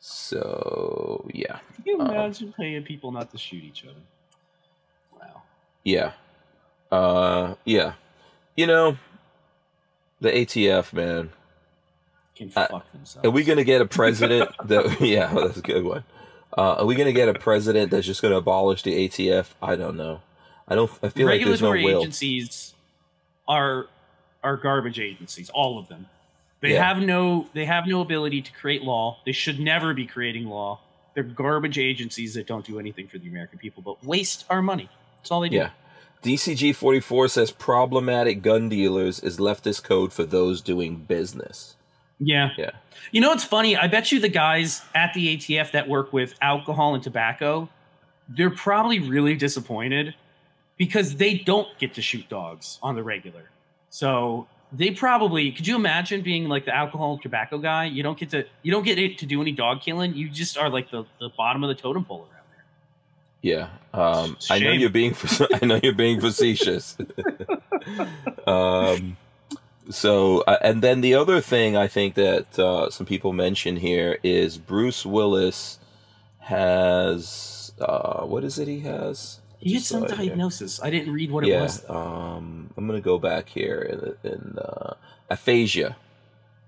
[0.00, 4.00] so yeah, Can you Um, imagine paying people not to shoot each other?
[5.20, 5.42] Wow.
[5.84, 6.12] yeah,
[6.90, 7.94] uh, yeah.
[8.56, 8.96] You know,
[10.20, 11.30] the ATF, man.
[12.36, 13.26] Can fuck themselves.
[13.26, 15.00] Are we going to get a president that?
[15.00, 16.04] Yeah, that's a good one.
[16.56, 19.48] Uh, are we going to get a president that's just going to abolish the ATF?
[19.62, 20.20] I don't know.
[20.68, 20.90] I don't.
[21.02, 22.00] I feel like there's no regulatory will.
[22.02, 22.74] agencies
[23.48, 23.86] are
[24.42, 26.06] are garbage agencies all of them
[26.60, 26.84] they Yeah.
[26.94, 30.80] have no they have no ability to create law they should never be creating law
[31.14, 34.88] they're garbage agencies that don't do anything for the american people but waste our money
[35.18, 35.70] that's all they do Yeah.
[36.22, 41.76] DCG forty four says problematic gun dealers is leftist code for those doing business.
[42.18, 42.50] Yeah.
[42.56, 42.70] Yeah.
[43.12, 43.76] You know what's funny?
[43.76, 47.68] I bet you the guys at the ATF that work with alcohol and tobacco,
[48.28, 50.14] they're probably really disappointed
[50.76, 53.50] because they don't get to shoot dogs on the regular.
[53.90, 57.84] So they probably could you imagine being like the alcohol and tobacco guy?
[57.84, 60.14] You don't get to you don't get to do any dog killing.
[60.14, 62.64] You just are like the, the bottom of the totem pole around there.
[63.42, 65.14] Yeah, um, I know you're being
[65.62, 66.96] I know you're being facetious.
[68.46, 69.16] um,
[69.90, 74.18] so, uh, and then the other thing I think that uh, some people mention here
[74.22, 75.78] is Bruce Willis
[76.40, 79.40] has uh, what is it he has?
[79.58, 80.26] He had some it here.
[80.26, 80.82] diagnosis.
[80.82, 81.88] I didn't read what it was.
[81.88, 84.94] um, I'm gonna go back here in, in uh,
[85.30, 85.96] aphasia.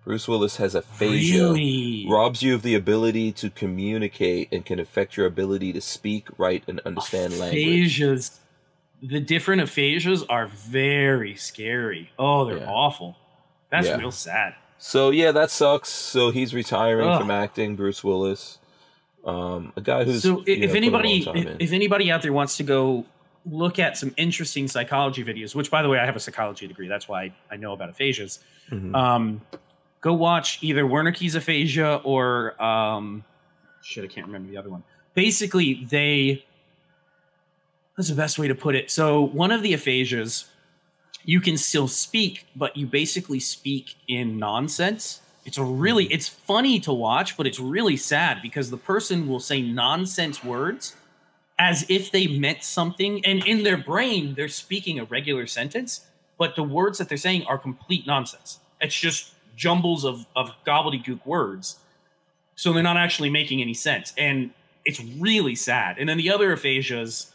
[0.04, 1.44] Bruce Willis has aphasia.
[1.44, 2.06] Really?
[2.08, 6.62] Robs you of the ability to communicate and can affect your ability to speak, write,
[6.68, 8.00] and understand language.
[9.02, 12.10] The different aphasias are very scary.
[12.18, 12.70] Oh, they're Yeah.
[12.70, 13.16] awful.
[13.70, 13.96] That's Yeah.
[13.98, 14.54] real sad.
[14.78, 15.88] So yeah, that sucks.
[15.90, 17.20] So he's retiring Ugh.
[17.20, 17.76] from acting.
[17.76, 18.58] Bruce Willis,
[19.24, 22.32] um, a guy who's so i- you know, if anybody if, if anybody out there
[22.32, 23.04] wants to go
[23.44, 26.88] look at some interesting psychology videos which by the way i have a psychology degree
[26.88, 28.40] that's why i know about aphasias
[28.72, 28.92] Mhm.
[28.94, 29.40] um,
[30.00, 33.22] go watch either wernicke's aphasia or um,
[33.82, 34.82] shit i can't remember the other one
[35.14, 36.44] basically they
[37.96, 38.90] that's the best way to put it.
[38.90, 40.46] So one of the aphasias
[41.24, 45.20] you can still speak but you basically speak in nonsense.
[45.44, 46.12] It's a really hmm.
[46.12, 50.94] it's funny to watch but it's really sad because the person will say nonsense words
[51.58, 53.24] as if they meant something.
[53.24, 56.06] And in their brain they're speaking a regular sentence
[56.38, 58.60] but the words that they're saying are complete nonsense.
[58.80, 61.78] It's just jumbles of, of gobbledygook words.
[62.56, 64.12] So they're not actually making any sense.
[64.18, 64.50] And
[64.84, 65.96] it's really sad.
[65.98, 67.32] And then the other aphasias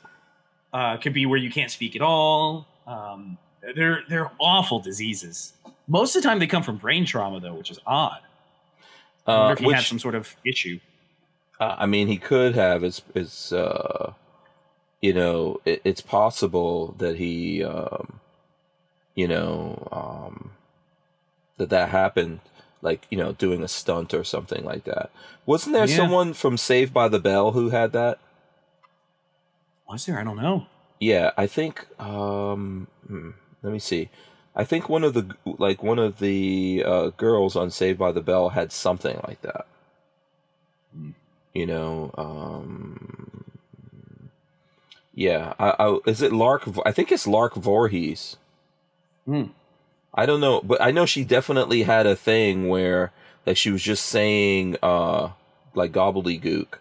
[0.73, 3.37] uh, could be where you can't speak at all um,
[3.75, 5.53] they're they're awful diseases
[5.87, 8.19] most of the time they come from brain trauma though which is odd
[9.27, 10.79] I wonder uh, if he which, had some sort of issue
[11.59, 12.83] uh, I mean, he could have.
[12.83, 14.13] It's, it's uh,
[14.99, 18.19] you know, it, it's possible that he, um,
[19.13, 20.51] you know, um,
[21.57, 22.39] that that happened,
[22.81, 25.11] like you know, doing a stunt or something like that.
[25.45, 25.97] Wasn't there Yeah.
[25.97, 28.17] someone from Saved by the Bell who had that?
[29.91, 30.65] Was there i don't know
[31.01, 31.87] Yeah, I think.
[31.99, 33.31] Um, hmm,
[33.63, 34.09] let me see.
[34.55, 38.21] I think one of the like one of the uh, girls on Saved by the
[38.21, 39.65] Bell had something like that.
[40.93, 41.17] Hmm.
[41.55, 42.11] You know.
[42.17, 43.45] Um,
[45.15, 46.69] yeah, I, I is it Lark?
[46.85, 48.37] I think it's Lark Voorhees.
[49.25, 49.57] Hmm.
[50.13, 53.11] I don't know, but I know she definitely had a thing where
[53.47, 55.31] like she was just saying uh
[55.73, 56.77] like gobbledygook.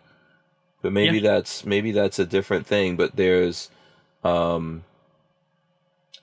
[0.82, 1.30] But maybe Yeah.
[1.32, 2.96] that's maybe that's a different thing.
[2.96, 3.70] But there's
[4.24, 4.84] um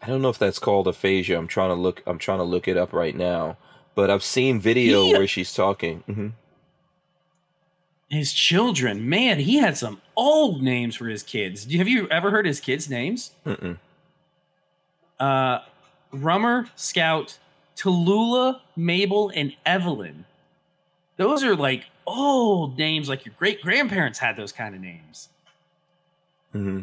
[0.02, 1.38] I don't know if that's called aphasia.
[1.38, 3.58] I'm trying to look I'm trying to look it up right now.
[3.96, 6.00] But I've seen video He- where she's talking.
[6.06, 6.28] hmm
[8.10, 11.72] His children, man, he had some old names for his kids.
[11.74, 13.32] Have you ever heard his kids' names?
[13.46, 13.78] Mm-mm.
[15.20, 15.60] Uh,
[16.12, 17.38] Rummer, Scout,
[17.76, 20.26] Tallulah, Mabel, and Evelyn.
[21.18, 23.10] Those are like old names.
[23.10, 25.30] Like your great grandparents had those kind of names.
[26.54, 26.82] hmm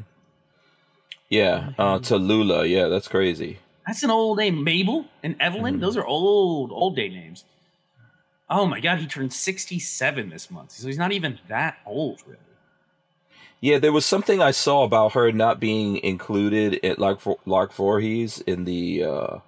[1.28, 2.68] Yeah, uh, Tallulah.
[2.68, 3.58] Yeah, that's crazy.
[3.86, 4.62] That's an old name.
[4.64, 5.76] Mabel and Evelyn.
[5.76, 5.80] Mhm.
[5.80, 7.44] Those are old, old day names.
[8.50, 12.38] Oh my God, he turned sixty-seven this month, so he's not even that old, really.
[13.60, 18.40] Yeah, there was something I saw about her not being included at Lark Lark Voorhees
[18.40, 19.38] in the uh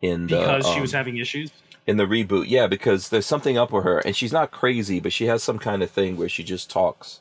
[0.00, 1.50] in the Because she was um, having issues.
[1.86, 2.48] In the reboot.
[2.48, 5.58] Yeah, because there's something up with her, and she's not crazy, but she has some
[5.58, 7.20] kind of thing where she just talks,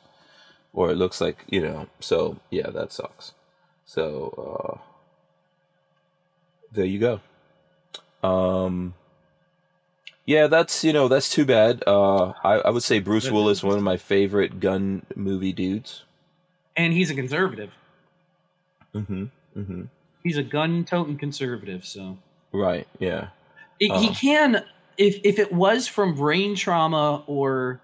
[0.74, 1.88] or it looks like you know.
[2.00, 3.34] So yeah, that sucks.
[3.86, 4.92] So uh
[6.72, 7.20] there you go.
[8.28, 8.94] Um,
[10.26, 11.84] yeah, that's you know that's too bad.
[11.86, 16.04] Uh, I I would say Bruce Willis, one of my favorite gun movie dudes.
[16.78, 17.72] And he's a conservative.
[18.96, 19.26] Mm-hmm.
[19.58, 19.84] Mm-hmm.
[20.24, 22.18] He's a gun-toting conservative, so
[22.54, 22.88] Right.
[23.00, 23.30] Yeah.
[23.82, 24.14] It, he Uh.
[24.14, 24.66] can
[24.98, 27.82] if if it was from brain trauma or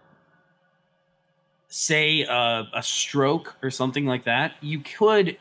[1.69, 5.37] say uh, a stroke or something like that you could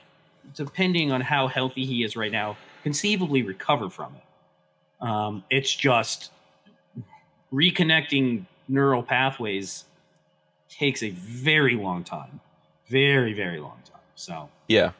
[0.54, 6.30] depending on how healthy he is right now conceivably recover from it um, it's just
[7.52, 9.84] reconnecting neural pathways
[10.68, 12.40] takes a very long time
[12.88, 14.92] very very long time so Yeah.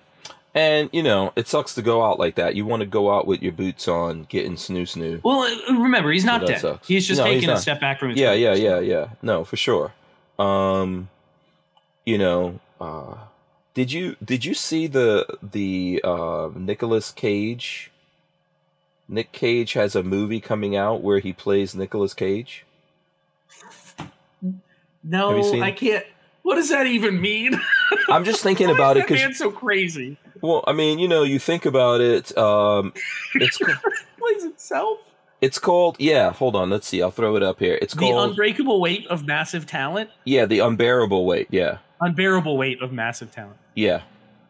[0.57, 2.57] And you know, it sucks to go out like that.
[2.57, 5.21] You want to go out with your boots on, getting snoo snoo.
[5.23, 6.89] well uh, remember he's not dead sucks.
[6.89, 9.11] he's just No, he's taking a step back from his Yeah, yeah, yeah, yeah.
[9.21, 9.93] No, for sure.
[10.39, 11.11] Um,
[12.07, 13.17] you know, uh,
[13.75, 17.91] Did you did you see the the uh, Nicolas Cage?
[19.09, 22.65] Nick Cage has a movie coming out where he plays Nicolas Cage.
[25.05, 26.05] No, I can't.
[26.43, 27.61] What does that even mean?
[28.09, 30.17] I'm just thinking about it because so crazy.
[30.47, 32.37] Well, I mean, you know, you think about it.
[32.39, 32.93] Um,
[33.35, 33.59] it's
[34.19, 34.99] Plays himself.
[35.41, 36.33] it's called yeah.
[36.33, 37.03] Hold on, let's see.
[37.03, 37.79] I'll throw it up here.
[37.83, 40.11] It's The called unbreakable weight of massive talent.
[40.25, 41.49] yeah, the unbearable weight.
[41.51, 43.57] Yeah, Unbearable weight of massive talent.
[43.75, 44.03] yeah.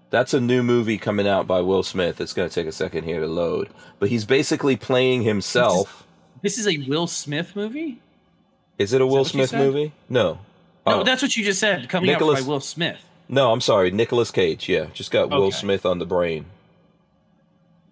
[0.09, 2.21] That's a new movie coming out by Will Smith.
[2.21, 3.69] It's going to take a second here to load,
[3.99, 6.07] but he's basically playing himself.
[6.43, 8.01] This is a Will Smith movie.
[8.79, 9.93] Is it a that Will Smith movie?
[10.09, 10.39] No.
[10.87, 11.03] No, Oh.
[11.03, 11.89] that's what you just said.
[11.89, 12.99] Coming Nicolas- out by Will Smith.
[13.29, 14.69] No, I'm sorry, Nicolas Cage.
[14.69, 15.57] Yeah, just got Will Okay.
[15.57, 16.47] Smith on the brain.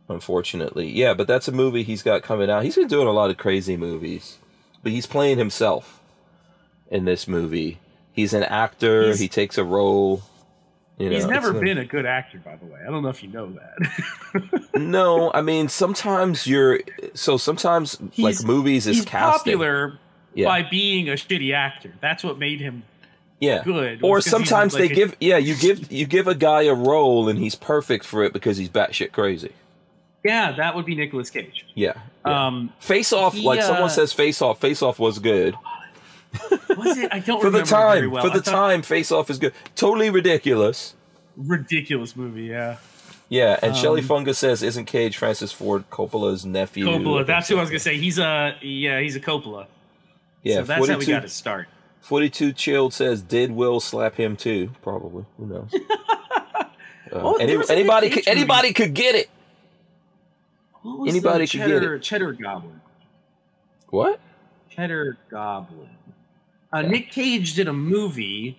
[0.08, 2.62] Unfortunately, yeah, but that's a movie he's got coming out.
[2.62, 4.38] He's been doing a lot of crazy movies,
[4.82, 6.00] but he's playing himself
[6.90, 7.78] in this movie.
[8.12, 9.04] He's an actor.
[9.06, 10.22] He's- he takes a role.
[10.98, 12.78] You know, He's never been a good actor, by the way.
[12.86, 14.60] I don't know if you know that.
[14.76, 16.80] No, I mean sometimes you're.
[17.14, 19.38] So sometimes like movies is He's casting.
[19.54, 19.98] popular
[20.34, 20.46] Yeah.
[20.48, 21.94] by being a shitty actor.
[22.00, 22.82] That's what made him
[23.40, 23.62] yeah.
[23.64, 24.02] good.
[24.02, 26.62] Or was 'cause he's sometimes like they give yeah you give you give a guy
[26.62, 29.52] a role and he's perfect for it because he's batshit crazy.
[30.24, 31.66] Yeah, that would be Nicolas Cage.
[31.74, 31.92] Yeah.
[32.26, 32.46] yeah.
[32.46, 34.58] Um, Face Off, he, like uh, someone says, Face Off.
[34.60, 35.54] Face Off was good
[36.76, 37.12] was it?
[37.12, 37.94] I don't for the remember time.
[37.96, 38.22] very well.
[38.24, 39.52] For the thought- time, Face Off is good.
[39.76, 40.94] Totally ridiculous.
[41.36, 42.44] ridiculous movie.
[42.44, 42.76] Yeah,
[43.28, 47.26] Yeah, and Shelley Um, Fungus says, "Isn't Cage Francis Ford Coppola's nephew?" Coppola.
[47.26, 47.96] That's who I was gonna say.
[47.98, 49.66] He's a yeah, he's a Coppola.
[50.42, 51.68] Yeah, so that's how we got to start.
[52.04, 55.24] 42 chilled says, "Did Will slap him too?" Probably.
[55.38, 55.74] Who knows?
[57.12, 58.30] Uh, Oh, any- there was a anybody, could, movie.
[58.30, 59.30] anybody could get it.
[61.06, 62.02] Anybody could get it.
[62.02, 62.80] Cheddar Goblin.
[63.90, 64.18] What?
[64.70, 65.90] Cheddar Goblin.
[66.72, 68.58] Uh, Nick Cage did a movie,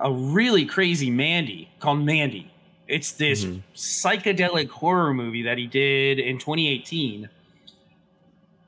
[0.00, 2.52] a really crazy Mandy called Mandy.
[2.86, 3.62] It's this Mhm.
[3.74, 7.28] psychedelic horror movie that he did in 2018.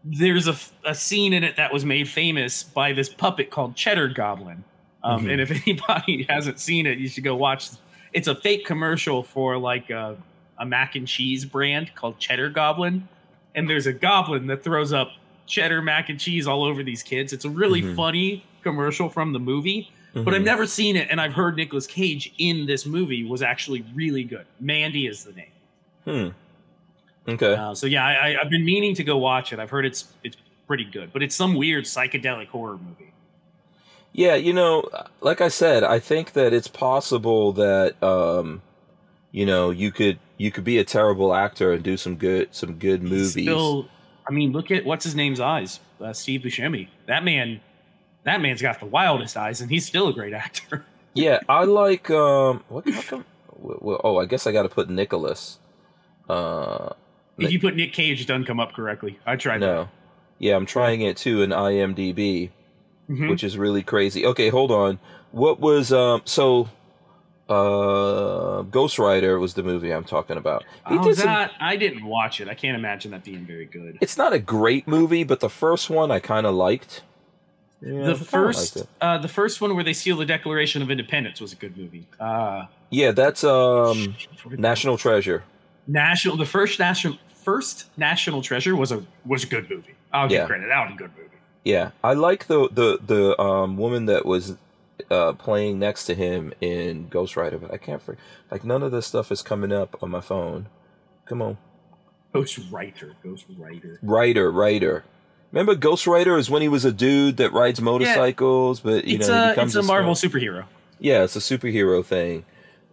[0.05, 4.09] There's a, a scene in it that was made famous by this puppet called Cheddar
[4.09, 4.65] Goblin.
[5.05, 5.33] Um, Mhm.
[5.33, 7.69] And if anybody hasn't seen it, you should go watch.
[8.13, 10.17] It's a fake commercial for like a,
[10.59, 13.09] a mac and cheese brand called Cheddar Goblin.
[13.55, 15.11] And there's a goblin that throws up
[15.47, 17.33] cheddar mac and cheese all over these kids.
[17.33, 17.95] It's a really Mhm.
[17.97, 20.45] funny commercial from the movie, but I've Mhm.
[20.45, 21.09] never seen it.
[21.11, 24.47] And I've heard Nicolas Cage in this movie was actually really good.
[24.61, 25.47] Mandy is the name.
[26.05, 26.29] Hmm.
[27.29, 27.55] Okay.
[27.55, 29.59] Uh, so yeah, I, I, I've been meaning to go watch it.
[29.59, 30.37] I've heard it's it's
[30.67, 33.13] pretty good, but it's some weird psychedelic horror movie.
[34.13, 34.89] Yeah, you know,
[35.21, 38.63] like I said, I think that it's possible that um,
[39.31, 42.75] you know, you could you could be a terrible actor and do some good some
[42.75, 43.33] good movies.
[43.33, 43.89] Still,
[44.29, 46.89] I mean, look at what's his name's eyes, uh, Steve Buscemi.
[47.07, 47.61] That man,
[48.25, 50.85] that man's got the wildest eyes, and he's still a great actor.
[51.15, 53.25] Yeah, I like um what how come
[53.57, 55.59] well, oh, I guess I got to put Nicolas.
[56.29, 56.91] Uh
[57.39, 59.19] if you put Nick Cage, it doesn't come up correctly.
[59.27, 59.61] I tried.
[59.61, 59.89] no.
[60.39, 62.51] Yeah, I'm trying it too in IMDb,
[63.09, 63.15] that.
[63.15, 63.29] Mhm.
[63.31, 64.27] which is really crazy.
[64.27, 64.99] Okay, hold on.
[65.31, 66.69] What was um so
[67.49, 70.65] uh Ghost Rider was the movie I'm talking about.
[70.89, 72.49] He Oh, did some that I didn't watch it.
[72.49, 73.99] I can't imagine that being very good.
[74.01, 77.03] It's not a great movie, but the first one I kind of liked.
[77.81, 80.91] Yeah, the kinda liked first, uh, the first one where they steal the Declaration of
[80.91, 82.07] Independence was a good movie.
[82.21, 84.15] Uh, Yeah, that's um
[84.57, 85.43] National Treasure.
[85.87, 89.95] National, the first national, first National Treasure was a was a good movie.
[90.13, 90.39] I'll Yeah.
[90.41, 90.69] give credit.
[90.69, 91.29] That was a good movie.
[91.65, 94.57] Yeah, I like the the the um woman that was
[95.11, 98.17] uh playing next to him in Ghost Rider, but I can't for
[98.51, 100.67] like none of this stuff is coming up on my phone.
[101.27, 101.59] Come on,
[102.33, 103.99] Ghost Writer, Ghost Writer.
[104.03, 105.05] Rider, Rider.
[105.51, 109.29] Remember Ghost Rider is when he was a dude that rides motorcycles, but you It's
[109.29, 110.31] know he a becomes it's a Marvel star.
[110.31, 110.65] superhero.
[110.99, 112.45] Yeah, it's a superhero thing.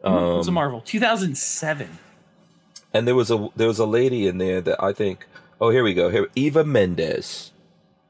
[0.03, 0.81] Um, it's a Marvel.
[0.81, 1.89] 2007.
[2.93, 5.25] And there was a there was a lady in there that I think.
[5.61, 6.09] Oh, here we go.
[6.09, 7.51] Here, Eva Mendes.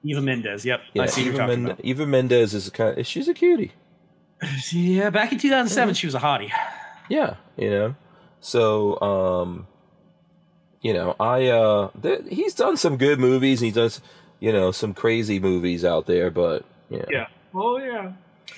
[0.04, 0.64] Eva Mendes.
[0.66, 3.06] Yep, Yeah, I see Eva, Men- Eva Mendes is a kind.
[3.06, 3.72] She's a cutie.
[4.72, 6.50] Yeah, back in 2007, she was a hottie.
[7.10, 7.96] Yeah, you know.
[8.40, 9.68] So, um,
[10.82, 13.60] you know, I uh, th- he's done some good movies.
[13.60, 14.00] He does,
[14.40, 17.04] you know, some crazy movies out there, but yeah.
[17.10, 17.28] Yeah.
[17.54, 18.14] Oh yeah.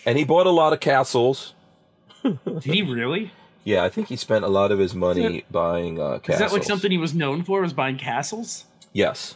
[0.06, 1.56] And he bought a lot of castles.
[2.24, 3.32] Did he really?
[3.64, 6.34] Yeah, I think he spent a lot of his money buying uh, castles.
[6.34, 7.62] Is that like something he was known for?
[7.62, 8.66] Was buying castles?
[8.94, 9.36] Yes.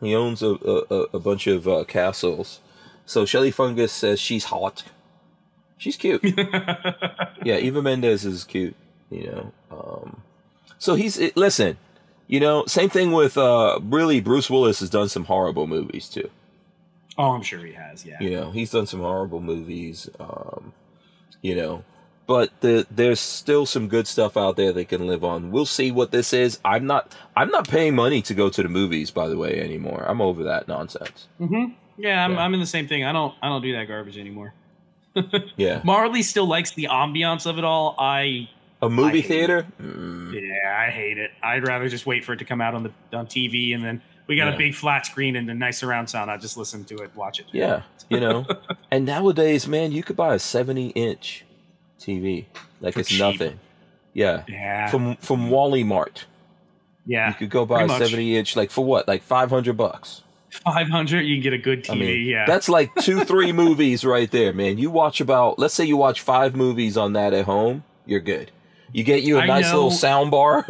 [0.00, 2.60] He owns a a, a- a bunch of uh, castles.
[3.06, 4.84] So Shelly Fungus says she's hot.
[5.78, 6.22] She's cute.
[7.44, 8.74] yeah, Eva Mendes is cute.
[9.10, 9.52] You know.
[9.70, 10.22] Um,
[10.78, 11.78] so he's it, listen.
[12.28, 16.28] You know, same thing with uh, really Bruce Willis has done some horrible movies too.
[17.16, 18.04] Oh, I'm sure he has.
[18.04, 18.16] Yeah.
[18.20, 20.10] You know, he's done some horrible movies.
[20.18, 20.72] Um,
[21.40, 21.84] you know,
[22.26, 25.50] but the there's still some good stuff out there they can live on.
[25.50, 26.58] We'll see what this is.
[26.64, 30.04] I'm not I'm not paying money to go to the movies, by the way, anymore.
[30.08, 31.28] I'm over that nonsense.
[31.40, 31.72] Mm-hmm.
[31.98, 32.38] Yeah, I'm, Yeah.
[32.40, 33.04] I'm in the same thing.
[33.04, 34.52] I don't I don't do that garbage anymore.
[35.56, 37.94] Yeah, Marley still likes the ambiance of it all.
[37.98, 38.50] I
[38.82, 39.26] a movie it.
[39.26, 39.66] theater.
[39.80, 41.30] Mm, yeah, I hate it.
[41.42, 44.02] I'd rather just wait for it to come out on the on TV and then
[44.26, 44.54] we got Yeah.
[44.54, 46.30] a big flat screen and a nice surround sound.
[46.30, 47.46] I just listen to it, watch it.
[47.50, 48.44] yeah, you know.
[48.90, 51.45] and nowadays, man, you could buy a 70 inch
[52.00, 52.46] TV
[52.80, 53.20] like For it's cheap.
[53.20, 53.58] nothing.
[54.14, 54.88] Yeah, Yeah.
[54.90, 56.24] from from Wally Mart,
[57.04, 57.28] yeah.
[57.28, 60.22] you could go buy a 70 inch like for what, like 500 bucks.
[60.64, 61.90] Five hundred, you can get a good TV.
[61.92, 62.46] I mean, yeah.
[62.46, 64.78] that's like two, three movies right there, man.
[64.78, 68.50] You watch about, let's say you watch five movies on that at home, you're good.
[68.92, 70.66] You get you a I nice little sound bar.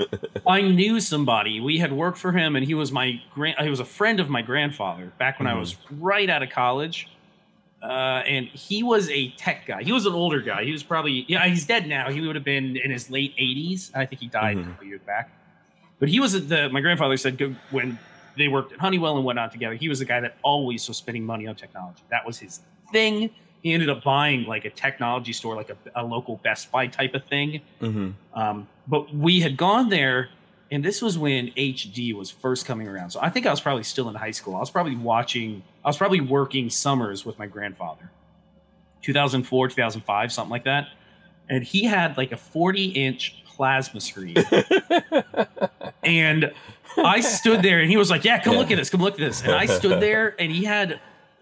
[0.46, 1.58] I knew somebody.
[1.60, 3.56] We had worked for him, and he was my grand.
[3.60, 5.60] He was a friend of my grandfather back when I Mhm.
[5.60, 7.08] was right out of college.
[7.82, 9.82] Uh, and he was a tech guy.
[9.82, 10.64] He was an older guy.
[10.64, 11.46] He was probably yeah.
[11.46, 12.10] He's dead now.
[12.10, 13.90] He would have been in his late eighties.
[13.94, 14.62] I think he died Mhm.
[14.66, 15.30] a couple years back.
[15.98, 16.68] But he was the.
[16.68, 17.98] My grandfather said when
[18.36, 19.74] they worked at Honeywell and whatnot together.
[19.74, 22.02] He was the guy that always was spending money on technology.
[22.10, 22.60] That was his
[22.92, 23.30] thing.
[23.62, 27.14] He ended up buying like a technology store, like a, a local Best Buy type
[27.14, 27.60] of thing.
[27.80, 30.30] hmm Um, but we had gone there,
[30.70, 33.10] and this was when HD was first coming around.
[33.10, 34.56] So I think I was probably still in high school.
[34.56, 38.10] I was probably watching, I was probably working summers with my grandfather,
[39.02, 40.88] 2004, 2005, something like that.
[41.48, 44.36] And he had like a 40 inch plasma screen.
[46.04, 46.52] and
[46.96, 49.20] I stood there, and he was like, Yeah, come look at this, come look at
[49.20, 49.42] this.
[49.42, 51.00] And I stood there, and he had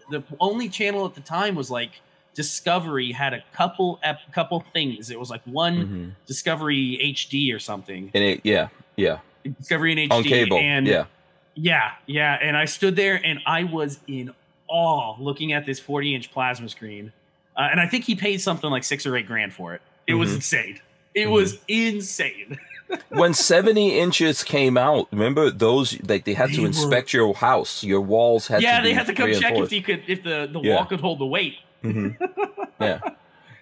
[0.09, 2.01] the only channel at the time was like,
[2.35, 5.09] Discovery had a couple ep- couple things.
[5.09, 8.11] It was like one hmm Discovery HD or something.
[8.13, 9.19] And it, yeah, yeah,
[9.59, 10.57] Discovery in HD on cable.
[10.59, 11.05] and yeah,
[11.55, 12.37] yeah, yeah.
[12.41, 14.33] And I stood there and I was in
[14.67, 17.11] awe looking at this 40 inch plasma screen.
[17.57, 19.81] Uh, and I think he paid something like six or eight grand for it.
[20.07, 20.35] It was Mhm.
[20.35, 20.79] insane.
[21.13, 21.31] It Mhm.
[21.31, 22.57] was insane.
[23.09, 25.99] when 70 inches came out, remember those?
[26.07, 27.83] Like they had They to were- inspect your house.
[27.83, 30.59] Your walls had to yeah, they had to come check if could, if the the
[30.61, 30.75] Yeah.
[30.75, 31.55] wall could hold the weight.
[31.81, 32.09] hmm
[32.81, 32.99] yeah,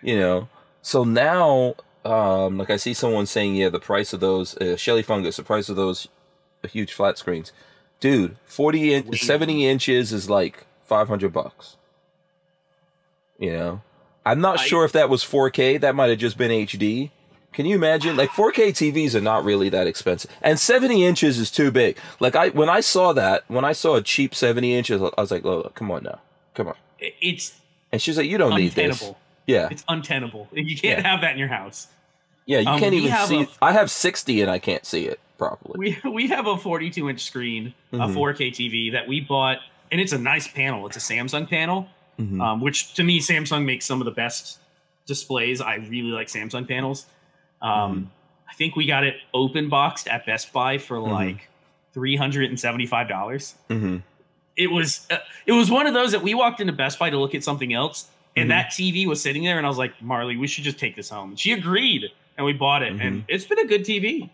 [0.02, 0.48] you know.
[0.82, 5.04] So now, um, like I see someone saying, yeah, the price of those uh, Shelly
[5.04, 6.08] Fungus, the price of those
[6.70, 7.52] huge flat screens,
[8.00, 11.76] dude, forty 70 inches is like five hundred bucks.
[13.40, 13.82] You know,
[14.26, 15.80] I'm not I- sure if that was 4K.
[15.82, 17.12] That might have just been HD.
[17.54, 18.16] Can you imagine?
[18.16, 21.98] Like 4K TVs are not really that expensive, and 70 inches is too big.
[22.20, 25.32] Like I, when I saw that, when I saw a cheap 70 inches, I was
[25.32, 26.20] like, "Oh, come on now,
[26.54, 27.54] come on." It's
[27.92, 29.12] And she's like, "You don't need this."
[29.48, 30.50] Yeah, It's untenable.
[30.54, 31.10] You can't Yeah.
[31.10, 31.88] have that in your house.
[32.46, 33.42] Yeah, you Um, can't even see.
[33.44, 35.98] a- I have 60 and I can't see it properly.
[36.04, 38.14] We we have a 42 inch screen, a Mhm.
[38.14, 39.60] 4K TV that we bought,
[39.92, 40.86] and it's a nice panel.
[40.88, 41.88] It's a Samsung panel,
[42.20, 42.42] Mhm.
[42.42, 44.60] um, which to me Samsung makes some of the best
[45.06, 45.62] displays.
[45.62, 47.06] I really like Samsung panels.
[47.62, 48.04] Um, Mm-hmm.
[48.50, 51.12] I think we got it open boxed at Best Buy for Mhm.
[51.12, 51.50] like
[51.94, 53.56] three hundred and seventy five dollars.
[53.70, 54.04] Mhm.
[54.56, 57.18] It was uh, it was one of those that we walked into Best Buy to
[57.20, 60.38] look at something else, and that TV was sitting there, and I was like, Marley,
[60.38, 61.30] we should just take this home.
[61.32, 62.06] And she agreed,
[62.38, 63.02] and we bought it, Mm-hmm.
[63.02, 64.30] and it's been a good TV.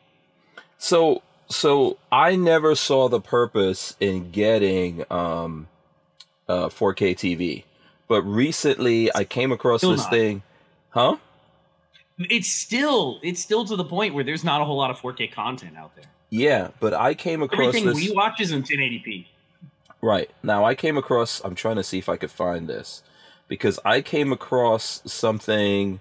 [0.77, 5.67] So, so I never saw the purpose in getting um,
[6.47, 7.63] uh, 4K TV,
[8.07, 10.11] but recently I came across Still this not.
[10.11, 10.43] thing,
[10.89, 11.17] huh?
[12.19, 15.31] it's still it's still to the point where there's not a whole lot of 4K
[15.31, 16.05] content out there.
[16.29, 17.95] Yeah, but I came across Everything this.
[17.95, 19.25] we watch is in 1080p.
[20.01, 20.29] Right.
[20.41, 23.03] Now I came across I'm trying to see if I could find this
[23.47, 25.99] because I came across something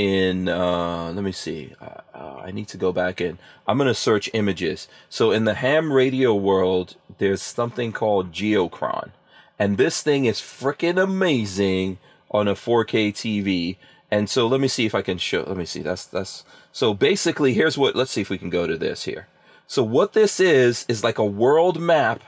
[0.00, 1.74] in uh let me see.
[1.80, 3.38] Uh, uh, I need to go back in.
[3.66, 4.88] I'm going to search images.
[5.08, 9.10] So in the ham radio world there's something called Geochron.
[9.58, 11.98] And this thing is freaking amazing
[12.30, 13.76] on a 4K TV.
[14.10, 15.82] And so let me see if I can show let me see.
[15.82, 19.28] That's that's so basically here's what let's see if we can go to this here.
[19.66, 22.22] So what this is is like a world map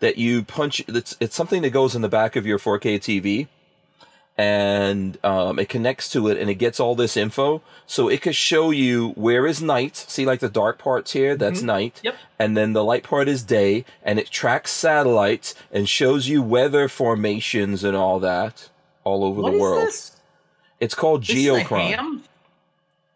[0.00, 0.82] that you punch.
[0.88, 3.48] It's it's something that goes in the back of your 4K TV,
[4.40, 7.60] and um, it connects to it, and it gets all this info.
[7.86, 9.96] So it could show you where is night.
[9.96, 11.64] See, like the dark parts here, that's Mhm.
[11.66, 12.00] night.
[12.02, 12.14] Yep.
[12.38, 16.88] And then the light part is day, and it tracks satellites and shows you weather
[16.88, 18.70] formations and all that
[19.04, 19.86] all over What the is world.
[19.88, 20.12] this?
[20.80, 21.80] It's called This is a Geochron.
[21.90, 22.22] ham?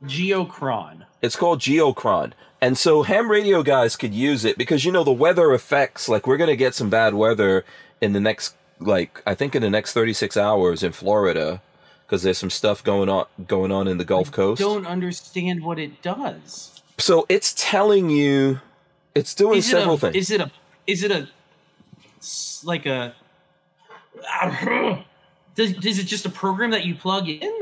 [0.05, 1.05] Geochron.
[1.23, 2.33] It's called Geochron.
[2.61, 6.27] And so ham radio guys could use it because you know the weather effects like
[6.27, 7.65] we're going to get some bad weather
[8.01, 8.55] in the next
[8.86, 11.61] like I think in the next 36 hours in Florida
[12.06, 14.61] because there's some stuff going on going on in the Gulf Coast.
[14.61, 16.81] Don't understand what it does.
[16.98, 18.61] So it's telling you
[19.15, 20.16] it's doing Is it several a, things.
[20.16, 20.51] Is it a?
[20.86, 21.28] Is it a
[22.65, 23.15] Like a?
[25.55, 27.53] Does, is it just a program that you plug in?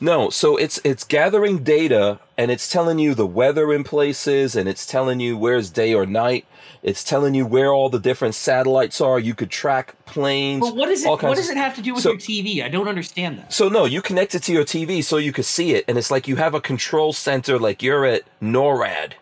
[0.00, 4.68] No, so it's it's gathering data and it's telling you the weather in places and
[4.68, 6.46] it's telling you where's day or night.
[6.84, 9.18] It's telling you where all the different satellites are.
[9.18, 10.60] You could track planes.
[10.60, 11.08] But what is it?
[11.08, 12.62] What does it have to do with So- your TV?
[12.62, 13.52] I don't understand that.
[13.52, 16.10] So no, you connect it to your TV so you can see it, and it's
[16.12, 19.14] like you have a control center, like you're at NORAD,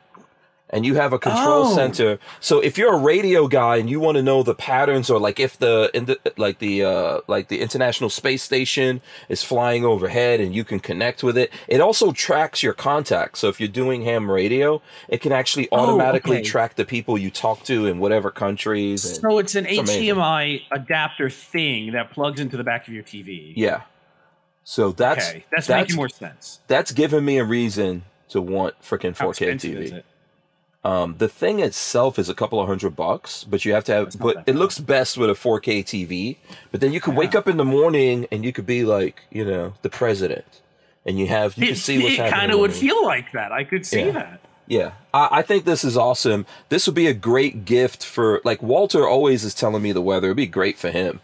[0.70, 1.74] and you have a control Oh.
[1.76, 2.18] center.
[2.40, 5.38] So if you're a radio guy and you want to know the patterns, or like
[5.38, 10.40] if the in the like the uh like the International Space Station is flying overhead,
[10.40, 13.38] and you can connect with it, it also tracks your contacts.
[13.40, 16.44] So if you're doing ham radio, it can actually Oh, automatically okay.
[16.44, 19.20] track the people you talk to in whatever countries.
[19.20, 19.90] So it's an It's.
[19.90, 23.52] HDMI adapter thing that plugs into the back of your TV.
[23.56, 23.82] yeah.
[24.64, 26.58] So that's okay, that's, that's making more sense.
[26.66, 30.02] that's given me a reason to want freaking 4K expensive is TV.
[30.86, 34.18] Um, the thing itself is a couple of hundred bucks, but you have to have.
[34.18, 36.36] But it looks best with a 4K TV.
[36.70, 39.44] But then you could wake up in the morning and you could be like, you
[39.44, 40.44] know, the president,
[41.04, 42.38] and you have you It, can see what's it happening.
[42.40, 43.50] kind of would feel like that.
[43.52, 44.12] I could see Yeah.
[44.12, 44.40] that.
[44.68, 46.44] Yeah, I, I think this is awesome.
[46.70, 49.06] This would be a great gift for like Walter.
[49.08, 50.28] Always is telling me the weather.
[50.28, 51.20] It'd be great for him.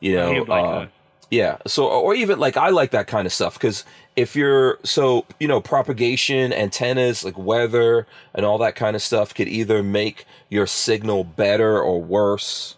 [0.00, 0.86] You know, like uh.
[1.30, 1.58] Yeah.
[1.66, 3.84] So, or even like I like that kind of stuff because
[4.14, 9.34] if you're so you know propagation antennas like weather and all that kind of stuff
[9.34, 12.76] could either make your signal better or worse.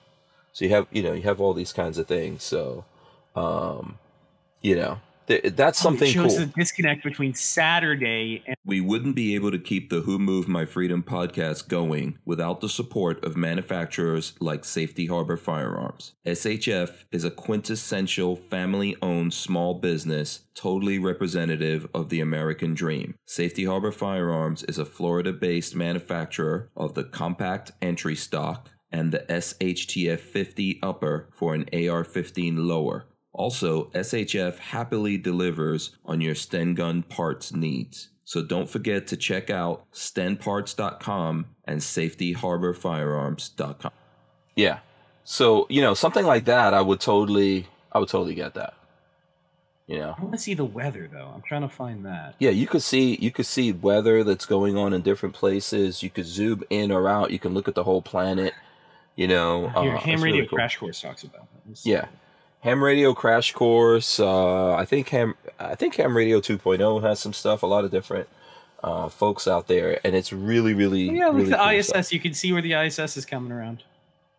[0.53, 2.43] So you have you know you have all these kinds of things.
[2.43, 2.85] So,
[3.37, 3.99] um,
[4.63, 6.47] you know th- that's oh, something it shows cool.
[6.47, 10.65] the disconnect between Saturday and We wouldn't be able to keep the Who Moved My
[10.65, 16.15] Freedom podcast going without the support of manufacturers like Safety Harbor Firearms.
[16.27, 23.15] SHF is a quintessential family owned small business, totally representative of the American dream.
[23.27, 29.21] Safety Harbor Firearms is a Florida based manufacturer of the compact entry stock and the
[29.29, 33.07] SHTF 50 upper for an AR 15 lower.
[33.39, 38.09] Also, SHF happily delivers on your Sten gun parts needs.
[38.25, 43.93] So don't forget to check out stenparts.com and safetyharborfirearms.com.
[44.57, 44.81] Yeah.
[45.23, 48.75] So, you know, something like that I would totally I would totally get that.
[49.87, 50.17] You know.
[50.19, 51.31] I want to see the weather though.
[51.33, 52.35] I'm trying to find that.
[52.41, 56.03] Yeah, you could see you could see weather that's going on in different places.
[56.03, 57.31] You could zoom in or out.
[57.31, 58.53] You can look at the whole planet.
[59.15, 60.57] You know, Here, uh, Ham Radio really cool.
[60.57, 61.61] Crash Course talks about that.
[61.69, 61.87] Let's.
[61.87, 62.07] Yeah.
[62.61, 64.19] Ham Radio Crash Course.
[64.21, 65.35] Uh, I think Ham.
[65.59, 67.63] I think Ham Radio 2.0 has some stuff.
[67.63, 68.29] A lot of different
[68.83, 71.89] uh, folks out there, and it's really, really, Yeah, really at the cool ISS.
[71.89, 72.13] stuff.
[72.13, 73.83] You can see where the ISS is coming around.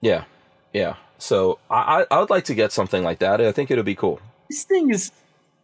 [0.02, 0.26] Yeah,
[0.74, 0.96] yeah.
[1.18, 3.42] So I, I I would like to get something like that.
[3.42, 4.20] I think it'll be cool.
[4.50, 5.12] This thing is.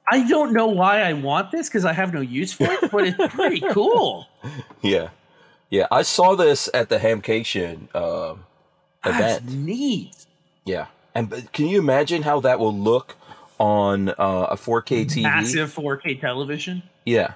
[0.08, 3.08] I don't know why I want this because I have no use for it, but
[3.08, 4.28] it's pretty cool.
[4.84, 5.10] Yeah,
[5.72, 5.88] yeah.
[5.90, 8.44] I saw this at the Hamcation um
[9.04, 9.66] That's event.
[9.66, 10.16] neat.
[10.64, 10.86] Yeah,
[11.16, 13.16] and can you imagine how that will look
[13.60, 15.24] on uh, a 4K TV?
[15.24, 16.84] Massive 4K television.
[17.06, 17.34] Yeah.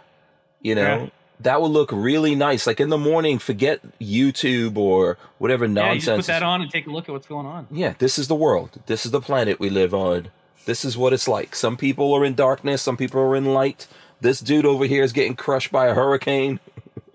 [0.61, 1.09] You know, Yeah.
[1.39, 2.67] that would look really nice.
[2.67, 6.05] Like in the morning, forget YouTube or whatever Yeah, you nonsense.
[6.05, 7.67] just put that on and take a look at what's going on.
[7.71, 8.81] Yeah, this is the world.
[8.87, 10.27] This is the planet we live on.
[10.65, 11.55] This is what it's like.
[11.55, 13.87] Some people are in darkness, some people are in light.
[14.21, 16.59] This dude over here is getting crushed by a hurricane,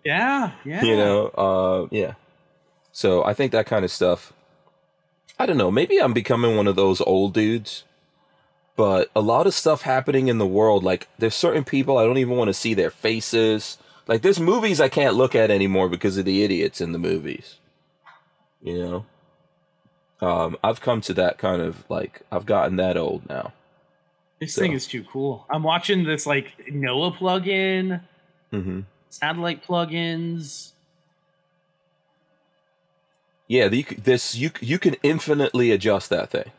[0.05, 0.83] Yeah, yeah.
[0.83, 1.27] you know.
[1.29, 2.15] Uh yeah.
[2.93, 4.33] So, I think that kind of stuff
[5.39, 7.85] I don't know, maybe I'm becoming one of those old dudes.
[8.77, 12.19] But a lot of stuff happening in the world, like there's certain people I don't
[12.19, 13.79] even want to see their faces.
[14.09, 17.57] Like there's movies I can't look at anymore because of the idiots in the movies.
[18.63, 19.05] You
[20.21, 20.27] know?
[20.27, 23.53] Um, I've come to that kind of like I've gotten that old now.
[24.41, 25.47] This So- thing is too cool.
[25.49, 28.01] I'm watching this like NOAA plugin,
[28.51, 30.73] hmm satellite plugins.
[33.55, 36.51] Yeah, the, you this you you can infinitely adjust that thing.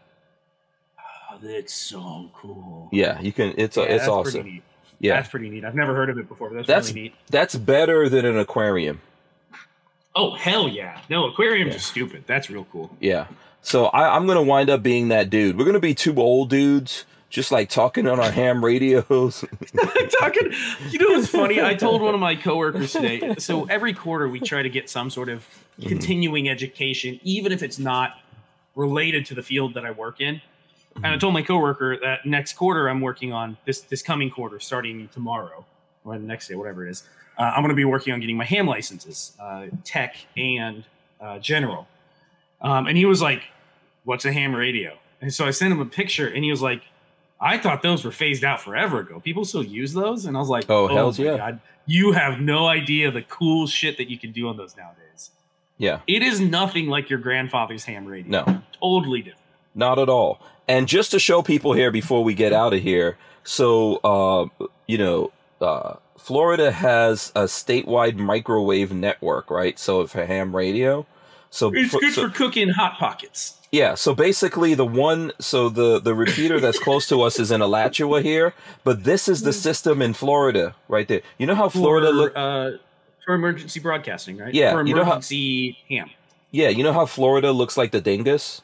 [0.98, 2.88] Oh, that's so cool.
[2.94, 3.54] Yeah, you can.
[3.58, 4.46] It's Yeah, it's that's awesome.
[4.46, 4.64] Neat.
[5.00, 5.66] Yeah, That's pretty neat.
[5.66, 6.50] I've never heard of it before.
[6.50, 7.16] But that's, That's- really neat.
[7.30, 9.02] that's better than an aquarium.
[10.16, 11.02] Oh hell yeah!
[11.10, 11.76] No, aquariums Yeah.
[11.76, 12.24] are stupid.
[12.28, 12.90] That's real cool.
[13.02, 13.28] Yeah.
[13.62, 15.58] So I, I'm gonna wind up being that dude.
[15.58, 17.04] We're gonna be two old dudes,
[17.36, 19.44] just like talking on our ham radios.
[20.20, 20.54] Talking,
[20.90, 21.62] you know what's funny?
[21.62, 23.36] I told one of my coworkers today.
[23.40, 25.46] So every quarter we try to get some sort of
[25.78, 25.90] Mm-hmm.
[25.90, 28.14] continuing education, even if it's not
[28.78, 30.28] related to the field that I work in.
[30.36, 30.42] And
[31.04, 31.06] Mm-hmm.
[31.06, 35.10] I told my coworker that next quarter I'm working on this this coming quarter, starting
[35.10, 35.66] tomorrow
[36.06, 37.04] or the next day, whatever it is.
[37.38, 40.86] Uh, I'm going to be working on getting my ham licenses, uh, tech and
[41.20, 41.90] uh, general.
[42.62, 43.42] Um, and he was like,
[44.06, 46.84] "What's a ham radio?" And so I sent him a picture, and he was like,
[47.46, 49.20] "I thought those were phased out forever ago.
[49.22, 51.38] People still use those." And I was like, Oh, hells my yeah.
[51.38, 55.32] God, you have no idea the cool shit that you can do on those nowadays.
[55.78, 56.00] yeah.
[56.08, 58.32] It is nothing like your grandfather's ham radio.
[58.46, 58.62] No.
[58.82, 59.42] totally different.
[59.76, 60.40] Not at all.
[60.68, 64.98] And just to show people here before we get out of here, so uh, you
[64.98, 65.32] know,
[65.62, 69.78] uh, Florida has a statewide microwave network, right?
[69.78, 71.06] So for ham radio,
[71.50, 73.56] so It's for- good so- for cooking hot pockets.
[73.72, 77.62] yeah, so basically the one so the the repeater that's close to us is in
[77.62, 78.54] Alachua here,
[78.84, 81.22] but this is the system in Florida right there.
[81.38, 82.72] You know how Florida for, look uh,
[83.26, 84.54] for emergency broadcasting, right?
[84.54, 86.10] Yeah, for you know how- emergency ham.
[86.52, 88.62] Yeah, you know how Florida looks like the dingus?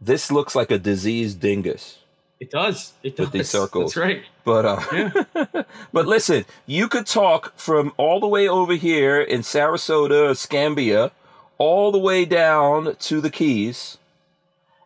[0.00, 1.98] This looks like a diseased dingus.
[2.40, 2.94] It does.
[3.02, 3.26] It does.
[3.26, 3.92] With these circles.
[3.92, 4.22] That's right.
[4.44, 5.62] But uh Yeah.
[5.92, 11.12] but listen, you could talk from all the way over here in Sarasota, Escambia,
[11.60, 13.98] all the way down to the Keys,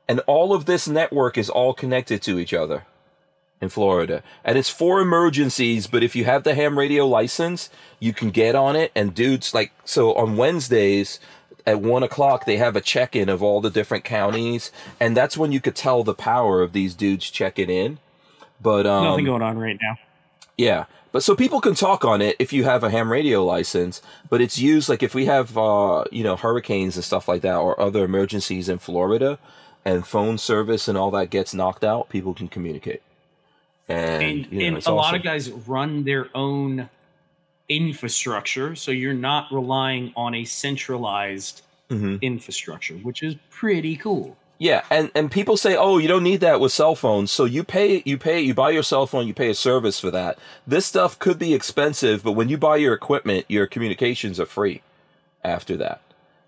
[0.09, 2.85] and all of this network is all connected to each other
[3.61, 4.23] in Florida.
[4.45, 7.71] And it's for emergencies, but if you have the ham radio license,
[8.01, 8.91] you can get on it.
[8.97, 11.21] And dudes, like, so on Wednesdays
[11.65, 15.39] at one o'clock, they have a check in of all the different counties, and that's
[15.39, 17.99] when you could tell the power of these dudes checking in.
[18.61, 19.97] But um, Nothing going on right now.
[20.59, 20.85] yeah.
[21.15, 24.41] But so people can talk on it if you have a ham radio license, but
[24.41, 27.81] it's used like if we have uh, you know, hurricanes and stuff like that or
[27.81, 29.39] other emergencies in Florida
[29.85, 33.01] and phone service and all that gets knocked out, people can communicate.
[33.89, 36.91] And, And, you know, and a lot of guys run their own
[37.69, 42.21] infrastructure, so you're not relying on a centralized Mhm.
[42.23, 44.37] infrastructure, which is pretty cool.
[44.59, 47.65] Yeah, and and people say, "Oh, you don't need that with cell phones." So you
[47.65, 50.39] pay you pay you buy your cell phone, you pay a service for that.
[50.67, 54.83] This stuff could be expensive, but when you buy your equipment, your communications are free
[55.43, 56.01] after that.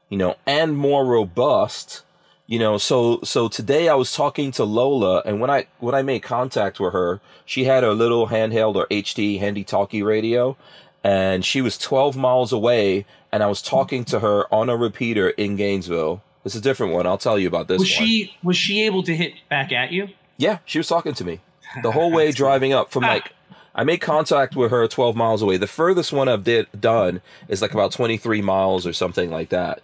[0.09, 2.03] You know, and more robust.
[2.47, 6.03] You know, so so today I was talking to Lola and when I when I
[6.03, 10.57] made contact with her, she had her little handheld or HT handy talkie radio
[11.03, 15.31] and she was 12 miles away and I was talking to her on a repeater
[15.31, 16.23] in Gainesville.
[16.47, 17.09] It's a different one.
[17.09, 18.07] I'll tell you about this was one.
[18.07, 20.11] she was she able to hit back at you?
[20.37, 21.41] Yeah, she was talking to me
[21.83, 23.33] the whole way driving up from like
[23.75, 25.57] I made contact with her 12 miles away.
[25.57, 29.83] The furthest one I've did done is like about 23 miles or something like that.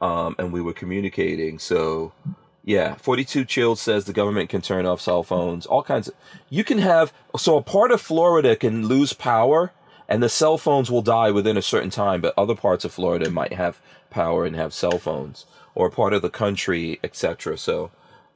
[0.00, 1.58] Um, and we were communicating.
[1.58, 2.12] So
[2.64, 5.66] yeah, 42 Chilled says the government can turn off cell phones.
[5.66, 6.14] All kinds of
[6.48, 9.72] you can have so a part of Florida can lose power
[10.08, 13.32] and the cell phones will die within a certain time, but other parts of Florida
[13.32, 13.80] might have
[14.10, 15.44] power and have cell phones
[15.74, 17.58] or part of the country, etc.
[17.58, 17.90] So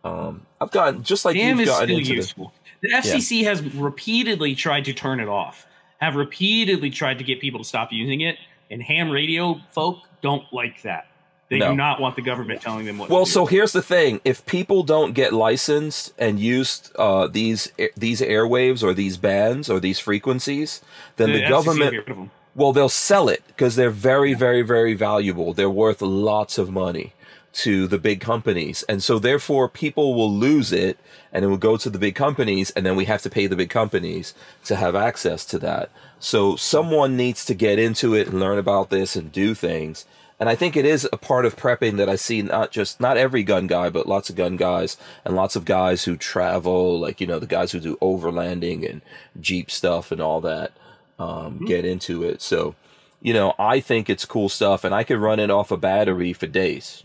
[0.04, 2.52] um, I've gotten just like Damn you've gotten into the, useful.
[2.80, 5.66] The FCC has repeatedly tried to turn it off.
[6.00, 8.36] Have repeatedly tried to get people to stop using it,
[8.70, 11.08] and ham radio folk don't like that.
[11.50, 11.70] They No.
[11.70, 13.08] do not want the government telling them what.
[13.08, 13.32] Well, to do.
[13.32, 18.82] so here's the thing: if people don't get licensed and use uh, these these airwaves
[18.82, 20.82] or these bands or these frequencies,
[21.16, 22.30] then the, FCC government will get rid of them.
[22.54, 25.52] well they'll sell it because they're very very very valuable.
[25.54, 27.14] They're worth lots of money
[27.58, 30.98] to the big companies, and so therefore people will lose it,
[31.32, 33.56] and it will go to the big companies, and then we have to pay the
[33.56, 35.90] big companies to have access to that.
[36.20, 40.04] So someone needs to get into it and learn about this and do things.
[40.40, 43.16] And I think it is a part of prepping that I see not just not
[43.16, 47.20] every gun guy, but lots of gun guys and lots of guys who travel, like
[47.20, 49.02] you know the guys who do overlanding and
[49.40, 50.72] jeep stuff and all that,
[51.18, 52.40] um, get into it.
[52.40, 52.76] So,
[53.20, 56.32] you know, I think it's cool stuff, and I could run it off a battery
[56.32, 57.02] for days.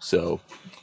[0.00, 0.40] So,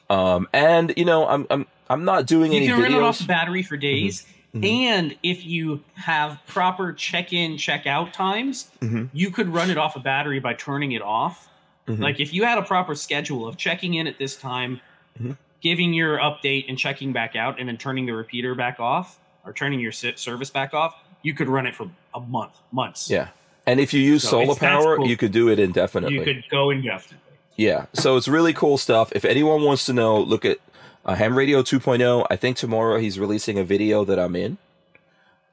[0.09, 3.25] um, and you know, I'm I'm I'm not doing You any can run it off
[3.27, 9.09] battery for days, and if you have proper check-in, check-out times, Mhm.
[9.13, 11.49] you could run it off a battery by turning it off.
[11.87, 11.99] Mhm.
[11.99, 14.81] Like if you had a proper schedule of checking in at this time,
[15.21, 15.37] Mhm.
[15.61, 19.53] giving your update and checking back out, and then turning the repeater back off or
[19.53, 23.09] turning your service back off, you could run it for a month, months.
[23.09, 23.29] Yeah,
[23.65, 25.07] and if you use So solar power, cool.
[25.07, 26.15] you could do it indefinitely.
[26.15, 27.17] you could go indefinitely.
[27.57, 29.11] Yeah, so it's really cool stuff.
[29.13, 30.59] If anyone wants to know, look at
[31.05, 32.25] uh, Ham Radio 2.0.
[32.29, 34.57] I think tomorrow he's releasing a video that I'm in.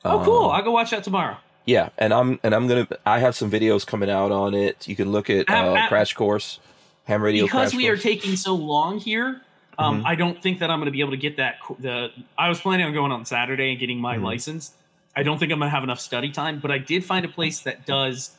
[0.05, 0.45] Oh, cool!
[0.45, 1.39] Um, I'll go watch that tomorrow.
[1.65, 2.87] yeah, and I'm and I'm gonna.
[3.07, 4.87] I have some videos coming out on it.
[4.87, 6.61] You can look at uh, uh, Crash Course,
[7.05, 7.47] Ham Radio.
[7.47, 9.41] because Crash we are taking so long here
[9.79, 10.07] um, Mhm.
[10.07, 12.61] i don't think that i'm going to be able to get that the i was
[12.61, 14.23] planning on going on saturday and getting my Mhm.
[14.23, 14.71] license
[15.17, 17.29] i don't think i'm going to have enough study time but i did find a
[17.29, 18.37] place that does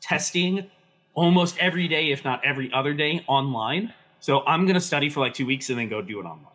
[0.00, 0.70] testing
[1.20, 3.92] almost every day if not every other day online.
[4.22, 6.49] So i'm going to study for like two weeks and then go do it online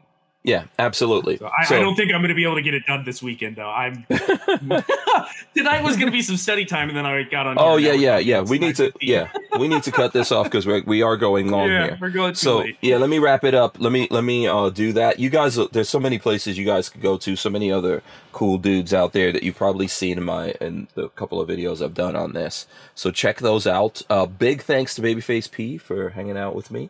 [0.45, 1.38] yeah, absolutely.
[1.38, 3.03] so I, So- I don't think i'm going to be able to get it done
[3.03, 4.05] this weekend though i'm
[5.55, 7.93] tonight was going to be some study time and then i got on Oh yeah,
[7.93, 8.41] yeah, yeah.
[8.41, 11.49] We need to, yeah, we need to cut this off because we we are going
[11.49, 11.97] long yeah here.
[11.99, 13.77] we're going too So late yeah, let me wrap it up.
[13.80, 15.19] Let me let me uh, do that.
[15.19, 17.35] You guys, there's so many places you guys could go to.
[17.35, 21.09] So many other cool dudes out there that you've probably seen in my in the
[21.09, 22.67] couple of videos I've done on this.
[22.93, 24.01] So check those out.
[24.09, 26.89] Uh, big thanks to Babyface P for hanging out with me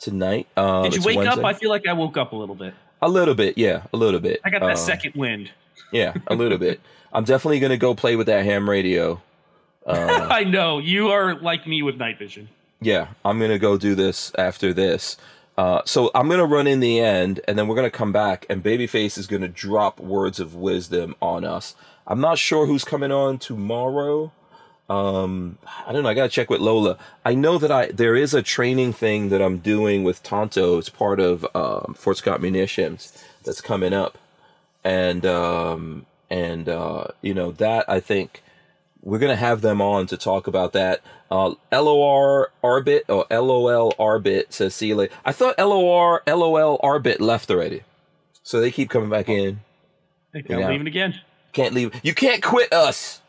[0.00, 0.46] tonight.
[0.56, 3.08] Uh, did you wake up i feel like i woke up a little bit A
[3.08, 4.40] little bit, yeah, a little bit.
[4.44, 5.50] I got that Um, second wind.
[5.92, 6.80] Yeah, a little bit.
[7.12, 9.20] I'm definitely gonna go play with that ham radio.
[9.86, 12.48] Uh, I know you are like me with night vision.
[12.82, 15.16] yeah, I'm gonna go do this after this.
[15.56, 18.62] Uh, so I'm gonna run in the end, and then we're gonna come back, and
[18.62, 21.74] Babyface is gonna drop words of wisdom on us.
[22.06, 24.32] I'm not sure who's coming on tomorrow.
[24.90, 25.56] Um,
[25.86, 26.08] I don't know.
[26.08, 26.98] I gotta check with Lola.
[27.24, 30.78] I know that I there is a training thing that I'm doing with Tonto.
[30.78, 33.12] It's part of um, Fort Scott Munitions
[33.44, 34.18] that's coming up,
[34.82, 38.42] and um, and uh, you know that I think
[39.00, 41.02] we're gonna have them on to talk about that.
[41.30, 45.14] Uh, LOR Arbit or LOL Arbit says see you later.
[45.24, 47.82] I thought LOR LOL Arbit left already,
[48.42, 49.60] so they keep coming back in.
[50.32, 50.68] Hey, I'm Yeah.
[50.70, 51.20] leaving again.
[51.52, 51.92] Can't leave.
[52.02, 53.20] You can't quit us.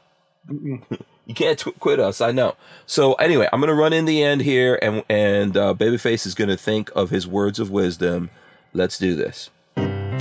[1.25, 2.19] You can't tw- quit us.
[2.21, 2.55] I know.
[2.85, 6.57] So anyway, I'm gonna run in the end here, and and uh, Babyface is gonna
[6.57, 8.29] think of his words of wisdom.
[8.73, 9.49] Let's do this.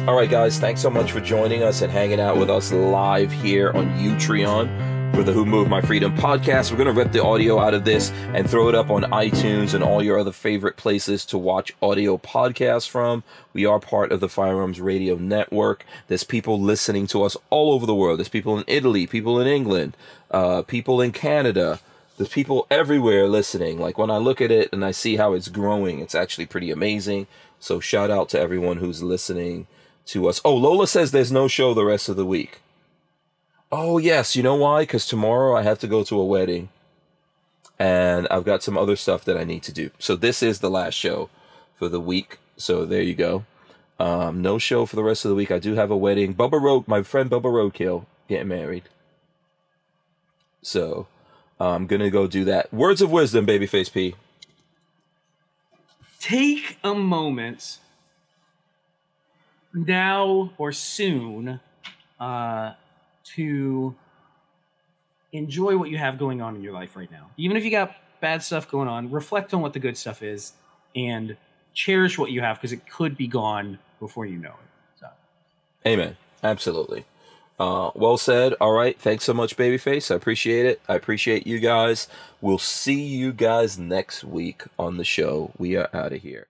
[0.06, 0.58] All right, guys.
[0.58, 4.99] Thanks so much for joining us and hanging out with us live here on Utreon
[5.14, 6.70] for the Who Moved My Freedom podcast.
[6.70, 9.82] We're gonna rip the audio out of this and throw it up on iTunes and
[9.82, 13.22] all your other favorite places to watch audio podcasts from.
[13.52, 15.84] We are part of the Firearms Radio Network.
[16.08, 18.18] There's people listening to us all over the world.
[18.18, 19.96] There's people in Italy, people in England,
[20.30, 21.80] uh, people in Canada.
[22.16, 23.78] There's people everywhere listening.
[23.78, 26.70] Like when I look at it and I see how it's growing, it's actually pretty
[26.70, 27.26] amazing.
[27.58, 29.66] So shout out to everyone who's listening
[30.06, 30.40] to us.
[30.44, 32.60] Oh, Lola says there's no show the rest of the week.
[33.72, 34.34] Oh, yes.
[34.36, 34.82] You know why?
[34.82, 36.70] Because tomorrow I have to go to a wedding
[37.78, 39.90] and I've got some other stuff that I need to do.
[39.98, 41.30] So this is the last show
[41.76, 42.38] for the week.
[42.56, 43.46] So there you go.
[43.98, 45.50] Um, no show for the rest of the week.
[45.50, 46.34] I do have a wedding.
[46.34, 48.84] Bubba Road, my friend Bubba Roadkill, getting married.
[50.62, 51.06] So
[51.58, 52.72] I'm gonna go do that.
[52.72, 54.14] Words of wisdom, babyface P.
[56.18, 57.78] Take a moment
[59.72, 61.60] now or soon
[62.18, 62.72] uh,
[63.36, 63.94] to
[65.32, 67.30] enjoy what you have going on in your life right now.
[67.36, 70.52] Even if you got bad stuff going on, reflect on what the good stuff is
[70.94, 71.36] and
[71.72, 75.00] cherish what you have because it could be gone before you know it.
[75.00, 75.06] So.
[75.86, 76.16] Amen.
[76.42, 77.04] Absolutely.
[77.58, 78.54] Uh, well said.
[78.54, 78.98] All right.
[78.98, 80.10] Thanks so much, Babyface.
[80.10, 80.80] I appreciate it.
[80.88, 82.08] I appreciate you guys.
[82.40, 85.52] We'll see you guys next week on the show.
[85.58, 86.46] We are out of here.